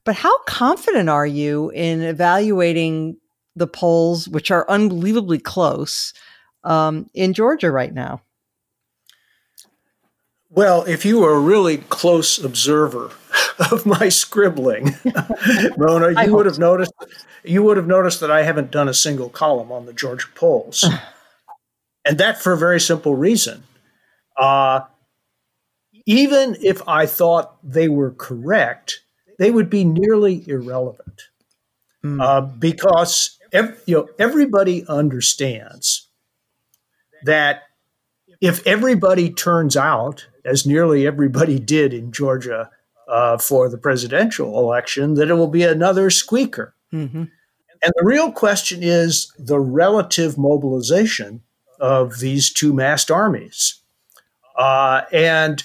but 0.04 0.14
how 0.14 0.38
confident 0.44 1.08
are 1.08 1.26
you 1.26 1.70
in 1.70 2.02
evaluating 2.02 3.16
the 3.56 3.66
polls, 3.66 4.28
which 4.28 4.50
are 4.50 4.70
unbelievably 4.70 5.38
close, 5.38 6.12
um, 6.62 7.08
in 7.14 7.32
Georgia 7.32 7.70
right 7.70 7.92
now? 7.92 8.22
Well, 10.50 10.84
if 10.84 11.04
you 11.04 11.20
were 11.20 11.34
a 11.34 11.40
really 11.40 11.78
close 11.78 12.38
observer 12.38 13.10
of 13.58 13.86
my 13.86 14.08
scribbling, 14.08 14.94
Mona, 15.76 16.24
you 16.24 16.34
would 16.34 16.46
have 16.46 16.58
noticed 16.58 16.92
you 17.44 17.62
would 17.62 17.76
have 17.76 17.86
noticed 17.86 18.20
that 18.20 18.30
I 18.30 18.42
haven't 18.42 18.70
done 18.70 18.88
a 18.88 18.94
single 18.94 19.28
column 19.28 19.72
on 19.72 19.86
the 19.86 19.92
Georgia 19.92 20.28
polls, 20.34 20.84
and 22.04 22.18
that 22.18 22.40
for 22.40 22.52
a 22.52 22.58
very 22.58 22.80
simple 22.80 23.14
reason. 23.14 23.64
Uh, 24.36 24.80
even 26.06 26.56
if 26.62 26.86
I 26.88 27.06
thought 27.06 27.56
they 27.62 27.88
were 27.88 28.12
correct, 28.12 29.00
they 29.38 29.50
would 29.50 29.70
be 29.70 29.84
nearly 29.84 30.44
irrelevant 30.48 31.22
mm. 32.04 32.22
uh, 32.22 32.42
because 32.42 33.38
ev- 33.52 33.80
you 33.86 33.96
know 33.96 34.08
everybody 34.18 34.86
understands 34.86 36.08
that 37.24 37.62
if 38.40 38.66
everybody 38.66 39.30
turns 39.30 39.76
out 39.76 40.26
as 40.44 40.66
nearly 40.66 41.06
everybody 41.06 41.58
did 41.58 41.92
in 41.92 42.12
Georgia 42.12 42.70
uh, 43.08 43.38
for 43.38 43.68
the 43.68 43.78
presidential 43.78 44.58
election, 44.58 45.14
that 45.14 45.30
it 45.30 45.34
will 45.34 45.48
be 45.48 45.62
another 45.62 46.10
squeaker. 46.10 46.74
Mm-hmm. 46.92 47.24
And 47.82 47.92
the 47.96 48.04
real 48.04 48.32
question 48.32 48.82
is 48.82 49.32
the 49.38 49.60
relative 49.60 50.38
mobilization 50.38 51.42
of 51.78 52.18
these 52.18 52.52
two 52.52 52.72
massed 52.72 53.10
armies. 53.10 53.80
Uh, 54.56 55.02
and 55.12 55.62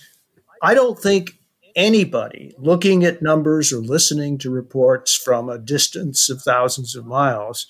I 0.61 0.73
don't 0.73 0.99
think 0.99 1.31
anybody 1.75 2.53
looking 2.57 3.03
at 3.03 3.21
numbers 3.21 3.71
or 3.71 3.77
listening 3.77 4.37
to 4.39 4.49
reports 4.49 5.15
from 5.15 5.49
a 5.49 5.57
distance 5.57 6.29
of 6.29 6.41
thousands 6.41 6.95
of 6.95 7.05
miles 7.05 7.67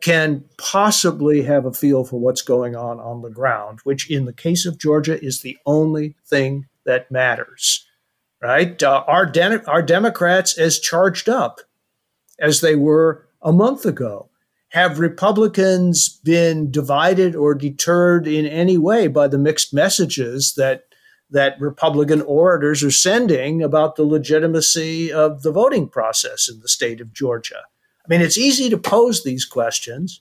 can 0.00 0.44
possibly 0.56 1.42
have 1.42 1.66
a 1.66 1.72
feel 1.72 2.04
for 2.04 2.18
what's 2.18 2.42
going 2.42 2.74
on 2.74 2.98
on 3.00 3.22
the 3.22 3.30
ground, 3.30 3.80
which 3.84 4.10
in 4.10 4.24
the 4.24 4.32
case 4.32 4.64
of 4.64 4.78
Georgia 4.78 5.22
is 5.22 5.42
the 5.42 5.58
only 5.66 6.14
thing 6.26 6.66
that 6.86 7.10
matters, 7.10 7.86
right? 8.40 8.82
Uh, 8.82 9.04
our, 9.06 9.26
de- 9.26 9.68
our 9.68 9.82
Democrats, 9.82 10.58
as 10.58 10.78
charged 10.78 11.28
up 11.28 11.60
as 12.38 12.60
they 12.60 12.74
were 12.74 13.26
a 13.42 13.52
month 13.52 13.84
ago, 13.84 14.30
have 14.70 15.00
Republicans 15.00 16.08
been 16.22 16.70
divided 16.70 17.34
or 17.34 17.54
deterred 17.54 18.26
in 18.26 18.46
any 18.46 18.78
way 18.78 19.08
by 19.08 19.26
the 19.28 19.38
mixed 19.38 19.74
messages 19.74 20.54
that 20.56 20.84
that 21.32 21.60
Republican 21.60 22.22
orators 22.22 22.82
are 22.82 22.90
sending 22.90 23.62
about 23.62 23.94
the 23.94 24.02
legitimacy 24.02 25.12
of 25.12 25.42
the 25.42 25.52
voting 25.52 25.88
process 25.88 26.48
in 26.48 26.58
the 26.58 26.68
state 26.68 27.00
of 27.00 27.12
Georgia? 27.12 27.62
I 28.04 28.08
mean, 28.08 28.20
it's 28.20 28.38
easy 28.38 28.68
to 28.68 28.76
pose 28.76 29.22
these 29.22 29.44
questions, 29.44 30.20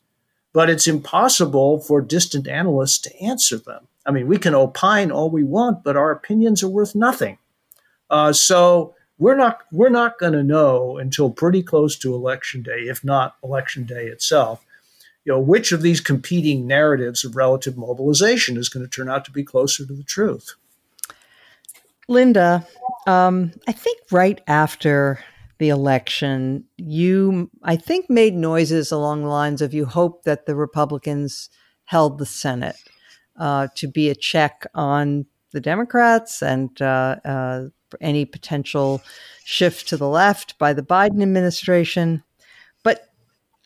but 0.53 0.69
it's 0.69 0.87
impossible 0.87 1.79
for 1.79 2.01
distant 2.01 2.47
analysts 2.47 2.99
to 2.99 3.21
answer 3.21 3.57
them. 3.57 3.87
I 4.05 4.11
mean, 4.11 4.27
we 4.27 4.37
can 4.37 4.53
opine 4.53 5.11
all 5.11 5.31
we 5.31 5.43
want, 5.43 5.83
but 5.83 5.97
our 5.97 6.11
opinions 6.11 6.61
are 6.61 6.69
worth 6.69 6.93
nothing. 6.93 7.39
Uh, 8.09 8.33
so 8.33 8.95
we're 9.17 9.35
not 9.35 9.59
we're 9.71 9.89
not 9.89 10.17
going 10.17 10.33
to 10.33 10.43
know 10.43 10.97
until 10.97 11.29
pretty 11.29 11.61
close 11.61 11.97
to 11.97 12.15
election 12.15 12.61
day, 12.61 12.81
if 12.81 13.03
not 13.03 13.35
election 13.43 13.85
day 13.85 14.05
itself. 14.05 14.65
You 15.25 15.33
know, 15.33 15.39
which 15.39 15.71
of 15.71 15.81
these 15.81 15.99
competing 15.99 16.65
narratives 16.65 17.23
of 17.23 17.35
relative 17.35 17.77
mobilization 17.77 18.57
is 18.57 18.69
going 18.69 18.85
to 18.85 18.89
turn 18.89 19.09
out 19.09 19.25
to 19.25 19.31
be 19.31 19.43
closer 19.43 19.85
to 19.85 19.93
the 19.93 20.03
truth? 20.03 20.55
Linda, 22.07 22.65
um, 23.05 23.51
I 23.67 23.71
think 23.71 23.99
right 24.09 24.41
after 24.47 25.19
the 25.59 25.69
election, 25.69 26.63
you, 26.77 27.51
I 27.63 27.75
think, 27.75 28.09
made 28.09 28.33
noises 28.33 28.91
along 28.91 29.21
the 29.21 29.29
lines 29.29 29.61
of 29.61 29.73
you 29.73 29.85
hope 29.85 30.23
that 30.23 30.45
the 30.45 30.55
Republicans 30.55 31.49
held 31.83 32.17
the 32.17 32.25
Senate 32.25 32.77
uh, 33.37 33.67
to 33.75 33.87
be 33.87 34.09
a 34.09 34.15
check 34.15 34.65
on 34.73 35.25
the 35.51 35.59
Democrats 35.59 36.41
and 36.41 36.81
uh, 36.81 37.17
uh, 37.25 37.65
any 38.01 38.25
potential 38.25 39.01
shift 39.43 39.87
to 39.89 39.97
the 39.97 40.07
left 40.07 40.57
by 40.57 40.73
the 40.73 40.83
Biden 40.83 41.21
administration. 41.21 42.23
But 42.83 43.09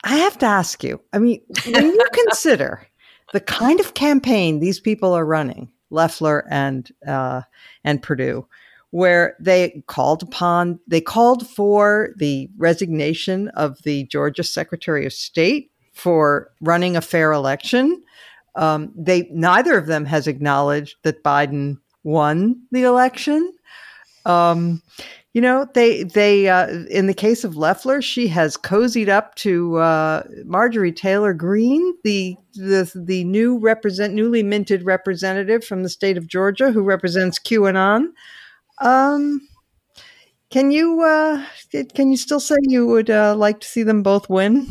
I 0.03 0.17
have 0.17 0.37
to 0.39 0.45
ask 0.45 0.83
you 0.83 1.01
I 1.11 1.19
mean, 1.19 1.41
when 1.65 1.85
you 1.85 2.05
consider 2.13 2.87
the 3.33 3.39
kind 3.39 3.79
of 3.79 3.93
campaign 3.93 4.59
these 4.59 4.79
people 4.79 5.13
are 5.13 5.25
running, 5.25 5.69
Loeffler 5.89 6.45
and, 6.49 6.89
uh, 7.07 7.41
and 7.83 8.01
Perdue, 8.01 8.47
where 8.91 9.35
they 9.39 9.83
called 9.87 10.21
upon, 10.21 10.79
they 10.87 11.01
called 11.01 11.47
for 11.47 12.13
the 12.17 12.47
resignation 12.57 13.47
of 13.49 13.81
the 13.83 14.03
Georgia 14.05 14.43
Secretary 14.43 15.05
of 15.05 15.13
State 15.13 15.71
for 15.93 16.51
running 16.61 16.95
a 16.95 17.01
fair 17.01 17.31
election. 17.31 18.03
Um, 18.55 18.91
they 18.95 19.27
neither 19.31 19.77
of 19.79 19.87
them 19.87 20.05
has 20.05 20.27
acknowledged 20.27 20.97
that 21.01 21.23
Biden 21.23 21.79
won 22.03 22.61
the 22.71 22.83
election. 22.83 23.51
Um, 24.25 24.81
you 25.33 25.41
know, 25.41 25.67
they 25.73 26.03
they 26.03 26.47
uh, 26.47 26.67
in 26.89 27.07
the 27.07 27.13
case 27.13 27.43
of 27.43 27.55
Loeffler, 27.55 28.01
she 28.01 28.27
has 28.27 28.55
cozied 28.55 29.09
up 29.09 29.33
to 29.35 29.77
uh, 29.77 30.23
Marjorie 30.45 30.91
Taylor 30.91 31.33
Greene, 31.33 31.95
the 32.03 32.35
the 32.53 32.91
the 32.95 33.23
new 33.23 33.57
represent 33.57 34.13
newly 34.13 34.43
minted 34.43 34.85
representative 34.85 35.63
from 35.63 35.81
the 35.81 35.89
state 35.89 36.17
of 36.17 36.27
Georgia 36.27 36.71
who 36.71 36.83
represents 36.83 37.39
QAnon. 37.39 38.09
Um, 38.79 39.41
can 40.51 40.69
you 40.69 41.01
uh, 41.01 41.43
can 41.95 42.11
you 42.11 42.17
still 42.17 42.39
say 42.39 42.55
you 42.61 42.85
would 42.85 43.09
uh, 43.09 43.35
like 43.35 43.59
to 43.61 43.67
see 43.67 43.81
them 43.81 44.03
both 44.03 44.29
win? 44.29 44.67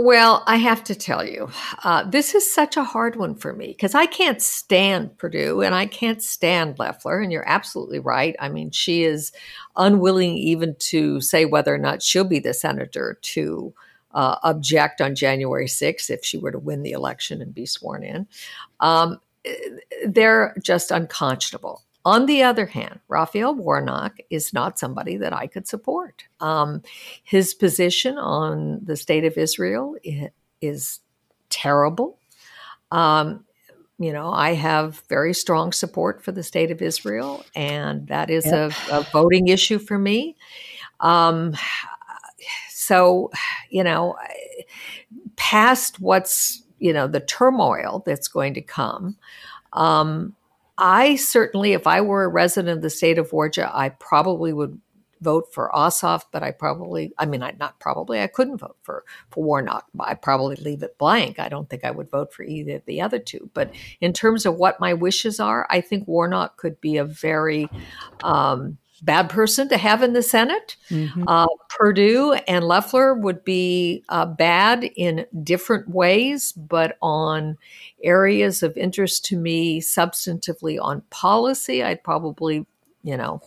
Well, 0.00 0.44
I 0.46 0.58
have 0.58 0.84
to 0.84 0.94
tell 0.94 1.24
you, 1.24 1.50
uh, 1.82 2.08
this 2.08 2.32
is 2.32 2.48
such 2.48 2.76
a 2.76 2.84
hard 2.84 3.16
one 3.16 3.34
for 3.34 3.52
me 3.52 3.66
because 3.66 3.96
I 3.96 4.06
can't 4.06 4.40
stand 4.40 5.18
Perdue 5.18 5.60
and 5.60 5.74
I 5.74 5.86
can't 5.86 6.22
stand 6.22 6.78
Loeffler. 6.78 7.18
And 7.18 7.32
you're 7.32 7.48
absolutely 7.48 7.98
right. 7.98 8.36
I 8.38 8.48
mean, 8.48 8.70
she 8.70 9.02
is 9.02 9.32
unwilling 9.74 10.36
even 10.36 10.76
to 10.90 11.20
say 11.20 11.46
whether 11.46 11.74
or 11.74 11.78
not 11.78 12.00
she'll 12.00 12.22
be 12.22 12.38
the 12.38 12.54
senator 12.54 13.18
to 13.22 13.74
uh, 14.12 14.36
object 14.44 15.00
on 15.00 15.16
January 15.16 15.66
6th 15.66 16.10
if 16.10 16.24
she 16.24 16.38
were 16.38 16.52
to 16.52 16.60
win 16.60 16.84
the 16.84 16.92
election 16.92 17.42
and 17.42 17.52
be 17.52 17.66
sworn 17.66 18.04
in. 18.04 18.28
Um, 18.78 19.18
they're 20.06 20.54
just 20.62 20.92
unconscionable. 20.92 21.82
On 22.08 22.24
the 22.24 22.42
other 22.42 22.64
hand, 22.64 23.00
Raphael 23.08 23.54
Warnock 23.54 24.16
is 24.30 24.54
not 24.54 24.78
somebody 24.78 25.18
that 25.18 25.34
I 25.34 25.46
could 25.46 25.68
support. 25.68 26.24
Um, 26.40 26.80
his 27.22 27.52
position 27.52 28.16
on 28.16 28.80
the 28.82 28.96
state 28.96 29.26
of 29.26 29.36
Israel 29.36 29.94
is 30.62 31.00
terrible. 31.50 32.18
Um, 32.90 33.44
you 33.98 34.10
know, 34.10 34.32
I 34.32 34.54
have 34.54 35.02
very 35.10 35.34
strong 35.34 35.70
support 35.70 36.24
for 36.24 36.32
the 36.32 36.42
state 36.42 36.70
of 36.70 36.80
Israel, 36.80 37.44
and 37.54 38.06
that 38.06 38.30
is 38.30 38.46
yep. 38.46 38.72
a, 38.90 39.00
a, 39.00 39.06
voting 39.12 39.48
issue 39.48 39.78
for 39.78 39.98
me. 39.98 40.34
Um, 41.00 41.54
so, 42.70 43.30
you 43.68 43.84
know, 43.84 44.16
past 45.36 46.00
what's, 46.00 46.62
you 46.78 46.94
know, 46.94 47.06
the 47.06 47.20
turmoil 47.20 48.02
that's 48.06 48.28
going 48.28 48.54
to 48.54 48.62
come, 48.62 49.18
um, 49.74 50.34
I 50.78 51.16
certainly, 51.16 51.72
if 51.72 51.86
I 51.86 52.00
were 52.00 52.24
a 52.24 52.28
resident 52.28 52.76
of 52.76 52.82
the 52.82 52.90
state 52.90 53.18
of 53.18 53.30
Georgia, 53.30 53.70
I 53.72 53.88
probably 53.88 54.52
would 54.52 54.80
vote 55.20 55.52
for 55.52 55.70
Ossoff, 55.74 56.22
but 56.30 56.44
I 56.44 56.52
probably, 56.52 57.12
I 57.18 57.26
mean, 57.26 57.42
I 57.42 57.54
not 57.58 57.80
probably, 57.80 58.20
I 58.20 58.28
couldn't 58.28 58.58
vote 58.58 58.76
for 58.82 59.04
for 59.30 59.42
Warnock. 59.42 59.86
I 59.98 60.14
probably 60.14 60.54
leave 60.56 60.84
it 60.84 60.96
blank. 60.96 61.40
I 61.40 61.48
don't 61.48 61.68
think 61.68 61.84
I 61.84 61.90
would 61.90 62.08
vote 62.08 62.32
for 62.32 62.44
either 62.44 62.76
of 62.76 62.84
the 62.86 63.00
other 63.00 63.18
two. 63.18 63.50
But 63.52 63.72
in 64.00 64.12
terms 64.12 64.46
of 64.46 64.54
what 64.54 64.78
my 64.78 64.94
wishes 64.94 65.40
are, 65.40 65.66
I 65.68 65.80
think 65.80 66.06
Warnock 66.06 66.56
could 66.56 66.80
be 66.80 66.96
a 66.96 67.04
very 67.04 67.68
um, 68.22 68.78
bad 69.02 69.30
person 69.30 69.68
to 69.68 69.76
have 69.76 70.02
in 70.02 70.12
the 70.12 70.22
Senate. 70.22 70.76
Mm-hmm. 70.90 71.24
Uh, 71.26 71.46
Perdue 71.68 72.32
and 72.46 72.64
Loeffler 72.64 73.14
would 73.14 73.44
be 73.44 74.04
uh, 74.08 74.26
bad 74.26 74.84
in 74.84 75.26
different 75.42 75.88
ways, 75.88 76.52
but 76.52 76.96
on 77.00 77.56
areas 78.02 78.62
of 78.62 78.76
interest 78.76 79.24
to 79.26 79.36
me, 79.36 79.80
substantively 79.80 80.78
on 80.80 81.02
policy, 81.10 81.82
I'd 81.82 82.02
probably, 82.02 82.66
you 83.02 83.16
know, 83.16 83.40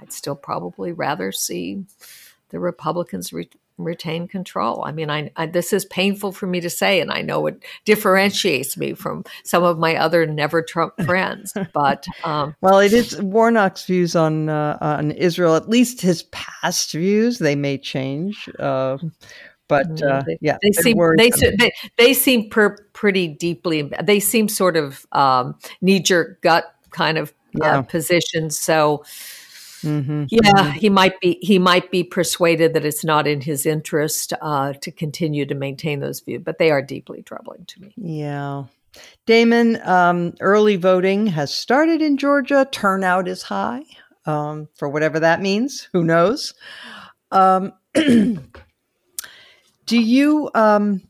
I'd 0.00 0.12
still 0.12 0.36
probably 0.36 0.92
rather 0.92 1.32
see 1.32 1.84
the 2.52 2.60
Republicans 2.60 3.32
re- 3.32 3.48
retain 3.78 4.28
control. 4.28 4.84
I 4.84 4.92
mean, 4.92 5.10
I, 5.10 5.30
I, 5.36 5.46
this 5.46 5.72
is 5.72 5.84
painful 5.86 6.32
for 6.32 6.46
me 6.46 6.60
to 6.60 6.70
say, 6.70 7.00
and 7.00 7.10
I 7.10 7.22
know 7.22 7.46
it 7.46 7.62
differentiates 7.84 8.76
me 8.76 8.94
from 8.94 9.24
some 9.44 9.62
of 9.62 9.78
my 9.78 9.96
other 9.96 10.26
never 10.26 10.62
Trump 10.62 10.94
friends. 11.04 11.52
But 11.72 12.06
um, 12.24 12.54
well, 12.60 12.78
it 12.78 12.92
is 12.92 13.20
Warnock's 13.20 13.84
views 13.86 14.14
on 14.14 14.48
uh, 14.48 14.78
on 14.80 15.10
Israel. 15.12 15.56
At 15.56 15.68
least 15.68 16.00
his 16.00 16.24
past 16.24 16.92
views 16.92 17.38
they 17.38 17.56
may 17.56 17.78
change. 17.78 18.48
Uh, 18.58 18.98
but 19.68 19.88
mm, 19.88 20.10
uh, 20.10 20.22
they, 20.26 20.38
yeah, 20.40 20.58
they 20.62 20.70
seem 20.82 20.98
they, 21.16 21.30
they, 21.30 21.72
they, 21.96 22.12
seem 22.12 22.50
per, 22.50 22.76
pretty 22.92 23.28
deeply. 23.28 23.90
They 24.02 24.20
seem 24.20 24.48
sort 24.48 24.76
of 24.76 25.06
um, 25.12 25.56
knee 25.80 26.00
jerk 26.00 26.42
gut 26.42 26.74
kind 26.90 27.16
of 27.16 27.32
uh, 27.56 27.64
yeah. 27.64 27.82
positions. 27.82 28.58
So 28.58 29.04
Mm-hmm. 29.82 30.24
Yeah, 30.28 30.40
mm-hmm. 30.40 30.70
he 30.72 30.88
might 30.88 31.20
be 31.20 31.38
he 31.42 31.58
might 31.58 31.90
be 31.90 32.04
persuaded 32.04 32.74
that 32.74 32.84
it's 32.84 33.04
not 33.04 33.26
in 33.26 33.40
his 33.40 33.66
interest 33.66 34.32
uh, 34.40 34.72
to 34.74 34.90
continue 34.90 35.46
to 35.46 35.54
maintain 35.54 36.00
those 36.00 36.20
views, 36.20 36.42
but 36.44 36.58
they 36.58 36.70
are 36.70 36.82
deeply 36.82 37.22
troubling 37.22 37.64
to 37.66 37.80
me. 37.80 37.94
Yeah. 37.96 38.64
Damon, 39.24 39.80
um, 39.84 40.34
early 40.40 40.76
voting 40.76 41.26
has 41.28 41.54
started 41.54 42.02
in 42.02 42.18
Georgia. 42.18 42.68
Turnout 42.70 43.26
is 43.26 43.42
high 43.42 43.84
um, 44.26 44.68
for 44.74 44.88
whatever 44.88 45.20
that 45.20 45.40
means. 45.40 45.88
Who 45.92 46.04
knows? 46.04 46.54
Um, 47.30 47.72
do 47.94 48.40
you 49.88 50.50
um, 50.54 51.02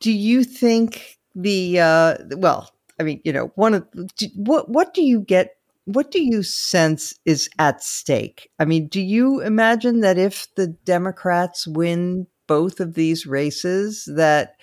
do 0.00 0.12
you 0.12 0.44
think 0.44 1.18
the 1.34 1.80
uh, 1.80 2.16
well? 2.36 2.70
I 2.98 3.02
mean, 3.02 3.20
you 3.24 3.32
know, 3.32 3.52
one 3.54 3.74
of 3.74 3.86
what 4.34 4.68
what 4.68 4.94
do 4.94 5.02
you 5.02 5.20
get? 5.20 5.56
What 5.92 6.10
do 6.10 6.22
you 6.22 6.42
sense 6.42 7.14
is 7.24 7.48
at 7.58 7.82
stake? 7.82 8.50
I 8.58 8.64
mean, 8.64 8.88
do 8.88 9.00
you 9.00 9.40
imagine 9.40 10.00
that 10.00 10.18
if 10.18 10.46
the 10.56 10.68
Democrats 10.68 11.66
win 11.66 12.26
both 12.46 12.80
of 12.80 12.94
these 12.94 13.26
races, 13.26 14.08
that 14.16 14.54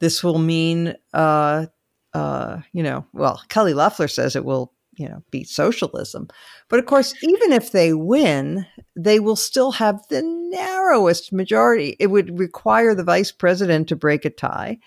this 0.00 0.24
will 0.24 0.38
mean, 0.38 0.94
uh, 1.12 1.66
uh, 2.14 2.58
you 2.72 2.82
know, 2.82 3.06
well, 3.12 3.42
Kelly 3.48 3.74
Loeffler 3.74 4.08
says 4.08 4.36
it 4.36 4.44
will 4.44 4.72
you 4.96 5.08
know, 5.08 5.22
beat 5.30 5.48
socialism. 5.48 6.28
But 6.68 6.78
of 6.78 6.86
course, 6.86 7.14
even 7.22 7.52
if 7.52 7.72
they 7.72 7.92
win, 7.92 8.66
they 8.96 9.20
will 9.20 9.36
still 9.36 9.72
have 9.72 10.00
the 10.08 10.22
narrowest 10.22 11.32
majority. 11.32 11.96
It 12.00 12.08
would 12.08 12.38
require 12.38 12.94
the 12.94 13.04
vice 13.04 13.32
president 13.32 13.88
to 13.88 13.96
break 13.96 14.24
a 14.24 14.30
tie. 14.30 14.78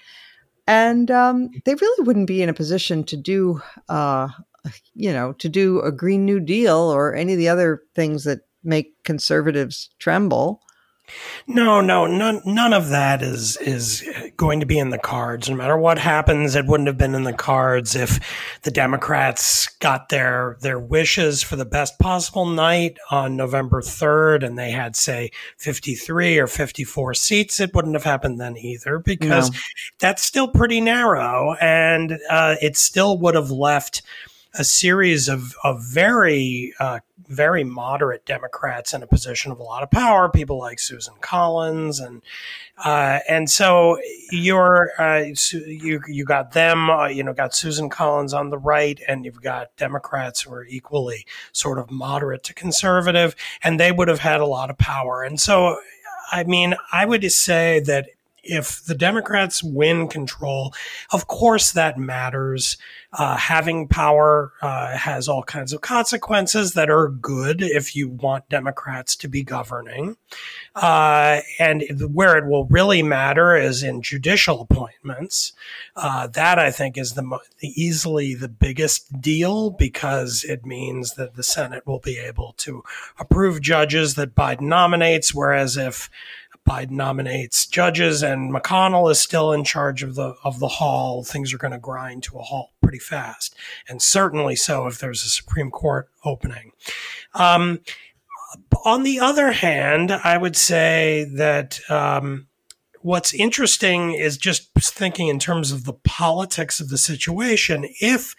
And 0.67 1.09
um, 1.09 1.49
they 1.65 1.75
really 1.75 2.03
wouldn't 2.05 2.27
be 2.27 2.41
in 2.41 2.49
a 2.49 2.53
position 2.53 3.03
to 3.05 3.17
do, 3.17 3.61
uh, 3.87 4.29
you 4.93 5.11
know, 5.11 5.33
to 5.33 5.49
do 5.49 5.81
a 5.81 5.91
Green 5.91 6.25
New 6.25 6.39
Deal 6.39 6.77
or 6.77 7.15
any 7.15 7.33
of 7.33 7.39
the 7.39 7.49
other 7.49 7.83
things 7.95 8.23
that 8.23 8.39
make 8.63 9.03
conservatives 9.03 9.89
tremble. 9.99 10.61
No, 11.47 11.81
no, 11.81 12.05
none, 12.05 12.41
none 12.45 12.73
of 12.73 12.89
that 12.89 13.23
is 13.23 13.57
is 13.57 14.07
going 14.37 14.59
to 14.59 14.65
be 14.65 14.77
in 14.77 14.89
the 14.91 14.99
cards. 14.99 15.49
No 15.49 15.55
matter 15.55 15.77
what 15.77 15.97
happens, 15.97 16.55
it 16.55 16.67
wouldn't 16.67 16.87
have 16.87 16.97
been 16.97 17.15
in 17.15 17.23
the 17.23 17.33
cards 17.33 17.95
if 17.95 18.19
the 18.61 18.71
Democrats 18.71 19.67
got 19.79 20.09
their 20.09 20.57
their 20.61 20.79
wishes 20.79 21.41
for 21.41 21.55
the 21.55 21.65
best 21.65 21.97
possible 21.99 22.45
night 22.45 22.97
on 23.09 23.35
November 23.35 23.81
third, 23.81 24.43
and 24.43 24.57
they 24.57 24.71
had 24.71 24.95
say 24.95 25.31
fifty 25.57 25.95
three 25.95 26.37
or 26.37 26.47
fifty 26.47 26.83
four 26.83 27.13
seats. 27.13 27.59
It 27.59 27.73
wouldn't 27.73 27.95
have 27.95 28.03
happened 28.03 28.39
then 28.39 28.57
either 28.57 28.99
because 28.99 29.51
no. 29.51 29.57
that's 29.99 30.21
still 30.21 30.47
pretty 30.47 30.81
narrow, 30.81 31.55
and 31.59 32.19
uh, 32.29 32.55
it 32.61 32.77
still 32.77 33.17
would 33.19 33.35
have 33.35 33.51
left 33.51 34.03
a 34.55 34.63
series 34.63 35.27
of, 35.27 35.55
of 35.63 35.83
very 35.83 36.73
uh, 36.79 36.99
very 37.29 37.63
moderate 37.63 38.25
Democrats 38.25 38.93
in 38.93 39.03
a 39.03 39.07
position 39.07 39.51
of 39.51 39.59
a 39.59 39.63
lot 39.63 39.83
of 39.83 39.91
power, 39.91 40.29
people 40.29 40.57
like 40.57 40.79
Susan 40.79 41.13
Collins, 41.21 41.99
and 41.99 42.23
uh, 42.83 43.19
and 43.29 43.49
so 43.49 43.99
you're 44.31 44.89
uh, 44.97 45.25
you 45.51 46.01
you 46.07 46.25
got 46.25 46.53
them, 46.53 46.89
uh, 46.89 47.07
you 47.07 47.23
know, 47.23 47.33
got 47.33 47.53
Susan 47.53 47.89
Collins 47.89 48.33
on 48.33 48.49
the 48.49 48.57
right, 48.57 48.99
and 49.07 49.23
you've 49.23 49.41
got 49.41 49.75
Democrats 49.77 50.41
who 50.41 50.53
are 50.53 50.65
equally 50.65 51.25
sort 51.51 51.77
of 51.77 51.91
moderate 51.91 52.43
to 52.45 52.53
conservative, 52.53 53.35
and 53.63 53.79
they 53.79 53.91
would 53.91 54.07
have 54.07 54.19
had 54.19 54.41
a 54.41 54.45
lot 54.45 54.69
of 54.69 54.77
power, 54.77 55.23
and 55.23 55.39
so. 55.39 55.77
I 56.31 56.43
mean, 56.43 56.75
I 56.93 57.05
would 57.05 57.31
say 57.31 57.79
that 57.87 58.09
if 58.43 58.83
the 58.85 58.95
Democrats 58.95 59.63
win 59.63 60.07
control, 60.07 60.73
of 61.11 61.27
course 61.27 61.71
that 61.71 61.97
matters. 61.97 62.77
Uh, 63.11 63.35
having 63.37 63.87
power 63.87 64.53
uh, 64.61 64.95
has 64.95 65.27
all 65.27 65.41
kinds 65.41 65.73
of 65.73 65.81
consequences 65.81 66.73
that 66.73 66.91
are 66.91 67.07
good 67.07 67.59
if 67.59 67.95
you 67.95 68.07
want 68.07 68.47
Democrats 68.49 69.15
to 69.15 69.27
be 69.27 69.43
governing. 69.43 70.15
Uh, 70.75 71.41
and 71.57 71.83
where 72.13 72.37
it 72.37 72.45
will 72.45 72.65
really 72.65 73.01
matter 73.01 73.55
is 73.55 73.81
in 73.81 74.03
judicial 74.03 74.61
appointments. 74.61 75.53
Uh, 75.95 76.27
that 76.27 76.59
I 76.59 76.69
think 76.69 76.99
is 76.99 77.13
the 77.13 77.23
mo- 77.23 77.39
easily 77.61 78.35
the 78.35 78.47
biggest 78.47 79.19
deal 79.19 79.71
because 79.71 80.43
it 80.43 80.63
means 80.63 81.15
that 81.15 81.35
the 81.35 81.43
Senate 81.43 81.87
will 81.87 81.99
be 81.99 82.19
able 82.19 82.53
to 82.57 82.83
approve 83.17 83.59
judges 83.59 84.15
that 84.15 84.35
Biden 84.35 84.61
nominates, 84.61 85.33
whereas 85.33 85.77
if 85.77 86.11
Biden 86.69 86.91
nominates 86.91 87.65
judges 87.65 88.21
and 88.21 88.53
McConnell 88.53 89.09
is 89.09 89.19
still 89.19 89.51
in 89.51 89.63
charge 89.63 90.03
of 90.03 90.13
the 90.13 90.35
of 90.43 90.59
the 90.59 90.67
hall, 90.67 91.23
things 91.23 91.51
are 91.51 91.57
going 91.57 91.71
to 91.71 91.79
grind 91.79 92.21
to 92.23 92.37
a 92.37 92.43
halt 92.43 92.69
pretty 92.81 92.99
fast, 92.99 93.55
and 93.87 94.01
certainly 94.01 94.55
so 94.55 94.85
if 94.85 94.99
there's 94.99 95.23
a 95.23 95.29
Supreme 95.29 95.71
Court 95.71 96.09
opening. 96.23 96.71
Um, 97.33 97.79
on 98.85 99.03
the 99.03 99.19
other 99.19 99.51
hand, 99.51 100.11
I 100.11 100.37
would 100.37 100.55
say 100.55 101.27
that 101.35 101.79
um, 101.89 102.47
what's 103.01 103.33
interesting 103.33 104.13
is 104.13 104.37
just 104.37 104.71
thinking 104.75 105.27
in 105.27 105.39
terms 105.39 105.71
of 105.71 105.85
the 105.85 105.93
politics 105.93 106.79
of 106.79 106.89
the 106.89 106.97
situation. 106.97 107.87
If 107.99 108.35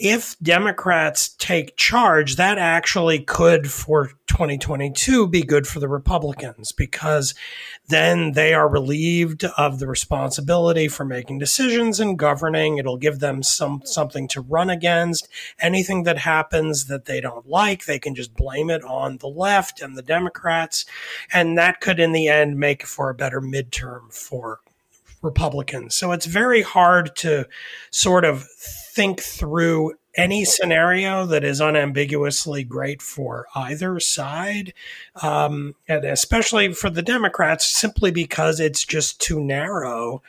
if 0.00 0.34
Democrats 0.40 1.28
take 1.38 1.76
charge, 1.76 2.36
that 2.36 2.56
actually 2.56 3.20
could 3.20 3.70
for 3.70 4.12
2022 4.28 5.28
be 5.28 5.42
good 5.42 5.66
for 5.66 5.78
the 5.78 5.88
Republicans 5.88 6.72
because 6.72 7.34
then 7.88 8.32
they 8.32 8.54
are 8.54 8.66
relieved 8.66 9.44
of 9.58 9.78
the 9.78 9.86
responsibility 9.86 10.88
for 10.88 11.04
making 11.04 11.38
decisions 11.38 12.00
and 12.00 12.18
governing. 12.18 12.78
It'll 12.78 12.96
give 12.96 13.18
them 13.18 13.42
some 13.42 13.82
something 13.84 14.26
to 14.28 14.40
run 14.40 14.70
against. 14.70 15.28
Anything 15.60 16.04
that 16.04 16.18
happens 16.18 16.86
that 16.86 17.04
they 17.04 17.20
don't 17.20 17.46
like, 17.46 17.84
they 17.84 17.98
can 17.98 18.14
just 18.14 18.34
blame 18.34 18.70
it 18.70 18.82
on 18.82 19.18
the 19.18 19.28
left 19.28 19.82
and 19.82 19.98
the 19.98 20.02
Democrats, 20.02 20.86
and 21.30 21.58
that 21.58 21.82
could 21.82 22.00
in 22.00 22.12
the 22.12 22.26
end 22.26 22.58
make 22.58 22.86
for 22.86 23.10
a 23.10 23.14
better 23.14 23.42
midterm 23.42 24.10
for 24.10 24.60
Republicans. 25.20 25.94
So 25.94 26.12
it's 26.12 26.24
very 26.24 26.62
hard 26.62 27.14
to 27.16 27.46
sort 27.90 28.24
of 28.24 28.48
think 28.94 29.20
through 29.20 29.94
any 30.16 30.44
scenario 30.44 31.24
that 31.26 31.44
is 31.44 31.60
unambiguously 31.60 32.64
great 32.64 33.00
for 33.00 33.46
either 33.54 34.00
side, 34.00 34.74
um, 35.22 35.74
and 35.86 36.04
especially 36.04 36.72
for 36.72 36.90
the 36.90 37.02
Democrats, 37.02 37.72
simply 37.72 38.10
because 38.10 38.58
it's 38.58 38.84
just 38.84 39.20
too 39.20 39.40
narrow 39.40 40.22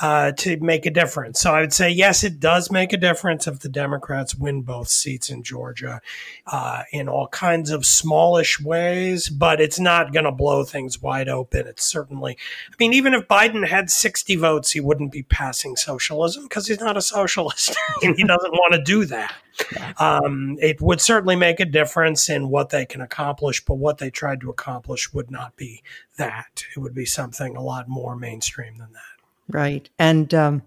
uh, 0.00 0.32
to 0.32 0.58
make 0.58 0.84
a 0.84 0.90
difference. 0.90 1.40
So 1.40 1.54
I 1.54 1.60
would 1.62 1.72
say, 1.72 1.90
yes, 1.90 2.22
it 2.22 2.38
does 2.38 2.70
make 2.70 2.92
a 2.92 2.98
difference 2.98 3.46
if 3.46 3.60
the 3.60 3.68
Democrats 3.68 4.34
win 4.34 4.62
both 4.62 4.88
seats 4.88 5.30
in 5.30 5.42
Georgia 5.42 6.00
uh, 6.46 6.82
in 6.92 7.08
all 7.08 7.28
kinds 7.28 7.70
of 7.70 7.86
smallish 7.86 8.60
ways, 8.60 9.30
but 9.30 9.60
it's 9.60 9.80
not 9.80 10.12
going 10.12 10.24
to 10.24 10.32
blow 10.32 10.64
things 10.64 11.00
wide 11.00 11.28
open. 11.28 11.66
It's 11.66 11.84
certainly, 11.84 12.36
I 12.70 12.74
mean, 12.78 12.92
even 12.92 13.14
if 13.14 13.26
Biden 13.26 13.66
had 13.66 13.90
60 13.90 14.36
votes, 14.36 14.72
he 14.72 14.80
wouldn't 14.80 15.12
be 15.12 15.22
passing 15.22 15.76
socialism 15.76 16.44
because 16.44 16.66
he's 16.66 16.80
not 16.80 16.98
a 16.98 17.02
socialist 17.02 17.74
and 18.02 18.14
he 18.16 18.24
doesn't 18.24 18.52
want 18.52 18.74
to 18.74 18.82
do 18.82 19.06
that. 19.06 19.34
Um, 19.98 20.58
it 20.60 20.82
would 20.82 21.00
certainly 21.00 21.36
make 21.36 21.60
a 21.60 21.64
difference 21.64 22.28
in 22.28 22.50
what 22.50 22.68
they 22.68 22.84
can 22.84 23.00
accomplish, 23.00 23.64
but 23.64 23.76
what 23.76 23.96
they 23.96 24.10
tried 24.10 24.42
to 24.42 24.50
accomplish 24.50 25.14
would 25.14 25.30
not 25.30 25.56
be 25.56 25.82
that. 26.18 26.64
It 26.76 26.80
would 26.80 26.94
be 26.94 27.06
something 27.06 27.56
a 27.56 27.62
lot 27.62 27.88
more 27.88 28.16
mainstream 28.16 28.76
than 28.76 28.92
that. 28.92 29.15
Right. 29.48 29.88
And 29.98 30.32
um, 30.34 30.62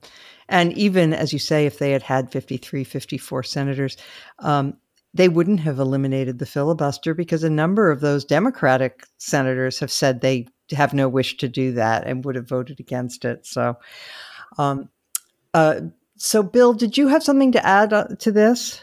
and 0.47 0.73
even 0.73 1.13
as 1.13 1.32
you 1.32 1.39
say, 1.39 1.65
if 1.65 1.80
they 1.80 1.91
had 1.91 2.03
had 2.03 2.32
53, 2.32 2.84
54 2.84 3.43
senators, 3.43 3.97
um, 4.39 4.75
they 5.13 5.30
wouldn't 5.30 5.59
have 5.61 5.80
eliminated 5.80 6.39
the 6.39 6.45
filibuster 6.45 7.13
because 7.13 7.43
a 7.43 7.49
number 7.49 7.91
of 7.91 7.99
those 7.99 8.25
Democratic 8.25 9.05
senators 9.17 9.80
have 9.80 9.91
said 9.91 10.21
they 10.21 10.47
have 10.71 10.93
no 10.93 11.09
wish 11.09 11.38
to 11.38 11.47
do 11.47 11.73
that 11.73 12.05
and 12.05 12.23
would 12.25 12.36
have 12.36 12.47
voted 12.47 12.80
against 12.80 13.25
it. 13.25 13.45
So, 13.45 13.77
um, 14.57 14.89
uh, 15.53 15.82
so 16.15 16.43
Bill, 16.43 16.73
did 16.73 16.97
you 16.97 17.07
have 17.07 17.23
something 17.23 17.51
to 17.53 17.65
add 17.65 17.93
uh, 17.93 18.07
to 18.19 18.32
this? 18.32 18.82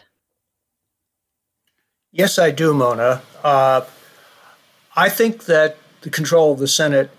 Yes, 2.13 2.39
I 2.39 2.51
do, 2.51 2.73
Mona. 2.73 3.23
Uh, 3.45 3.83
I 4.97 5.09
think 5.09 5.45
that 5.45 5.77
the 6.01 6.11
control 6.11 6.53
of 6.53 6.59
the 6.59 6.69
Senate 6.69 7.11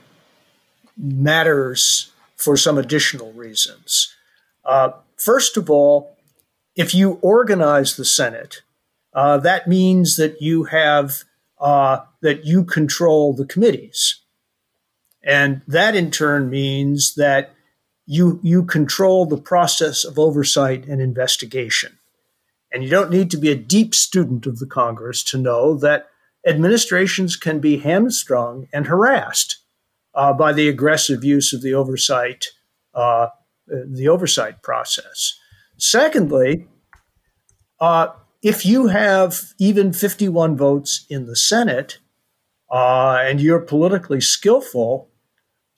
matters 0.97 2.11
for 2.38 2.55
some 2.55 2.77
additional 2.77 3.33
reasons. 3.33 4.15
Uh, 4.63 4.91
first 5.17 5.57
of 5.57 5.69
all, 5.69 6.15
if 6.75 6.93
you 6.93 7.13
organize 7.21 7.97
the 7.97 8.05
Senate, 8.05 8.61
uh, 9.13 9.38
that 9.39 9.67
means 9.67 10.15
that 10.17 10.41
you 10.41 10.65
have 10.65 11.23
uh, 11.59 11.99
that 12.21 12.45
you 12.45 12.63
control 12.63 13.33
the 13.33 13.45
committees, 13.45 14.21
and 15.23 15.61
that 15.67 15.95
in 15.95 16.11
turn 16.11 16.49
means 16.49 17.15
that 17.15 17.55
you 18.05 18.39
you 18.43 18.63
control 18.63 19.25
the 19.25 19.41
process 19.41 20.03
of 20.03 20.19
oversight 20.19 20.85
and 20.85 21.01
investigation. 21.01 21.97
And 22.71 22.83
you 22.83 22.89
don't 22.89 23.09
need 23.09 23.31
to 23.31 23.38
be 23.38 23.49
a 23.49 23.55
deep 23.55 23.95
student 23.95 24.45
of 24.45 24.59
the 24.59 24.67
Congress 24.67 25.23
to 25.25 25.38
know 25.38 25.75
that 25.77 26.09
administrations 26.45 27.35
can 27.35 27.59
be 27.59 27.77
hamstrung 27.77 28.67
and 28.71 28.88
harassed 28.88 29.57
uh, 30.18 30.34
by 30.34 30.51
the 30.51 30.68
aggressive 30.68 31.24
use 31.24 31.53
of 31.53 31.61
the 31.61 31.74
oversight 31.74 32.47
uh, 32.93 33.28
the 33.68 34.07
oversight 34.07 34.63
process. 34.63 35.38
Secondly, 35.78 36.68
uh, 37.80 38.07
if 38.41 38.65
you 38.65 38.88
have 38.88 39.53
even 39.59 39.93
51 39.93 40.57
votes 40.57 41.05
in 41.09 41.26
the 41.26 41.36
Senate 41.36 41.99
uh, 42.72 43.20
and 43.22 43.39
you're 43.39 43.59
politically 43.59 44.22
skillful, 44.22 45.09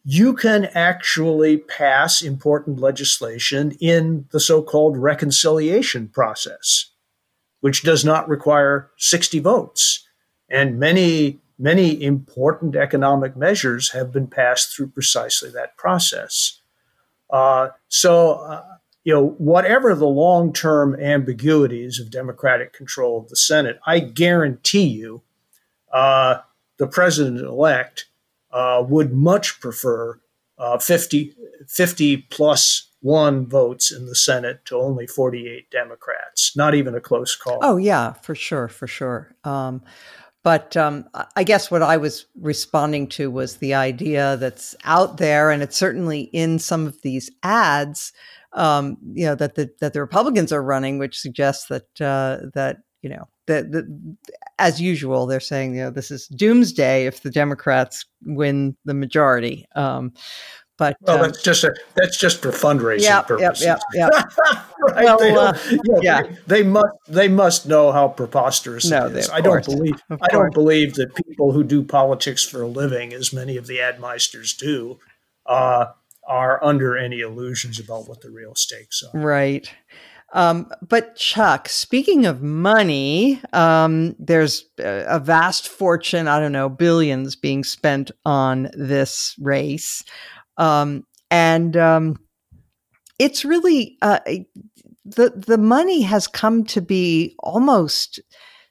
you 0.04 0.34
can 0.34 0.66
actually 0.74 1.58
pass 1.58 2.22
important 2.22 2.80
legislation 2.80 3.72
in 3.82 4.26
the 4.32 4.40
so 4.40 4.62
called 4.62 4.98
reconciliation 4.98 6.08
process, 6.08 6.92
which 7.60 7.84
does 7.84 8.06
not 8.06 8.30
require 8.30 8.92
60 8.98 9.40
votes. 9.40 10.08
And 10.50 10.80
many, 10.80 11.40
many 11.60 12.02
important 12.02 12.76
economic 12.76 13.36
measures 13.36 13.92
have 13.92 14.12
been 14.12 14.28
passed 14.28 14.74
through 14.74 14.88
precisely 14.88 15.52
that 15.52 15.78
process. 15.78 16.62
Uh, 17.30 17.70
so, 17.90 18.32
uh, 18.36 18.64
you 19.04 19.14
know, 19.14 19.36
whatever 19.38 19.94
the 19.94 20.08
long 20.08 20.54
term 20.54 21.00
ambiguities 21.00 22.00
of 22.00 22.10
Democratic 22.10 22.74
control 22.74 23.20
of 23.20 23.30
the 23.30 23.36
Senate, 23.36 23.80
I 23.86 24.00
guarantee 24.00 24.88
you 24.88 25.22
uh, 25.92 26.38
the 26.78 26.88
president 26.88 27.40
elect 27.42 28.06
uh, 28.52 28.84
would 28.88 29.14
much 29.14 29.60
prefer 29.60 30.20
uh, 30.58 30.78
50, 30.78 31.34
50 31.68 32.18
plus 32.18 32.90
one 33.02 33.46
votes 33.46 33.92
in 33.92 34.08
the 34.08 34.16
Senate 34.16 34.66
to 34.66 34.78
only 34.78 35.08
48 35.08 35.70
Democrats. 35.72 36.56
Not 36.56 36.76
even 36.76 36.96
a 36.96 37.00
close 37.00 37.36
call. 37.36 37.60
Oh, 37.62 37.78
yeah, 37.78 38.14
for 38.14 38.36
sure, 38.36 38.68
for 38.68 38.88
sure. 38.88 39.34
Um, 39.44 39.82
but 40.44 40.78
um, 40.78 41.06
I 41.36 41.44
guess 41.44 41.70
what 41.70 41.84
I 41.84 41.98
was 41.98 42.26
responding 42.40 43.08
to 43.10 43.30
was 43.30 43.58
the 43.58 43.74
idea 43.74 44.38
that's 44.38 44.76
out 44.86 45.18
there, 45.18 45.52
and 45.52 45.62
it's 45.62 45.78
certainly 45.78 46.22
in 46.22 46.60
some 46.60 46.88
of 46.88 47.02
these 47.02 47.30
ads, 47.44 48.14
um, 48.54 48.98
you 49.14 49.26
know, 49.26 49.36
that 49.36 49.56
the 49.56 49.70
that 49.82 49.94
the 49.94 50.02
Republicans 50.02 50.54
are 50.54 50.64
running, 50.64 50.98
which 50.98 51.20
suggests 51.20 51.68
that 51.68 52.02
uh, 52.02 52.48
that 52.54 52.78
you 53.02 53.10
know 53.10 53.28
that, 53.48 53.86
as 54.60 54.82
usual 54.82 55.26
they're 55.26 55.40
saying 55.40 55.76
you 55.76 55.82
know 55.82 55.90
this 55.90 56.12
is 56.12 56.28
doomsday 56.28 57.06
if 57.06 57.22
the 57.22 57.32
Democrats 57.32 58.06
win 58.24 58.78
the 58.86 58.94
majority. 58.94 59.66
Um, 59.76 60.14
but 60.80 60.98
well, 61.02 61.18
um, 61.18 61.22
that's 61.24 61.44
just 61.44 61.64
a, 61.66 61.76
that's 61.96 62.18
just 62.18 62.42
for 62.42 62.50
fundraising 62.50 63.02
yep, 63.02 63.28
purposes. 63.28 63.66
Yep, 63.66 63.80
yep, 63.94 64.10
yep. 64.16 64.40
right? 64.96 65.06
Well, 65.06 65.20
they, 65.20 65.36
uh, 65.36 65.54
yeah, 65.72 66.00
yeah. 66.02 66.22
They, 66.48 66.62
they, 66.62 66.64
must 66.64 66.96
they 67.08 67.28
must 67.28 67.68
know 67.68 67.92
how 67.92 68.08
preposterous 68.08 68.90
no, 68.90 69.08
it 69.08 69.16
is. 69.16 69.30
I 69.30 69.42
don't 69.42 69.64
believe 69.64 70.02
I 70.10 70.28
don't 70.30 70.54
believe 70.54 70.96
that 70.96 71.14
people 71.16 71.52
who 71.52 71.64
do 71.64 71.84
politics 71.84 72.46
for 72.46 72.62
a 72.62 72.68
living, 72.68 73.14
as 73.14 73.34
many 73.34 73.58
of 73.58 73.68
the 73.68 73.78
admeisters 73.78 74.58
do, 74.58 75.00
uh, 75.46 75.88
are 76.26 76.64
under 76.64 76.98
any 76.98 77.20
illusions 77.20 77.80
about 77.80 78.08
what 78.08 78.22
the 78.22 78.32
real 78.32 78.56
stakes 78.56 79.04
are. 79.04 79.20
Right. 79.20 79.70
Um, 80.34 80.72
but 80.88 81.16
Chuck, 81.16 81.68
speaking 81.70 82.26
of 82.26 82.42
money, 82.42 83.42
um, 83.52 84.16
there's 84.20 84.66
a 84.78 85.20
vast 85.20 85.68
fortune, 85.68 86.28
I 86.28 86.40
don't 86.40 86.52
know, 86.52 86.70
billions 86.70 87.36
being 87.36 87.64
spent 87.64 88.12
on 88.26 88.70
this 88.74 89.36
race. 89.40 90.04
Um, 90.60 91.06
and 91.32 91.76
um, 91.76 92.20
it's 93.18 93.44
really 93.44 93.98
uh, 94.02 94.20
the 95.06 95.32
the 95.36 95.58
money 95.58 96.02
has 96.02 96.28
come 96.28 96.64
to 96.66 96.82
be 96.82 97.36
almost 97.40 98.20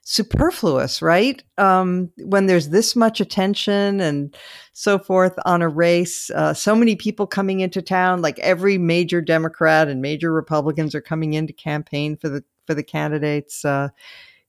superfluous, 0.03 1.03
right? 1.03 1.43
Um, 1.59 2.09
when 2.17 2.47
there's 2.47 2.69
this 2.69 2.95
much 2.95 3.21
attention 3.21 4.01
and 4.01 4.35
so 4.73 4.97
forth 4.97 5.37
on 5.45 5.61
a 5.61 5.69
race, 5.69 6.31
uh, 6.31 6.53
so 6.53 6.75
many 6.75 6.95
people 6.95 7.27
coming 7.27 7.59
into 7.59 7.79
town, 7.81 8.23
like 8.23 8.39
every 8.39 8.79
major 8.79 9.21
Democrat 9.21 9.87
and 9.87 10.01
major 10.01 10.31
Republicans 10.31 10.95
are 10.95 11.01
coming 11.01 11.33
in 11.33 11.45
to 11.45 11.53
campaign 11.53 12.17
for 12.17 12.29
the 12.29 12.43
for 12.65 12.73
the 12.73 12.83
candidates. 12.83 13.63
Uh, 13.63 13.89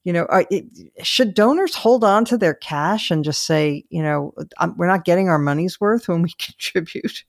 you 0.05 0.13
know, 0.13 0.25
are, 0.31 0.47
it, 0.51 0.65
should 1.03 1.35
donors 1.35 1.75
hold 1.75 2.05
on 2.05 2.25
to 2.25 2.39
their 2.39 2.55
cash 2.55 3.11
and 3.11 3.23
just 3.23 3.45
say, 3.45 3.85
you 3.91 4.03
know, 4.03 4.33
we're 4.77 4.87
not 4.87 5.05
getting 5.05 5.29
our 5.29 5.39
money's 5.39 5.81
worth 5.81 6.09
when 6.09 6.23
we 6.23 6.33
contribute? 6.39 7.25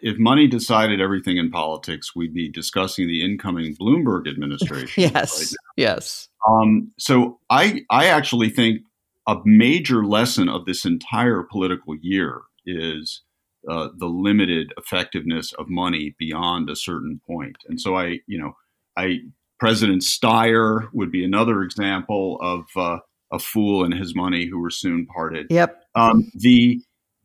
If 0.00 0.18
money 0.18 0.46
decided 0.46 1.00
everything 1.00 1.36
in 1.36 1.50
politics, 1.50 2.14
we'd 2.14 2.34
be 2.34 2.50
discussing 2.50 3.06
the 3.06 3.24
incoming 3.24 3.76
Bloomberg 3.76 4.28
administration. 4.28 5.02
yes, 5.14 5.40
right 5.40 5.56
yes. 5.76 6.28
Um, 6.48 6.92
so 6.98 7.38
I, 7.50 7.82
I 7.90 8.06
actually 8.06 8.50
think 8.50 8.82
a 9.26 9.36
major 9.44 10.04
lesson 10.04 10.48
of 10.48 10.64
this 10.64 10.84
entire 10.84 11.42
political 11.42 11.96
year 12.00 12.42
is 12.64 13.22
uh, 13.68 13.88
the 13.96 14.06
limited 14.06 14.72
effectiveness 14.76 15.52
of 15.54 15.68
money 15.68 16.14
beyond 16.18 16.70
a 16.70 16.76
certain 16.76 17.20
point. 17.26 17.56
And 17.68 17.80
so 17.80 17.96
I, 17.96 18.20
you 18.26 18.38
know, 18.38 18.52
I 18.96 19.18
President 19.58 20.02
Steyer 20.02 20.88
would 20.92 21.10
be 21.10 21.24
another 21.24 21.62
example 21.62 22.38
of 22.40 22.64
uh, 22.76 22.98
a 23.32 23.38
fool 23.38 23.84
and 23.84 23.94
his 23.94 24.14
money 24.14 24.46
who 24.46 24.60
were 24.60 24.70
soon 24.70 25.06
parted. 25.06 25.46
Yep. 25.50 25.82
Um, 25.94 26.30
the 26.34 26.80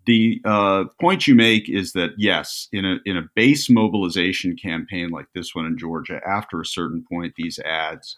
the 0.05 0.41
uh, 0.45 0.85
point 0.99 1.27
you 1.27 1.35
make 1.35 1.69
is 1.69 1.93
that 1.93 2.11
yes, 2.17 2.67
in 2.71 2.85
a 2.85 2.97
in 3.05 3.17
a 3.17 3.29
base 3.35 3.69
mobilization 3.69 4.55
campaign 4.55 5.09
like 5.09 5.27
this 5.33 5.53
one 5.53 5.65
in 5.65 5.77
Georgia, 5.77 6.19
after 6.27 6.59
a 6.59 6.65
certain 6.65 7.05
point, 7.11 7.33
these 7.37 7.59
ads 7.59 8.17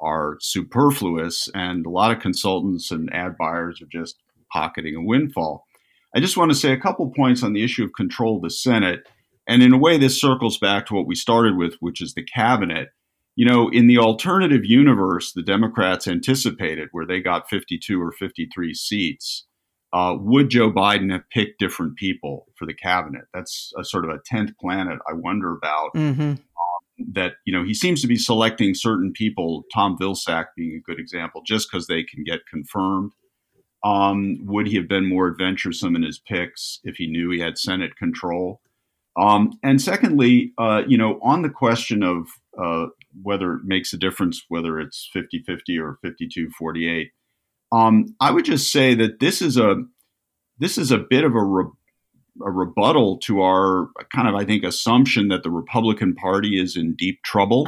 are 0.00 0.36
superfluous, 0.40 1.48
and 1.54 1.86
a 1.86 1.90
lot 1.90 2.10
of 2.10 2.20
consultants 2.20 2.90
and 2.90 3.12
ad 3.14 3.36
buyers 3.38 3.80
are 3.80 3.86
just 3.90 4.16
pocketing 4.52 4.94
a 4.94 5.02
windfall. 5.02 5.66
I 6.14 6.20
just 6.20 6.36
want 6.36 6.50
to 6.50 6.56
say 6.56 6.72
a 6.72 6.80
couple 6.80 7.10
points 7.16 7.42
on 7.42 7.54
the 7.54 7.64
issue 7.64 7.84
of 7.84 7.94
control 7.94 8.36
of 8.36 8.42
the 8.42 8.50
Senate, 8.50 9.08
and 9.46 9.62
in 9.62 9.72
a 9.72 9.78
way, 9.78 9.96
this 9.96 10.20
circles 10.20 10.58
back 10.58 10.86
to 10.86 10.94
what 10.94 11.06
we 11.06 11.14
started 11.14 11.56
with, 11.56 11.74
which 11.80 12.02
is 12.02 12.12
the 12.14 12.24
cabinet. 12.24 12.90
You 13.36 13.46
know, 13.46 13.70
in 13.70 13.86
the 13.86 13.96
alternative 13.96 14.66
universe, 14.66 15.32
the 15.32 15.42
Democrats 15.42 16.06
anticipated 16.06 16.90
where 16.92 17.06
they 17.06 17.20
got 17.20 17.48
52 17.48 18.00
or 18.00 18.12
53 18.12 18.74
seats 18.74 19.46
uh, 19.92 20.16
would 20.18 20.48
Joe 20.48 20.70
Biden 20.70 21.12
have 21.12 21.28
picked 21.30 21.58
different 21.58 21.96
people 21.96 22.46
for 22.56 22.66
the 22.66 22.74
cabinet? 22.74 23.24
That's 23.34 23.72
a 23.78 23.84
sort 23.84 24.04
of 24.04 24.10
a 24.10 24.20
tenth 24.24 24.56
planet 24.58 24.98
I 25.08 25.12
wonder 25.12 25.52
about. 25.52 25.94
Mm-hmm. 25.94 26.22
Um, 26.22 27.12
that 27.14 27.34
you 27.44 27.52
know 27.52 27.64
he 27.64 27.74
seems 27.74 28.00
to 28.02 28.06
be 28.06 28.16
selecting 28.16 28.74
certain 28.74 29.12
people, 29.12 29.64
Tom 29.74 29.96
Vilsack 29.98 30.46
being 30.56 30.76
a 30.76 30.90
good 30.90 30.98
example, 30.98 31.42
just 31.46 31.68
because 31.70 31.86
they 31.86 32.02
can 32.02 32.24
get 32.24 32.40
confirmed. 32.50 33.12
Um, 33.84 34.38
would 34.46 34.68
he 34.68 34.76
have 34.76 34.88
been 34.88 35.08
more 35.08 35.28
adventuresome 35.28 35.96
in 35.96 36.02
his 36.02 36.20
picks 36.20 36.78
if 36.84 36.96
he 36.96 37.08
knew 37.08 37.30
he 37.30 37.40
had 37.40 37.58
Senate 37.58 37.96
control? 37.96 38.60
Um, 39.20 39.58
and 39.62 39.82
secondly, 39.82 40.52
uh, 40.56 40.82
you 40.86 40.96
know, 40.96 41.18
on 41.22 41.42
the 41.42 41.50
question 41.50 42.02
of 42.02 42.28
uh, 42.58 42.86
whether 43.22 43.54
it 43.54 43.62
makes 43.64 43.92
a 43.92 43.98
difference 43.98 44.42
whether 44.48 44.78
it's 44.80 45.08
50 45.12 45.42
50 45.46 45.78
or 45.78 45.98
52 46.02 46.50
48, 46.56 47.10
um, 47.72 48.14
I 48.20 48.30
would 48.30 48.44
just 48.44 48.70
say 48.70 48.94
that 48.94 49.18
this 49.18 49.42
is 49.42 49.56
a 49.56 49.76
this 50.58 50.78
is 50.78 50.92
a 50.92 50.98
bit 50.98 51.24
of 51.24 51.34
a, 51.34 51.42
re, 51.42 51.64
a 52.40 52.50
rebuttal 52.50 53.18
to 53.20 53.40
our 53.40 53.88
kind 54.14 54.28
of 54.28 54.34
I 54.34 54.44
think 54.44 54.62
assumption 54.62 55.28
that 55.28 55.42
the 55.42 55.50
Republican 55.50 56.14
Party 56.14 56.60
is 56.60 56.76
in 56.76 56.94
deep 56.94 57.22
trouble. 57.24 57.66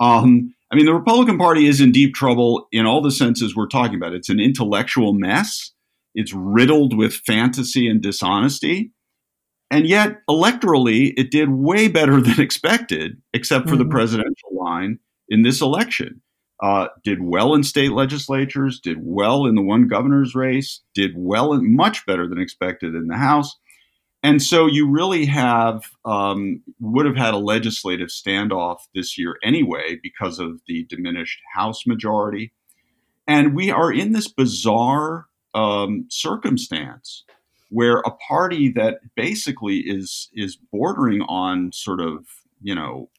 Um, 0.00 0.54
I 0.72 0.76
mean, 0.76 0.86
the 0.86 0.94
Republican 0.94 1.36
Party 1.36 1.66
is 1.66 1.80
in 1.80 1.92
deep 1.92 2.14
trouble 2.14 2.68
in 2.72 2.86
all 2.86 3.02
the 3.02 3.10
senses 3.10 3.54
we're 3.54 3.66
talking 3.66 3.96
about. 3.96 4.14
It's 4.14 4.28
an 4.28 4.40
intellectual 4.40 5.12
mess. 5.12 5.72
It's 6.14 6.32
riddled 6.32 6.96
with 6.96 7.14
fantasy 7.14 7.88
and 7.88 8.00
dishonesty. 8.00 8.92
And 9.70 9.86
yet, 9.86 10.18
electorally, 10.28 11.12
it 11.16 11.30
did 11.30 11.50
way 11.50 11.88
better 11.88 12.20
than 12.20 12.40
expected, 12.40 13.20
except 13.32 13.68
for 13.68 13.74
mm-hmm. 13.74 13.84
the 13.84 13.88
presidential 13.88 14.56
line 14.56 14.98
in 15.28 15.42
this 15.42 15.60
election 15.60 16.22
uh, 16.64 16.88
did 17.02 17.20
well 17.20 17.54
in 17.54 17.62
state 17.62 17.92
legislatures, 17.92 18.80
did 18.80 18.96
well 19.02 19.44
in 19.44 19.54
the 19.54 19.60
one 19.60 19.86
governor's 19.86 20.34
race, 20.34 20.80
did 20.94 21.12
well 21.14 21.52
and 21.52 21.76
much 21.76 22.06
better 22.06 22.26
than 22.26 22.40
expected 22.40 22.94
in 22.94 23.06
the 23.06 23.18
House. 23.18 23.54
And 24.22 24.42
so 24.42 24.64
you 24.64 24.90
really 24.90 25.26
have, 25.26 25.82
um, 26.06 26.62
would 26.80 27.04
have 27.04 27.16
had 27.16 27.34
a 27.34 27.38
legislative 27.38 28.08
standoff 28.08 28.78
this 28.94 29.18
year 29.18 29.36
anyway 29.44 29.98
because 30.02 30.38
of 30.38 30.62
the 30.66 30.86
diminished 30.88 31.38
House 31.54 31.86
majority. 31.86 32.54
And 33.26 33.54
we 33.54 33.70
are 33.70 33.92
in 33.92 34.12
this 34.12 34.28
bizarre 34.28 35.26
um, 35.52 36.06
circumstance 36.08 37.24
where 37.68 37.98
a 37.98 38.10
party 38.10 38.72
that 38.72 39.00
basically 39.14 39.80
is 39.80 40.30
is 40.32 40.56
bordering 40.72 41.20
on 41.22 41.72
sort 41.72 42.00
of 42.00 42.24
you 42.62 42.74
know 42.74 43.10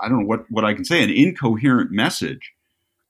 I 0.00 0.08
don't 0.08 0.20
know 0.20 0.26
what, 0.26 0.50
what 0.50 0.64
I 0.64 0.74
can 0.74 0.84
say, 0.84 1.02
an 1.02 1.10
incoherent 1.10 1.90
message, 1.90 2.52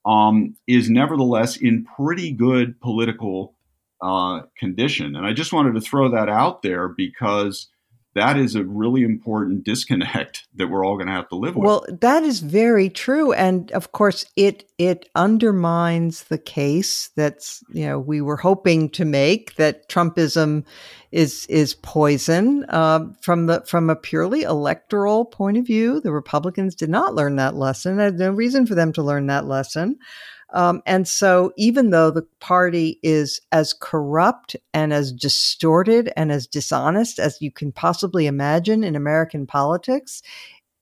um, 0.05 0.57
is 0.67 0.91
nevertheless 0.91 1.57
in 1.57 1.85
pretty 1.97 2.33
good 2.33 2.81
political 2.81 3.55
uh, 4.01 4.43
condition. 4.59 5.15
And 5.17 5.27
I 5.27 5.33
just 5.33 5.53
wanted 5.53 5.75
to 5.75 5.81
throw 5.81 6.11
that 6.11 6.29
out 6.29 6.63
there 6.63 6.89
because 6.89 7.69
that 8.15 8.37
is 8.37 8.55
a 8.55 8.65
really 8.65 9.05
important 9.05 9.65
disconnect 9.65 10.47
that 10.55 10.69
we're 10.69 10.85
all 10.85 10.97
going 10.97 11.07
to 11.07 11.13
have 11.13 11.29
to 11.31 11.37
live 11.37 11.57
with. 11.57 11.65
Well, 11.65 11.87
that 11.89 12.23
is 12.23 12.41
very 12.41 12.89
true, 12.89 13.33
and 13.33 13.71
of 13.73 13.93
course, 13.93 14.25
it 14.37 14.69
it 14.79 15.09
undermines 15.15 16.25
the 16.25 16.39
case 16.39 17.11
that's 17.17 17.63
you 17.73 17.87
know 17.87 17.99
we 17.99 18.21
were 18.21 18.37
hoping 18.37 18.91
to 18.91 19.05
make 19.05 19.55
that 19.57 19.89
Trumpism 19.89 20.65
is 21.11 21.47
is 21.47 21.75
poison 21.75 22.65
uh, 22.69 23.07
from 23.21 23.47
the 23.47 23.63
from 23.67 23.91
a 23.91 23.97
purely 23.97 24.43
electoral 24.43 25.25
point 25.25 25.57
of 25.57 25.67
view. 25.67 26.01
The 26.01 26.13
Republicans 26.13 26.75
did 26.75 26.91
not 26.91 27.15
learn 27.15 27.37
that 27.37 27.55
lesson. 27.55 27.97
There's 27.97 28.15
no 28.15 28.31
reason 28.31 28.67
for 28.67 28.75
them 28.75 28.93
to 28.95 29.03
learn 29.03 29.27
that 29.27 29.47
lesson. 29.47 29.99
Um, 30.53 30.83
and 30.85 31.09
so, 31.09 31.53
even 31.57 31.91
though 31.91 32.11
the 32.11 32.27
party 32.41 32.99
is 33.03 33.41
as 33.53 33.73
corrupt 33.73 34.55
and 34.75 34.93
as 34.93 35.13
distorted 35.13 36.13
and 36.17 36.31
as 36.31 36.47
dishonest 36.47 37.19
as 37.19 37.41
you 37.41 37.51
can 37.51 37.73
possibly 37.73 38.27
imagine 38.27 38.85
in 38.85 38.95
American 38.95 39.47
politics, 39.47 40.23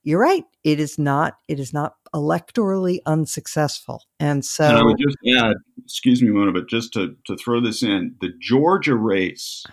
you're 0.03 0.19
right. 0.19 0.43
It 0.63 0.79
is 0.79 0.99
not. 0.99 1.37
It 1.47 1.59
is 1.59 1.73
not 1.73 1.95
electorally 2.13 2.99
unsuccessful. 3.05 4.03
And 4.19 4.43
so, 4.43 4.65
and 4.65 4.77
I 4.77 4.83
would 4.83 4.97
just 4.99 5.17
add, 5.37 5.55
excuse 5.83 6.21
me, 6.21 6.29
Mona, 6.29 6.51
but 6.51 6.67
just 6.67 6.93
to 6.93 7.15
to 7.27 7.37
throw 7.37 7.61
this 7.61 7.83
in, 7.83 8.15
the 8.19 8.31
Georgia 8.39 8.95
race 8.95 9.65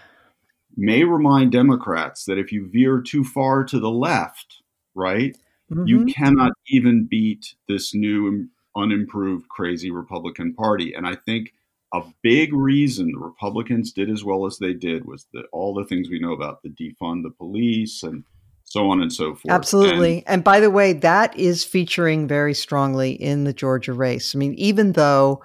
may 0.76 1.02
remind 1.02 1.50
Democrats 1.50 2.24
that 2.24 2.38
if 2.38 2.52
you 2.52 2.68
veer 2.72 3.00
too 3.00 3.24
far 3.24 3.64
to 3.64 3.80
the 3.80 3.90
left, 3.90 4.62
right, 4.94 5.36
mm-hmm. 5.70 5.86
you 5.86 6.04
cannot 6.06 6.52
even 6.68 7.06
beat 7.10 7.54
this 7.66 7.92
new 7.94 8.48
unimproved, 8.78 9.48
crazy 9.48 9.90
Republican 9.90 10.54
Party. 10.54 10.94
And 10.94 11.06
I 11.06 11.16
think 11.26 11.52
a 11.94 12.02
big 12.22 12.52
reason 12.52 13.12
the 13.12 13.18
Republicans 13.18 13.92
did 13.92 14.10
as 14.10 14.22
well 14.24 14.46
as 14.46 14.58
they 14.58 14.74
did 14.74 15.06
was 15.06 15.26
that 15.32 15.44
all 15.52 15.74
the 15.74 15.84
things 15.84 16.08
we 16.08 16.20
know 16.20 16.32
about 16.32 16.62
the 16.62 16.68
defund 16.68 17.22
the 17.22 17.30
police 17.30 18.02
and 18.02 18.24
so 18.64 18.90
on 18.90 19.00
and 19.00 19.12
so 19.12 19.34
forth. 19.34 19.50
Absolutely. 19.50 20.18
And, 20.18 20.28
and, 20.28 20.44
by 20.44 20.60
the 20.60 20.70
way, 20.70 20.92
that 20.92 21.36
is 21.38 21.64
featuring 21.64 22.28
very 22.28 22.52
strongly 22.52 23.12
in 23.12 23.44
the 23.44 23.54
Georgia 23.54 23.94
race. 23.94 24.34
I 24.34 24.38
mean, 24.38 24.54
even 24.54 24.92
though 24.92 25.42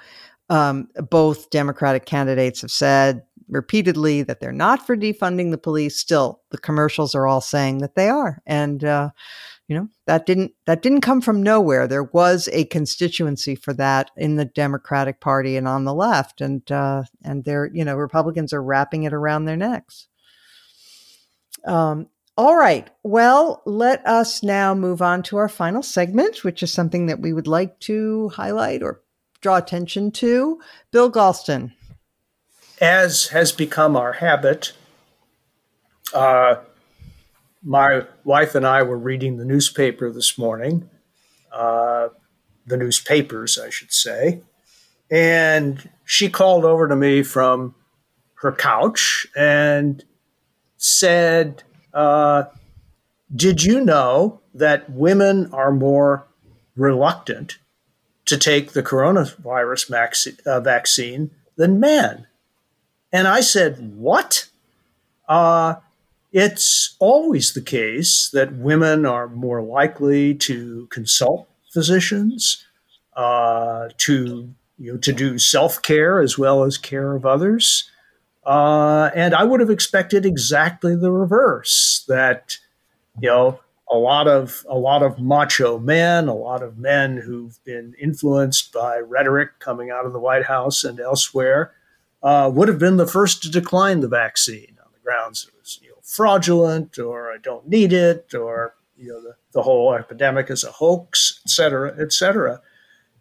um, 0.50 0.90
both 1.10 1.50
Democratic 1.50 2.06
candidates 2.06 2.62
have 2.62 2.72
said 2.72 3.24
repeatedly 3.48 4.24
that 4.24 4.42
they're 4.42 4.52
not 4.52 4.86
for 4.86 4.98
defunding 4.98 5.52
the 5.52 5.58
police, 5.58 5.98
still 5.98 6.42
the 6.52 6.58
commercials 6.58 7.16
are 7.16 7.26
all 7.26 7.42
saying 7.42 7.78
that 7.78 7.96
they 7.96 8.10
are. 8.10 8.42
And, 8.46 8.84
uh, 8.84 9.12
you 9.68 9.76
know? 9.76 9.88
That 10.06 10.26
didn't 10.26 10.52
that 10.66 10.82
didn't 10.82 11.02
come 11.02 11.22
from 11.22 11.42
nowhere. 11.42 11.88
There 11.88 12.04
was 12.04 12.50
a 12.52 12.66
constituency 12.66 13.56
for 13.56 13.74
that 13.74 14.12
in 14.18 14.36
the 14.36 14.46
democratic 14.46 15.22
party 15.22 15.56
and 15.56 15.68
on 15.68 15.86
the 15.86 15.94
left 15.94 16.42
and 16.42 16.70
uh 16.72 17.04
and 17.24 17.46
they're 17.46 17.70
you 17.74 17.86
know 17.86 17.96
republicans 17.96 18.54
are 18.54 18.64
wrapping 18.64 19.04
it 19.04 19.14
around 19.14 19.46
their 19.46 19.58
necks. 19.58 20.08
Um 21.66 22.08
all 22.36 22.58
right. 22.58 22.90
Well 23.04 23.62
let 23.66 24.06
us 24.06 24.44
now 24.44 24.76
move 24.76 25.02
on 25.02 25.24
to 25.24 25.38
our 25.38 25.50
final 25.50 25.84
segment 25.84 26.44
which 26.44 26.62
is 26.62 26.74
something 26.74 27.06
that 27.06 27.22
we 27.22 27.32
would 27.32 27.48
like 27.48 27.80
to 27.82 28.30
highlight 28.30 28.84
or 28.84 29.02
draw 29.42 29.58
attention 29.58 30.12
to. 30.12 30.60
Bill 30.92 31.12
galston. 31.12 31.72
As 32.82 33.28
has 33.28 33.52
become 33.54 33.96
our 33.96 34.14
habit 34.14 34.74
uh 36.14 36.56
my 37.64 38.06
wife 38.24 38.56
and 38.56 38.66
I 38.66 38.84
were 38.84 38.98
reading 38.98 39.38
the 39.38 39.46
newspaper 39.46 40.12
this 40.12 40.38
morning, 40.38 40.90
uh, 41.52 42.10
the 42.66 42.78
newspapers, 42.78 43.58
I 43.58 43.70
should 43.70 43.94
say, 43.94 44.42
and 45.10 45.90
she 46.06 46.30
called 46.30 46.66
over 46.66 46.88
to 46.88 46.96
me 46.96 47.24
from 47.24 47.76
her 48.36 48.52
couch 48.52 49.28
and 49.36 50.04
said, 50.78 51.64
uh, 51.94 52.44
Did 53.34 53.64
you 53.64 53.84
know 53.84 54.42
that 54.54 54.90
women 54.90 55.50
are 55.54 55.72
more 55.72 56.28
reluctant 56.76 57.58
to 58.26 58.38
take 58.38 58.72
the 58.72 58.84
coronavirus 58.84 60.40
uh, 60.46 60.60
vaccine 60.60 61.32
than 61.56 61.80
men? 61.80 62.28
And 63.12 63.28
I 63.28 63.42
said, 63.42 63.96
What? 63.96 64.50
It's 66.34 66.96
always 67.00 67.54
the 67.54 67.62
case 67.62 68.30
that 68.34 68.56
women 68.56 69.06
are 69.06 69.30
more 69.30 69.62
likely 69.62 70.34
to 70.36 70.88
consult 70.90 71.48
physicians, 71.72 72.66
uh, 73.16 73.90
to 73.98 74.50
you 74.80 74.94
know, 74.94 74.98
to 74.98 75.14
do 75.14 75.38
self 75.38 75.82
care 75.82 76.20
as 76.20 76.38
well 76.38 76.64
as 76.64 76.78
care 76.78 77.16
of 77.16 77.26
others. 77.26 77.90
Uh, 78.46 79.12
and 79.16 79.34
I 79.34 79.44
would 79.44 79.60
have 79.60 79.70
expected 79.70 80.26
exactly 80.26 80.96
the 80.96 81.12
reverse. 81.12 82.04
That 82.08 82.58
you 83.22 83.30
know, 83.30 83.60
a 83.92 83.96
lot 83.96 84.28
of 84.28 84.66
a 84.68 84.78
lot 84.78 85.04
of 85.04 85.20
macho 85.20 85.78
men, 85.78 86.28
a 86.28 86.34
lot 86.34 86.64
of 86.64 86.80
men 86.80 87.18
who've 87.18 87.64
been 87.64 87.94
influenced 88.02 88.74
by 88.74 88.98
rhetoric 88.98 89.60
coming 89.60 89.92
out 89.92 90.06
of 90.06 90.14
the 90.14 90.20
White 90.20 90.46
House 90.46 90.84
and 90.84 91.00
elsewhere, 91.00 91.74
uh, 92.24 92.50
would 92.54 92.68
have 92.70 92.80
been 92.80 92.98
the 92.98 93.08
first 93.08 93.44
to 93.44 93.52
decline 93.52 94.00
the 94.00 94.08
vaccine 94.08 94.78
on 94.84 94.90
the 94.92 95.00
grounds 95.00 95.48
it 95.48 95.54
was 95.60 95.80
you 95.84 95.90
know, 95.90 95.93
fraudulent 96.04 97.00
or 97.00 97.32
I 97.32 97.38
don't 97.42 97.68
need 97.68 97.94
it 97.94 98.36
or 98.36 98.76
you 98.98 99.10
know 99.10 99.22
the, 99.22 99.36
the 99.54 99.64
whole 99.64 99.94
epidemic 99.94 100.52
is 100.52 100.64
a 100.64 100.72
hoax, 100.72 101.40
et 101.46 101.50
cetera, 101.50 101.96
et 102.00 102.14
cetera. 102.14 102.62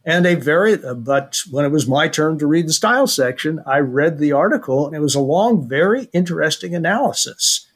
And 0.05 0.27
a 0.27 0.35
very, 0.35 0.77
but 0.77 1.39
when 1.51 1.65
it 1.65 1.71
was 1.71 1.87
my 1.87 2.09
turn 2.09 2.37
to 2.39 2.47
read 2.47 2.67
the 2.67 2.73
style 2.73 3.07
section, 3.07 3.63
I 3.65 3.79
read 3.79 4.19
the 4.19 4.33
article 4.33 4.87
and 4.87 4.97
it 4.97 5.01
was 5.01 5.15
a 5.15 5.21
long, 5.21 5.69
very 5.69 6.09
interesting 6.13 6.75
analysis, 6.75 7.69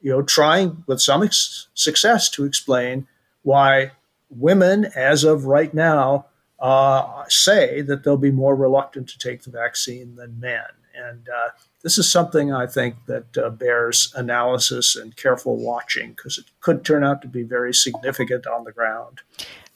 you 0.00 0.12
know, 0.12 0.22
trying 0.22 0.84
with 0.86 1.00
some 1.00 1.24
ex- 1.24 1.66
success 1.74 2.28
to 2.30 2.44
explain 2.44 3.08
why 3.42 3.90
women, 4.30 4.84
as 4.94 5.24
of 5.24 5.46
right 5.46 5.74
now, 5.74 6.26
uh, 6.60 7.24
say 7.28 7.80
that 7.82 8.04
they'll 8.04 8.16
be 8.16 8.30
more 8.30 8.54
reluctant 8.54 9.08
to 9.08 9.18
take 9.18 9.42
the 9.42 9.50
vaccine 9.50 10.14
than 10.14 10.38
men. 10.38 10.62
And 10.94 11.28
uh, 11.28 11.50
this 11.82 11.98
is 11.98 12.10
something 12.10 12.52
I 12.52 12.66
think 12.66 12.96
that 13.06 13.36
uh, 13.36 13.50
bears 13.50 14.12
analysis 14.16 14.96
and 14.96 15.16
careful 15.16 15.56
watching 15.56 16.10
because 16.10 16.38
it 16.38 16.46
could 16.60 16.84
turn 16.84 17.04
out 17.04 17.22
to 17.22 17.28
be 17.28 17.42
very 17.42 17.72
significant 17.72 18.46
on 18.46 18.64
the 18.64 18.72
ground. 18.72 19.20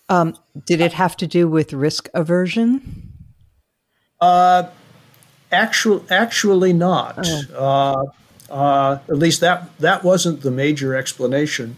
Um, 0.09 0.37
did 0.67 0.81
it 0.81 0.95
have 0.95 1.17
to 1.19 1.27
do 1.27 1.49
with 1.49 1.73
risk 1.73 2.09
aversion? 2.13 3.13
Uh, 4.21 4.65
actual, 5.51 6.05
actually 6.11 6.73
not. 6.73 7.27
Oh. 7.55 8.13
Uh, 8.51 8.53
uh, 8.53 8.99
at 9.09 9.17
least 9.17 9.41
that 9.41 9.77
that 9.79 10.05
wasn't 10.05 10.43
the 10.43 10.51
major 10.51 10.95
explanation 10.95 11.77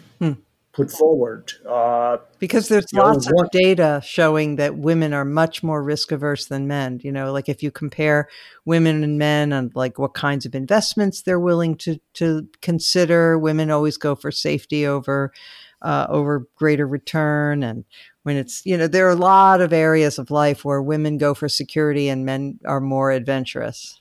put 0.75 0.91
forward. 0.91 1.53
Uh, 1.66 2.18
because 2.39 2.68
there's 2.68 2.93
lots 2.93 3.29
know, 3.29 3.45
of 3.45 3.51
data 3.51 4.03
showing 4.05 4.57
that 4.57 4.77
women 4.77 5.14
are 5.14 5.25
much 5.25 5.62
more 5.62 5.83
risk 5.83 6.12
averse 6.12 6.47
than 6.47 6.66
men. 6.66 7.01
You 7.03 7.12
know, 7.12 7.33
like 7.33 7.49
if 7.49 7.62
you 7.62 7.70
compare 7.70 8.29
women 8.64 9.03
and 9.05 9.16
men 9.16 9.53
and 9.53 9.75
like 9.75 9.99
what 9.99 10.14
kinds 10.14 10.45
of 10.45 10.55
investments 10.55 11.22
they're 11.22 11.41
willing 11.41 11.77
to 11.79 12.01
to 12.14 12.49
consider, 12.61 13.39
women 13.39 13.70
always 13.70 13.97
go 13.97 14.14
for 14.14 14.31
safety 14.31 14.87
over 14.87 15.33
uh, 15.81 16.07
over 16.09 16.49
greater 16.57 16.87
return. 16.87 17.62
And 17.62 17.85
when 18.25 18.37
it's 18.37 18.66
you 18.66 18.77
know 18.77 18.89
there 18.89 19.07
are 19.07 19.12
a 19.12 19.16
lot 19.16 19.61
of 19.61 19.72
areas 19.72 20.18
of 20.18 20.31
life 20.31 20.64
where 20.64 20.83
women 20.83 21.18
go 21.18 21.35
for 21.35 21.49
security 21.49 22.09
and 22.09 22.27
men 22.27 22.59
are 22.64 22.81
more 22.81 23.12
adventurous. 23.12 24.01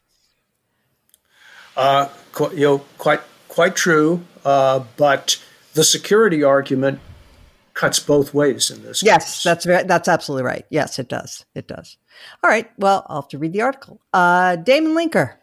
Uh, 1.78 2.10
you 2.52 2.62
know, 2.62 2.78
quite 2.98 3.22
quite 3.48 3.76
true, 3.76 4.24
uh, 4.44 4.84
but 4.98 5.40
the 5.74 5.84
security 5.84 6.44
argument 6.44 7.00
cuts 7.74 8.00
both 8.00 8.34
ways 8.34 8.70
in 8.70 8.84
this. 8.84 9.04
Yes, 9.04 9.26
case. 9.26 9.44
that's 9.44 9.66
very, 9.66 9.84
that's 9.84 10.08
absolutely 10.08 10.46
right. 10.46 10.66
Yes, 10.70 11.00
it 11.00 11.10
does. 11.10 11.46
It 11.56 11.68
does. 11.68 11.98
All 12.44 12.50
right. 12.50 12.70
Well, 12.78 13.06
I'll 13.10 13.22
have 13.22 13.30
to 13.30 13.38
read 13.38 13.54
the 13.54 13.62
article. 13.62 14.00
Uh, 14.14 14.56
Damon 14.56 14.94
Linker. 14.96 15.36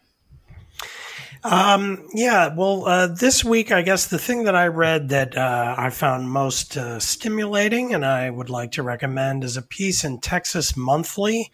Um, 1.43 2.07
yeah, 2.12 2.55
well, 2.55 2.85
uh, 2.87 3.07
this 3.07 3.43
week, 3.43 3.72
I 3.72 3.81
guess 3.81 4.07
the 4.07 4.18
thing 4.18 4.45
that 4.45 4.55
I 4.55 4.66
read 4.66 5.09
that 5.09 5.37
uh, 5.39 5.74
I 5.78 5.89
found 5.89 6.31
most 6.31 6.76
uh, 6.76 7.01
stimulating 7.01 7.95
and 7.95 8.05
I 8.05 8.28
would 8.28 8.51
like 8.51 8.72
to 8.72 8.83
recommend 8.83 9.43
is 9.43 9.57
a 9.57 9.62
piece 9.62 10.05
in 10.05 10.20
Texas 10.20 10.76
Monthly 10.76 11.51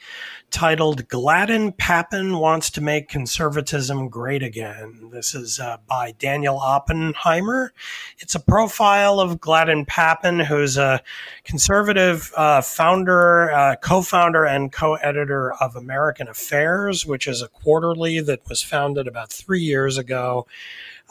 titled 0.50 1.08
Gladden 1.08 1.72
Pappin 1.72 2.38
Wants 2.38 2.70
to 2.70 2.80
Make 2.80 3.08
Conservatism 3.08 4.08
Great 4.08 4.42
Again. 4.42 5.10
This 5.12 5.34
is 5.34 5.60
uh, 5.60 5.78
by 5.86 6.12
Daniel 6.12 6.58
Oppenheimer. 6.58 7.72
It's 8.18 8.34
a 8.34 8.40
profile 8.40 9.20
of 9.20 9.40
Gladden 9.40 9.84
Pappin, 9.84 10.40
who's 10.40 10.76
a 10.76 11.02
conservative 11.44 12.32
uh, 12.36 12.60
founder, 12.60 13.50
uh, 13.50 13.76
co 13.76 14.02
founder, 14.02 14.44
and 14.44 14.72
co 14.72 14.94
editor 14.94 15.52
of 15.54 15.76
American 15.76 16.28
Affairs, 16.28 17.04
which 17.04 17.26
is 17.26 17.42
a 17.42 17.48
quarterly 17.48 18.20
that 18.20 18.48
was 18.48 18.62
founded 18.62 19.06
about 19.06 19.30
three 19.30 19.62
years 19.62 19.98
ago. 19.98 20.46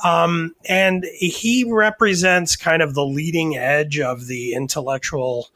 Um, 0.04 0.56
and 0.68 1.06
he 1.14 1.64
represents 1.64 2.56
kind 2.56 2.82
of 2.82 2.96
the 2.96 3.06
leading 3.06 3.56
edge 3.56 4.00
of 4.00 4.28
the 4.28 4.54
intellectual 4.54 5.50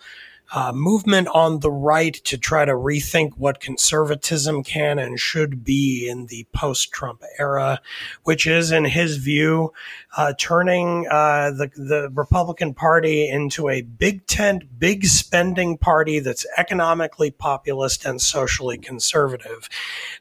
uh, 0.51 0.71
movement 0.73 1.27
on 1.29 1.59
the 1.59 1.71
right 1.71 2.13
to 2.13 2.37
try 2.37 2.65
to 2.65 2.73
rethink 2.73 3.31
what 3.37 3.59
conservatism 3.59 4.63
can 4.63 4.97
and 4.97 5.19
should 5.19 5.63
be 5.63 6.07
in 6.09 6.25
the 6.27 6.47
post 6.53 6.91
Trump 6.91 7.23
era, 7.37 7.79
which 8.23 8.47
is, 8.47 8.71
in 8.71 8.85
his 8.85 9.17
view, 9.17 9.71
uh, 10.17 10.33
turning 10.37 11.05
uh, 11.09 11.51
the, 11.51 11.69
the 11.75 12.09
Republican 12.13 12.73
Party 12.73 13.29
into 13.29 13.69
a 13.69 13.81
big 13.81 14.25
tent, 14.25 14.63
big 14.79 15.05
spending 15.05 15.77
party 15.77 16.19
that's 16.19 16.45
economically 16.57 17.29
populist 17.29 18.05
and 18.05 18.19
socially 18.21 18.77
conservative. 18.77 19.69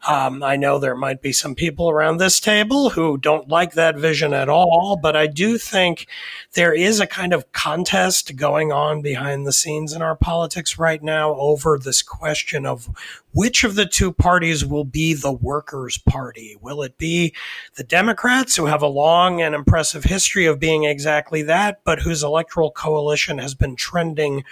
Um, 0.07 0.43
I 0.43 0.57
know 0.57 0.79
there 0.79 0.95
might 0.95 1.23
be 1.23 1.33
some 1.33 1.55
people 1.55 1.89
around 1.89 2.19
this 2.19 2.39
table 2.39 2.91
who 2.91 3.17
don't 3.17 3.49
like 3.49 3.73
that 3.73 3.97
vision 3.97 4.35
at 4.35 4.49
all, 4.49 4.99
but 5.01 5.17
I 5.17 5.27
do 5.27 5.57
think 5.57 6.07
there 6.53 6.75
is 6.75 7.01
a 7.01 7.07
kind 7.07 7.33
of 7.33 7.51
contest 7.53 8.37
going 8.37 8.73
on 8.73 9.01
behind 9.01 9.47
the 9.47 9.53
scenes 9.53 9.93
in 9.93 10.03
our 10.03 10.18
politics 10.21 10.79
right 10.79 11.03
now 11.03 11.35
over 11.35 11.79
this 11.79 12.03
question 12.03 12.67
of 12.67 12.89
which 13.33 13.63
of 13.63 13.75
the 13.75 13.87
two 13.87 14.13
parties 14.13 14.65
will 14.65 14.85
be 14.85 15.15
the 15.15 15.33
workers' 15.33 15.99
party. 15.99 16.57
Will 16.61 16.83
it 16.83 16.99
be 16.99 17.35
the 17.77 17.85
Democrats, 17.85 18.57
who 18.57 18.67
have 18.67 18.83
a 18.83 18.87
long 18.87 19.41
and 19.41 19.55
impressive 19.55 20.05
history 20.05 20.47
of 20.47 20.59
being 20.59 20.85
exactly 20.85 21.43
that, 21.43 21.81
but 21.85 22.01
whose 22.01 22.23
electoral 22.23 22.71
coalition 22.71 23.39
has 23.39 23.55
been 23.55 23.77
trending 23.77 24.45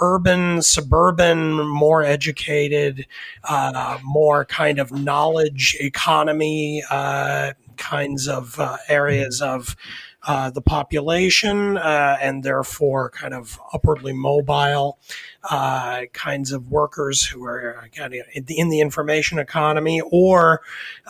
urban, 0.00 0.62
suburban, 0.62 1.66
more 1.66 2.02
educated, 2.02 3.06
uh, 3.44 3.98
more 4.02 4.44
kind 4.44 4.78
of 4.78 4.90
knowledge 4.92 5.76
economy 5.80 6.82
uh, 6.90 7.52
kinds 7.76 8.28
of 8.28 8.58
uh, 8.58 8.76
areas 8.88 9.42
of 9.42 9.76
uh, 10.24 10.50
the 10.50 10.60
population 10.60 11.76
uh, 11.76 12.16
and 12.20 12.44
therefore 12.44 13.10
kind 13.10 13.34
of 13.34 13.58
upwardly 13.72 14.12
mobile 14.12 14.98
uh, 15.50 16.02
kinds 16.12 16.52
of 16.52 16.70
workers 16.70 17.24
who 17.24 17.44
are 17.44 17.88
kind 17.94 18.14
of 18.14 18.20
in 18.34 18.68
the 18.68 18.80
information 18.80 19.38
economy, 19.38 20.00
or 20.10 20.60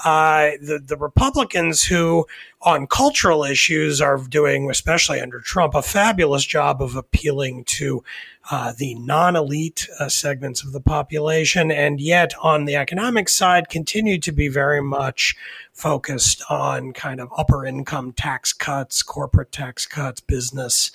uh, 0.04 0.52
the 0.60 0.82
the 0.84 0.96
Republicans 0.96 1.84
who, 1.84 2.26
on 2.62 2.86
cultural 2.86 3.44
issues, 3.44 4.00
are 4.00 4.18
doing, 4.28 4.70
especially 4.70 5.20
under 5.20 5.40
Trump, 5.40 5.74
a 5.74 5.82
fabulous 5.82 6.44
job 6.46 6.80
of 6.80 6.96
appealing 6.96 7.64
to 7.64 8.02
uh, 8.50 8.72
the 8.76 8.94
non-elite 8.96 9.88
uh, 10.00 10.08
segments 10.08 10.64
of 10.64 10.72
the 10.72 10.80
population, 10.80 11.70
and 11.70 12.00
yet 12.00 12.32
on 12.42 12.64
the 12.64 12.76
economic 12.76 13.28
side, 13.28 13.68
continue 13.68 14.18
to 14.18 14.32
be 14.32 14.48
very 14.48 14.82
much 14.82 15.36
focused 15.72 16.42
on 16.50 16.92
kind 16.92 17.20
of 17.20 17.30
upper 17.36 17.64
income 17.64 18.12
tax 18.12 18.52
cuts, 18.52 19.02
corporate 19.02 19.52
tax 19.52 19.86
cuts, 19.86 20.20
business 20.20 20.90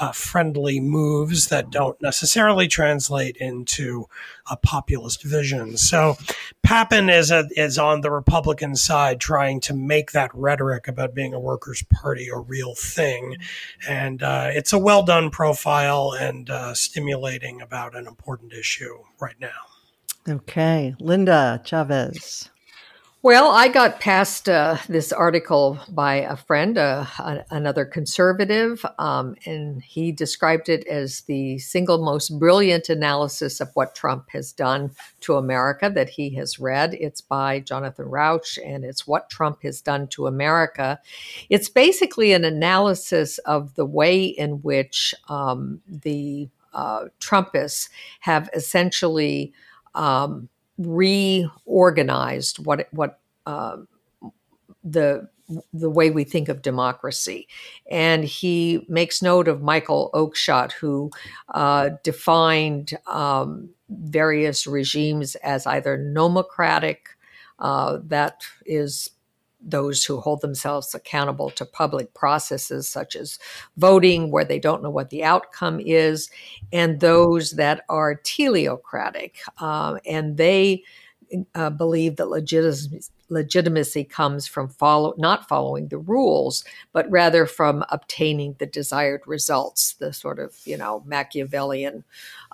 uh, 0.00 0.12
friendly 0.12 0.80
moves 0.80 1.48
that 1.48 1.70
don't 1.70 2.00
necessarily 2.00 2.66
translate 2.66 3.36
into 3.36 4.06
a 4.50 4.56
populist 4.56 5.22
vision. 5.22 5.76
So 5.76 6.16
Pappin 6.62 7.10
is 7.10 7.30
a, 7.30 7.46
is 7.54 7.78
on 7.78 8.00
the 8.00 8.10
Republican 8.10 8.74
side 8.76 9.20
trying 9.20 9.60
to 9.60 9.74
make 9.74 10.12
that 10.12 10.34
rhetoric 10.34 10.88
about 10.88 11.14
being 11.14 11.34
a 11.34 11.38
workers' 11.38 11.84
party 11.90 12.28
a 12.32 12.38
real 12.38 12.74
thing, 12.74 13.36
and 13.86 14.22
uh, 14.22 14.48
it's 14.50 14.72
a 14.72 14.78
well 14.78 15.02
done 15.02 15.30
profile 15.30 16.12
and 16.18 16.48
uh, 16.48 16.72
stimulating 16.74 17.60
about 17.60 17.94
an 17.94 18.06
important 18.06 18.54
issue 18.54 18.98
right 19.20 19.36
now. 19.38 19.48
Okay, 20.28 20.94
Linda 20.98 21.60
Chavez. 21.64 22.50
Well, 23.22 23.50
I 23.50 23.68
got 23.68 24.00
past 24.00 24.48
uh, 24.48 24.78
this 24.88 25.12
article 25.12 25.78
by 25.90 26.14
a 26.14 26.36
friend, 26.36 26.78
uh, 26.78 27.04
a, 27.18 27.44
another 27.50 27.84
conservative, 27.84 28.82
um, 28.98 29.34
and 29.44 29.82
he 29.82 30.10
described 30.10 30.70
it 30.70 30.86
as 30.86 31.20
the 31.22 31.58
single 31.58 32.02
most 32.02 32.38
brilliant 32.38 32.88
analysis 32.88 33.60
of 33.60 33.68
what 33.74 33.94
Trump 33.94 34.30
has 34.30 34.52
done 34.52 34.92
to 35.20 35.36
America 35.36 35.92
that 35.94 36.08
he 36.08 36.30
has 36.36 36.58
read. 36.58 36.94
It's 36.94 37.20
by 37.20 37.60
Jonathan 37.60 38.06
Rauch, 38.06 38.58
and 38.64 38.86
it's 38.86 39.06
What 39.06 39.28
Trump 39.28 39.64
Has 39.64 39.82
Done 39.82 40.08
to 40.08 40.26
America. 40.26 40.98
It's 41.50 41.68
basically 41.68 42.32
an 42.32 42.46
analysis 42.46 43.36
of 43.40 43.74
the 43.74 43.84
way 43.84 44.24
in 44.24 44.62
which 44.62 45.14
um, 45.28 45.82
the 45.86 46.48
uh, 46.72 47.04
Trumpists 47.20 47.90
have 48.20 48.48
essentially. 48.54 49.52
Um, 49.94 50.48
reorganized 50.80 52.64
what 52.64 52.88
what 52.92 53.20
uh, 53.46 53.76
the 54.82 55.28
the 55.72 55.90
way 55.90 56.10
we 56.10 56.24
think 56.24 56.48
of 56.48 56.62
democracy. 56.62 57.48
And 57.90 58.24
he 58.24 58.84
makes 58.88 59.22
note 59.22 59.48
of 59.48 59.62
Michael 59.62 60.10
Oakeshott, 60.14 60.72
who 60.72 61.10
uh, 61.54 61.90
defined 62.02 62.96
um, 63.06 63.70
various 63.88 64.66
regimes 64.66 65.34
as 65.36 65.66
either 65.66 65.96
nomocratic, 65.96 67.08
uh, 67.58 67.98
that 68.04 68.42
is 68.64 69.10
those 69.62 70.04
who 70.04 70.20
hold 70.20 70.40
themselves 70.40 70.94
accountable 70.94 71.50
to 71.50 71.64
public 71.64 72.14
processes 72.14 72.88
such 72.88 73.16
as 73.16 73.38
voting, 73.76 74.30
where 74.30 74.44
they 74.44 74.58
don't 74.58 74.82
know 74.82 74.90
what 74.90 75.10
the 75.10 75.24
outcome 75.24 75.80
is, 75.80 76.30
and 76.72 77.00
those 77.00 77.52
that 77.52 77.84
are 77.88 78.16
teleocratic. 78.16 79.32
Uh, 79.58 79.98
and 80.06 80.36
they 80.36 80.82
uh, 81.54 81.70
believe 81.70 82.16
that 82.16 82.28
legitimacy, 82.28 83.00
legitimacy 83.28 84.04
comes 84.04 84.46
from 84.46 84.68
follow, 84.68 85.14
not 85.16 85.48
following 85.48 85.88
the 85.88 85.98
rules, 85.98 86.64
but 86.92 87.10
rather 87.10 87.46
from 87.46 87.84
obtaining 87.90 88.56
the 88.58 88.66
desired 88.66 89.22
results, 89.26 89.94
the 89.94 90.12
sort 90.12 90.38
of, 90.38 90.56
you 90.64 90.76
know, 90.76 91.02
Machiavellian 91.06 92.04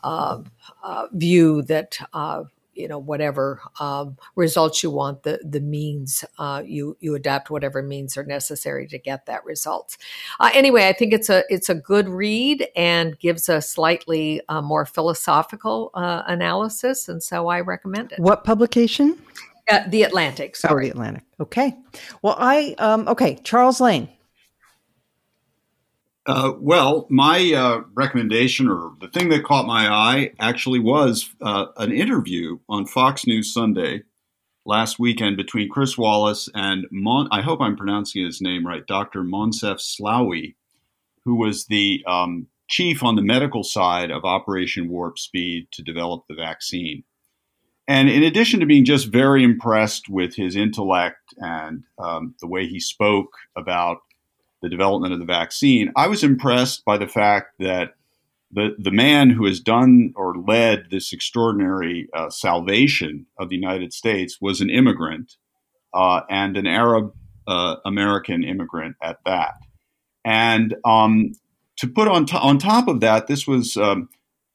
uh, 0.05 0.43
uh, 0.83 1.07
view 1.13 1.63
that 1.63 1.99
uh, 2.13 2.45
you 2.77 2.87
know 2.87 2.99
whatever 2.99 3.61
um, 3.81 4.17
results 4.35 4.83
you 4.83 4.91
want 4.91 5.23
the 5.23 5.41
the 5.45 5.61
means 5.61 6.25
uh, 6.39 6.63
you 6.65 6.97
you 7.01 7.15
adapt 7.15 7.51
whatever 7.51 7.83
means 7.83 8.17
are 8.17 8.25
necessary 8.25 8.87
to 8.87 8.99
get 8.99 9.27
that 9.27 9.45
result 9.45 9.97
uh, 10.41 10.51
anyway 10.55 10.89
i 10.89 10.93
think 10.93 11.13
it's 11.13 11.31
a 11.31 11.45
it's 11.49 11.69
a 11.69 11.75
good 11.75 12.09
read 12.09 12.69
and 12.77 13.19
gives 13.19 13.49
a 13.49 13.61
slightly 13.61 14.41
uh, 14.49 14.61
more 14.61 14.85
philosophical 14.87 15.91
uh, 15.95 16.23
analysis 16.27 17.09
and 17.09 17.23
so 17.23 17.49
i 17.49 17.61
recommend 17.61 18.13
it. 18.13 18.19
What 18.21 18.45
publication? 18.45 19.19
Uh, 19.69 19.81
the 19.89 20.05
atlantic 20.05 20.53
oh, 20.57 20.69
sorry. 20.69 20.85
Oh, 20.85 20.87
the 20.87 20.91
atlantic. 20.91 21.23
Okay. 21.41 21.75
Well 22.23 22.37
i 22.39 22.75
um, 22.79 23.09
okay 23.09 23.37
charles 23.43 23.81
lane 23.81 24.09
uh, 26.27 26.53
well, 26.59 27.07
my 27.09 27.53
uh, 27.53 27.83
recommendation 27.95 28.69
or 28.69 28.93
the 29.01 29.09
thing 29.09 29.29
that 29.29 29.45
caught 29.45 29.67
my 29.67 29.89
eye 29.89 30.33
actually 30.41 30.81
was 30.81 31.31
uh, 31.41 31.67
an 31.77 31.93
interview 31.93 32.59
on 32.69 32.87
Fox 32.87 33.27
News 33.27 33.53
Sunday 33.53 34.03
last 34.65 34.99
weekend 34.99 35.37
between 35.37 35.69
Chris 35.69 35.97
Wallace 35.97 36.49
and 36.53 36.87
Mon- 36.91 37.29
I 37.31 37.43
hope 37.43 37.61
I'm 37.61 37.77
pronouncing 37.77 38.25
his 38.25 38.41
name 38.41 38.67
right, 38.67 38.85
Dr. 38.87 39.23
Moncef 39.23 39.79
Slaoui, 39.79 40.57
who 41.25 41.37
was 41.37 41.67
the 41.67 42.03
um, 42.07 42.49
chief 42.69 43.05
on 43.05 43.15
the 43.15 43.23
medical 43.23 43.63
side 43.63 44.11
of 44.11 44.25
Operation 44.25 44.89
Warp 44.89 45.19
Speed 45.19 45.69
to 45.73 45.83
develop 45.83 46.25
the 46.29 46.35
vaccine. 46.35 47.05
And 47.89 48.09
in 48.09 48.25
addition 48.25 48.59
to 48.61 48.67
being 48.67 48.85
just 48.85 49.13
very 49.13 49.45
impressed 49.45 50.09
with 50.09 50.35
his 50.35 50.57
intellect 50.57 51.23
and 51.37 51.85
um, 52.01 52.35
the 52.41 52.49
way 52.49 52.67
he 52.67 52.81
spoke 52.81 53.31
about 53.57 53.99
the 54.67 54.71
development 54.71 55.13
of 55.13 55.21
the 55.21 55.25
vaccine, 55.25 55.93
I 55.95 56.09
was 56.09 56.25
impressed 56.25 56.85
by 56.85 56.99
the 56.99 57.07
fact 57.07 57.55
that 57.61 57.95
the, 58.51 58.71
the 58.79 58.91
man 58.91 59.31
who 59.31 59.47
has 59.47 59.61
done 59.61 60.13
or 60.17 60.35
led 60.35 60.87
this 60.91 61.13
extraordinary 61.13 62.09
uh, 62.13 62.31
salvation 62.31 63.27
of 63.39 63.49
the 63.49 63.55
United 63.55 63.93
States 63.93 64.39
was 64.41 64.61
an 64.61 64.69
immigrant 64.69 65.37
uh, 65.95 66.23
and 66.29 66.57
an 66.57 66.67
Arab 66.67 67.13
uh, 67.47 67.77
American 67.85 68.43
immigrant 68.43 68.97
at 69.01 69.19
that. 69.25 69.55
And 70.25 70.75
um, 70.85 71.31
to 71.77 71.87
put 71.87 72.09
on, 72.09 72.27
to- 72.27 72.41
on 72.41 72.59
top 72.59 72.89
of 72.89 72.99
that, 73.01 73.29
this 73.29 73.47
was 73.47 73.77
um, 73.77 74.09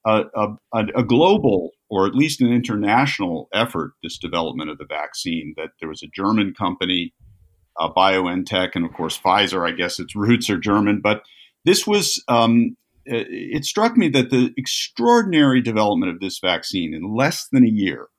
a, 0.05 0.23
a, 0.35 0.83
a, 0.93 1.03
global 1.03 1.71
or 1.89 2.05
at 2.05 2.15
least 2.15 2.41
an 2.41 2.51
international 2.51 3.47
effort, 3.53 3.93
this 4.03 4.17
development 4.17 4.69
of 4.69 4.77
the 4.77 4.85
vaccine, 4.85 5.53
that 5.55 5.69
there 5.79 5.87
was 5.87 6.03
a 6.03 6.07
German 6.13 6.53
company 6.53 7.13
uh, 7.79 7.89
BioNTech, 7.95 8.71
and 8.75 8.85
of 8.85 8.93
course 8.93 9.19
Pfizer. 9.19 9.67
I 9.67 9.71
guess 9.71 9.99
its 9.99 10.15
roots 10.15 10.49
are 10.49 10.57
German, 10.57 11.01
but 11.01 11.23
this 11.65 11.85
was. 11.85 12.23
Um, 12.27 12.77
it 13.03 13.65
struck 13.65 13.97
me 13.97 14.09
that 14.09 14.29
the 14.29 14.53
extraordinary 14.57 15.59
development 15.59 16.11
of 16.11 16.19
this 16.19 16.37
vaccine 16.37 16.93
in 16.93 17.15
less 17.15 17.47
than 17.51 17.65
a 17.65 17.69
year, 17.69 18.09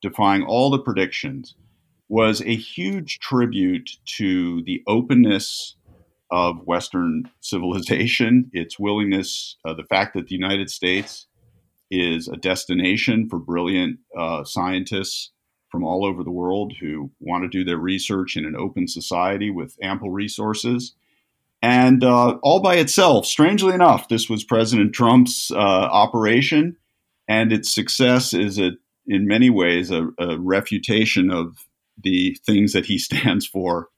defying 0.00 0.44
all 0.44 0.70
the 0.70 0.78
predictions, 0.78 1.56
was 2.08 2.40
a 2.42 2.54
huge 2.54 3.18
tribute 3.18 3.90
to 4.04 4.62
the 4.62 4.82
openness 4.86 5.74
of 6.30 6.64
Western 6.64 7.24
civilization, 7.40 8.50
its 8.52 8.78
willingness, 8.78 9.56
uh, 9.64 9.74
the 9.74 9.84
fact 9.84 10.14
that 10.14 10.28
the 10.28 10.34
United 10.34 10.70
States 10.70 11.26
is 11.90 12.28
a 12.28 12.36
destination 12.36 13.28
for 13.28 13.38
brilliant 13.38 13.98
uh, 14.16 14.44
scientists 14.44 15.32
from 15.76 15.84
all 15.84 16.06
over 16.06 16.24
the 16.24 16.30
world 16.30 16.72
who 16.80 17.10
want 17.20 17.44
to 17.44 17.48
do 17.48 17.62
their 17.62 17.76
research 17.76 18.34
in 18.34 18.46
an 18.46 18.56
open 18.56 18.88
society 18.88 19.50
with 19.50 19.76
ample 19.82 20.10
resources. 20.10 20.94
And 21.60 22.02
uh, 22.02 22.38
all 22.42 22.60
by 22.60 22.76
itself, 22.76 23.26
strangely 23.26 23.74
enough, 23.74 24.08
this 24.08 24.26
was 24.26 24.42
President 24.42 24.94
Trump's 24.94 25.50
uh, 25.50 25.58
operation, 25.58 26.78
and 27.28 27.52
its 27.52 27.70
success 27.70 28.32
is 28.32 28.58
a, 28.58 28.70
in 29.06 29.26
many 29.26 29.50
ways 29.50 29.90
a, 29.90 30.08
a 30.18 30.38
refutation 30.38 31.30
of 31.30 31.66
the 32.02 32.38
things 32.46 32.72
that 32.72 32.86
he 32.86 32.96
stands 32.98 33.46
for 33.46 33.88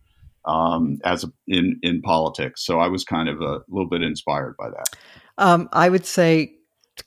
um, 0.46 0.98
as 1.04 1.22
a, 1.22 1.32
in 1.46 1.78
in 1.84 2.02
politics. 2.02 2.66
So 2.66 2.80
I 2.80 2.88
was 2.88 3.04
kind 3.04 3.28
of 3.28 3.40
a 3.40 3.60
little 3.68 3.88
bit 3.88 4.02
inspired 4.02 4.56
by 4.58 4.70
that. 4.70 4.96
Um, 5.36 5.68
I 5.72 5.88
would 5.90 6.06
say 6.06 6.56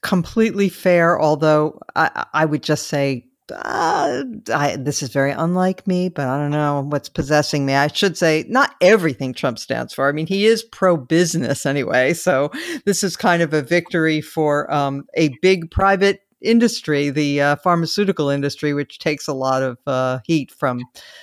completely 0.01 0.69
fair, 0.69 1.19
although 1.19 1.77
I, 1.93 2.25
I 2.33 2.45
would 2.45 2.63
just 2.63 2.87
say 2.87 3.27
uh, 3.51 4.23
I, 4.53 4.75
this 4.77 5.03
is 5.03 5.09
very 5.09 5.31
unlike 5.31 5.85
me, 5.87 6.09
but 6.09 6.27
I 6.27 6.37
don't 6.37 6.51
know 6.51 6.85
what's 6.87 7.09
possessing 7.09 7.65
me. 7.65 7.73
I 7.73 7.87
should 7.87 8.17
say 8.17 8.45
not 8.47 8.75
everything 8.81 9.33
Trump 9.33 9.59
stands 9.59 9.93
for. 9.93 10.07
I 10.07 10.11
mean, 10.11 10.27
he 10.27 10.45
is 10.45 10.63
pro 10.63 10.97
business 10.97 11.65
anyway. 11.65 12.13
So 12.13 12.51
this 12.85 13.03
is 13.03 13.15
kind 13.15 13.41
of 13.41 13.53
a 13.53 13.61
victory 13.61 14.21
for 14.21 14.71
um, 14.73 15.05
a 15.15 15.29
big 15.41 15.71
private 15.71 16.21
industry, 16.41 17.09
the 17.09 17.41
uh, 17.41 17.55
pharmaceutical 17.57 18.29
industry, 18.29 18.73
which 18.73 18.99
takes 18.99 19.27
a 19.27 19.33
lot 19.33 19.61
of 19.61 19.77
uh, 19.87 20.19
heat 20.25 20.51
from 20.51 20.81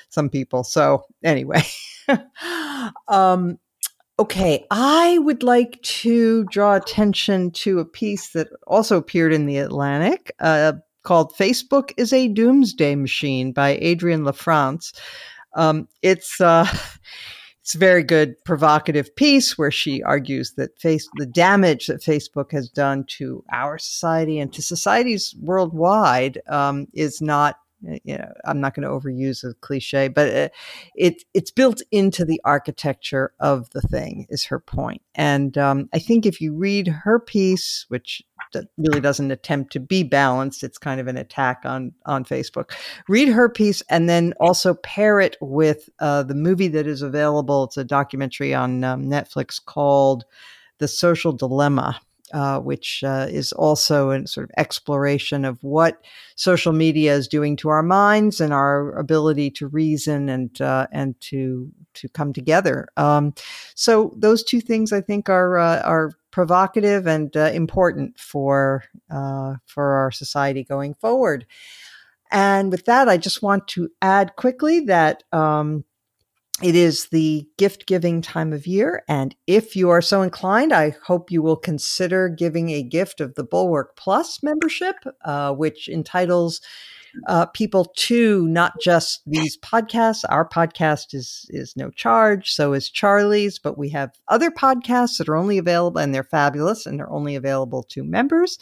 some 0.08 0.30
people. 0.30 0.64
So 0.64 1.04
anyway, 1.22 1.62
um, 3.08 3.58
okay, 4.18 4.66
I 4.70 5.18
would 5.18 5.42
like 5.42 5.80
to 5.82 6.44
draw 6.44 6.74
attention 6.74 7.50
to 7.52 7.78
a 7.78 7.84
piece 7.84 8.30
that 8.30 8.48
also 8.66 8.96
appeared 8.96 9.32
in 9.32 9.46
the 9.46 9.58
Atlantic. 9.58 10.32
Uh, 10.40 10.74
called 11.08 11.34
Facebook 11.34 11.90
is 11.96 12.12
a 12.12 12.28
Doomsday 12.28 12.94
Machine 12.94 13.50
by 13.50 13.78
Adrienne 13.78 14.24
LaFrance. 14.24 14.92
Um, 15.56 15.88
it's 16.02 16.38
uh, 16.38 16.66
it's 17.62 17.74
a 17.74 17.78
very 17.78 18.02
good 18.02 18.34
provocative 18.44 19.16
piece 19.16 19.56
where 19.56 19.70
she 19.70 20.02
argues 20.02 20.52
that 20.58 20.78
face 20.78 21.08
the 21.16 21.24
damage 21.24 21.86
that 21.86 22.02
Facebook 22.02 22.52
has 22.52 22.68
done 22.68 23.04
to 23.16 23.42
our 23.50 23.78
society 23.78 24.38
and 24.38 24.52
to 24.52 24.60
societies 24.60 25.34
worldwide 25.40 26.42
um, 26.46 26.86
is 26.92 27.22
not 27.22 27.56
you 27.82 28.18
know, 28.18 28.32
I'm 28.44 28.60
not 28.60 28.74
going 28.74 28.82
to 28.82 28.88
overuse 28.88 29.44
a 29.44 29.54
cliche, 29.54 30.08
but 30.08 30.28
it, 30.28 30.52
it, 30.94 31.24
it's 31.34 31.50
built 31.50 31.80
into 31.90 32.24
the 32.24 32.40
architecture 32.44 33.32
of 33.40 33.70
the 33.70 33.80
thing. 33.80 34.26
Is 34.30 34.44
her 34.44 34.58
point, 34.58 35.02
and 35.14 35.56
um, 35.56 35.88
I 35.92 35.98
think 35.98 36.26
if 36.26 36.40
you 36.40 36.54
read 36.54 36.88
her 36.88 37.18
piece, 37.20 37.86
which 37.88 38.22
really 38.76 39.00
doesn't 39.00 39.30
attempt 39.30 39.72
to 39.72 39.80
be 39.80 40.02
balanced, 40.02 40.62
it's 40.62 40.78
kind 40.78 41.00
of 41.00 41.06
an 41.06 41.16
attack 41.16 41.62
on 41.64 41.92
on 42.06 42.24
Facebook. 42.24 42.72
Read 43.08 43.28
her 43.28 43.48
piece, 43.48 43.82
and 43.90 44.08
then 44.08 44.34
also 44.40 44.74
pair 44.74 45.20
it 45.20 45.36
with 45.40 45.88
uh, 46.00 46.22
the 46.22 46.34
movie 46.34 46.68
that 46.68 46.86
is 46.86 47.02
available. 47.02 47.64
It's 47.64 47.76
a 47.76 47.84
documentary 47.84 48.54
on 48.54 48.82
um, 48.84 49.04
Netflix 49.04 49.64
called 49.64 50.24
"The 50.78 50.88
Social 50.88 51.32
Dilemma." 51.32 52.00
Uh, 52.32 52.60
which 52.60 53.02
uh, 53.04 53.26
is 53.28 53.52
also 53.52 54.10
a 54.10 54.26
sort 54.26 54.44
of 54.44 54.50
exploration 54.56 55.44
of 55.44 55.62
what 55.62 56.04
social 56.36 56.72
media 56.72 57.14
is 57.14 57.28
doing 57.28 57.56
to 57.56 57.68
our 57.68 57.82
minds 57.82 58.40
and 58.40 58.52
our 58.52 58.96
ability 58.96 59.50
to 59.50 59.68
reason 59.68 60.28
and 60.28 60.60
uh, 60.60 60.86
and 60.92 61.18
to 61.20 61.70
to 61.94 62.08
come 62.08 62.32
together. 62.32 62.88
Um, 62.96 63.34
so 63.74 64.12
those 64.16 64.42
two 64.42 64.60
things 64.60 64.92
I 64.92 65.00
think 65.00 65.28
are 65.28 65.58
uh, 65.58 65.80
are 65.82 66.12
provocative 66.30 67.06
and 67.06 67.36
uh, 67.36 67.50
important 67.52 68.18
for 68.18 68.84
uh, 69.10 69.54
for 69.66 69.94
our 69.94 70.10
society 70.10 70.64
going 70.64 70.94
forward. 70.94 71.46
And 72.30 72.70
with 72.70 72.84
that, 72.84 73.08
I 73.08 73.16
just 73.16 73.42
want 73.42 73.68
to 73.68 73.88
add 74.02 74.36
quickly 74.36 74.80
that 74.80 75.22
um, 75.32 75.84
it 76.62 76.74
is 76.74 77.06
the 77.06 77.46
gift 77.56 77.86
giving 77.86 78.20
time 78.20 78.52
of 78.52 78.66
year. 78.66 79.02
And 79.08 79.34
if 79.46 79.76
you 79.76 79.90
are 79.90 80.02
so 80.02 80.22
inclined, 80.22 80.72
I 80.72 80.96
hope 81.04 81.30
you 81.30 81.40
will 81.40 81.56
consider 81.56 82.28
giving 82.28 82.70
a 82.70 82.82
gift 82.82 83.20
of 83.20 83.34
the 83.34 83.44
Bulwark 83.44 83.96
Plus 83.96 84.42
membership, 84.42 84.96
uh, 85.24 85.52
which 85.52 85.88
entitles 85.88 86.60
uh, 87.26 87.46
people 87.46 87.86
to 87.96 88.46
not 88.48 88.80
just 88.80 89.22
these 89.26 89.56
podcasts. 89.58 90.24
Our 90.28 90.48
podcast 90.48 91.14
is 91.14 91.46
is 91.48 91.76
no 91.76 91.90
charge, 91.90 92.52
so 92.52 92.72
is 92.72 92.90
Charlie's, 92.90 93.58
but 93.58 93.78
we 93.78 93.88
have 93.90 94.10
other 94.28 94.50
podcasts 94.50 95.18
that 95.18 95.28
are 95.28 95.36
only 95.36 95.58
available, 95.58 96.00
and 96.00 96.14
they're 96.14 96.24
fabulous, 96.24 96.86
and 96.86 96.98
they're 96.98 97.10
only 97.10 97.36
available 97.36 97.82
to 97.84 98.04
members. 98.04 98.58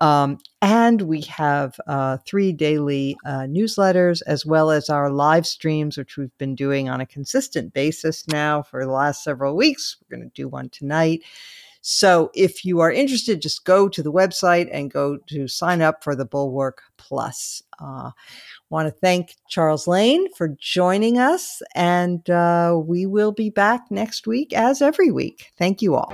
Um, 0.00 0.38
and 0.62 1.02
we 1.02 1.22
have 1.22 1.78
uh, 1.86 2.18
three 2.24 2.52
daily 2.52 3.16
uh, 3.26 3.42
newsletters 3.42 4.22
as 4.26 4.46
well 4.46 4.70
as 4.70 4.88
our 4.88 5.10
live 5.10 5.46
streams, 5.46 5.98
which 5.98 6.16
we've 6.16 6.36
been 6.38 6.54
doing 6.54 6.88
on 6.88 7.00
a 7.00 7.06
consistent 7.06 7.72
basis 7.72 8.26
now 8.28 8.62
for 8.62 8.84
the 8.84 8.92
last 8.92 9.24
several 9.24 9.56
weeks. 9.56 9.96
We're 10.00 10.18
going 10.18 10.28
to 10.28 10.34
do 10.34 10.48
one 10.48 10.68
tonight. 10.68 11.22
So 11.80 12.30
if 12.34 12.64
you 12.64 12.80
are 12.80 12.92
interested, 12.92 13.40
just 13.40 13.64
go 13.64 13.88
to 13.88 14.02
the 14.02 14.12
website 14.12 14.68
and 14.72 14.90
go 14.90 15.16
to 15.28 15.48
sign 15.48 15.80
up 15.80 16.02
for 16.02 16.14
the 16.14 16.24
Bulwark 16.24 16.82
Plus. 16.96 17.62
Uh, 17.78 18.10
want 18.68 18.88
to 18.88 19.00
thank 19.00 19.36
Charles 19.48 19.86
Lane 19.86 20.26
for 20.34 20.48
joining 20.48 21.18
us, 21.18 21.62
and 21.74 22.28
uh, 22.28 22.78
we 22.78 23.06
will 23.06 23.32
be 23.32 23.50
back 23.50 23.90
next 23.90 24.26
week 24.26 24.52
as 24.52 24.82
every 24.82 25.10
week. 25.10 25.52
Thank 25.56 25.80
you 25.80 25.94
all. 25.94 26.12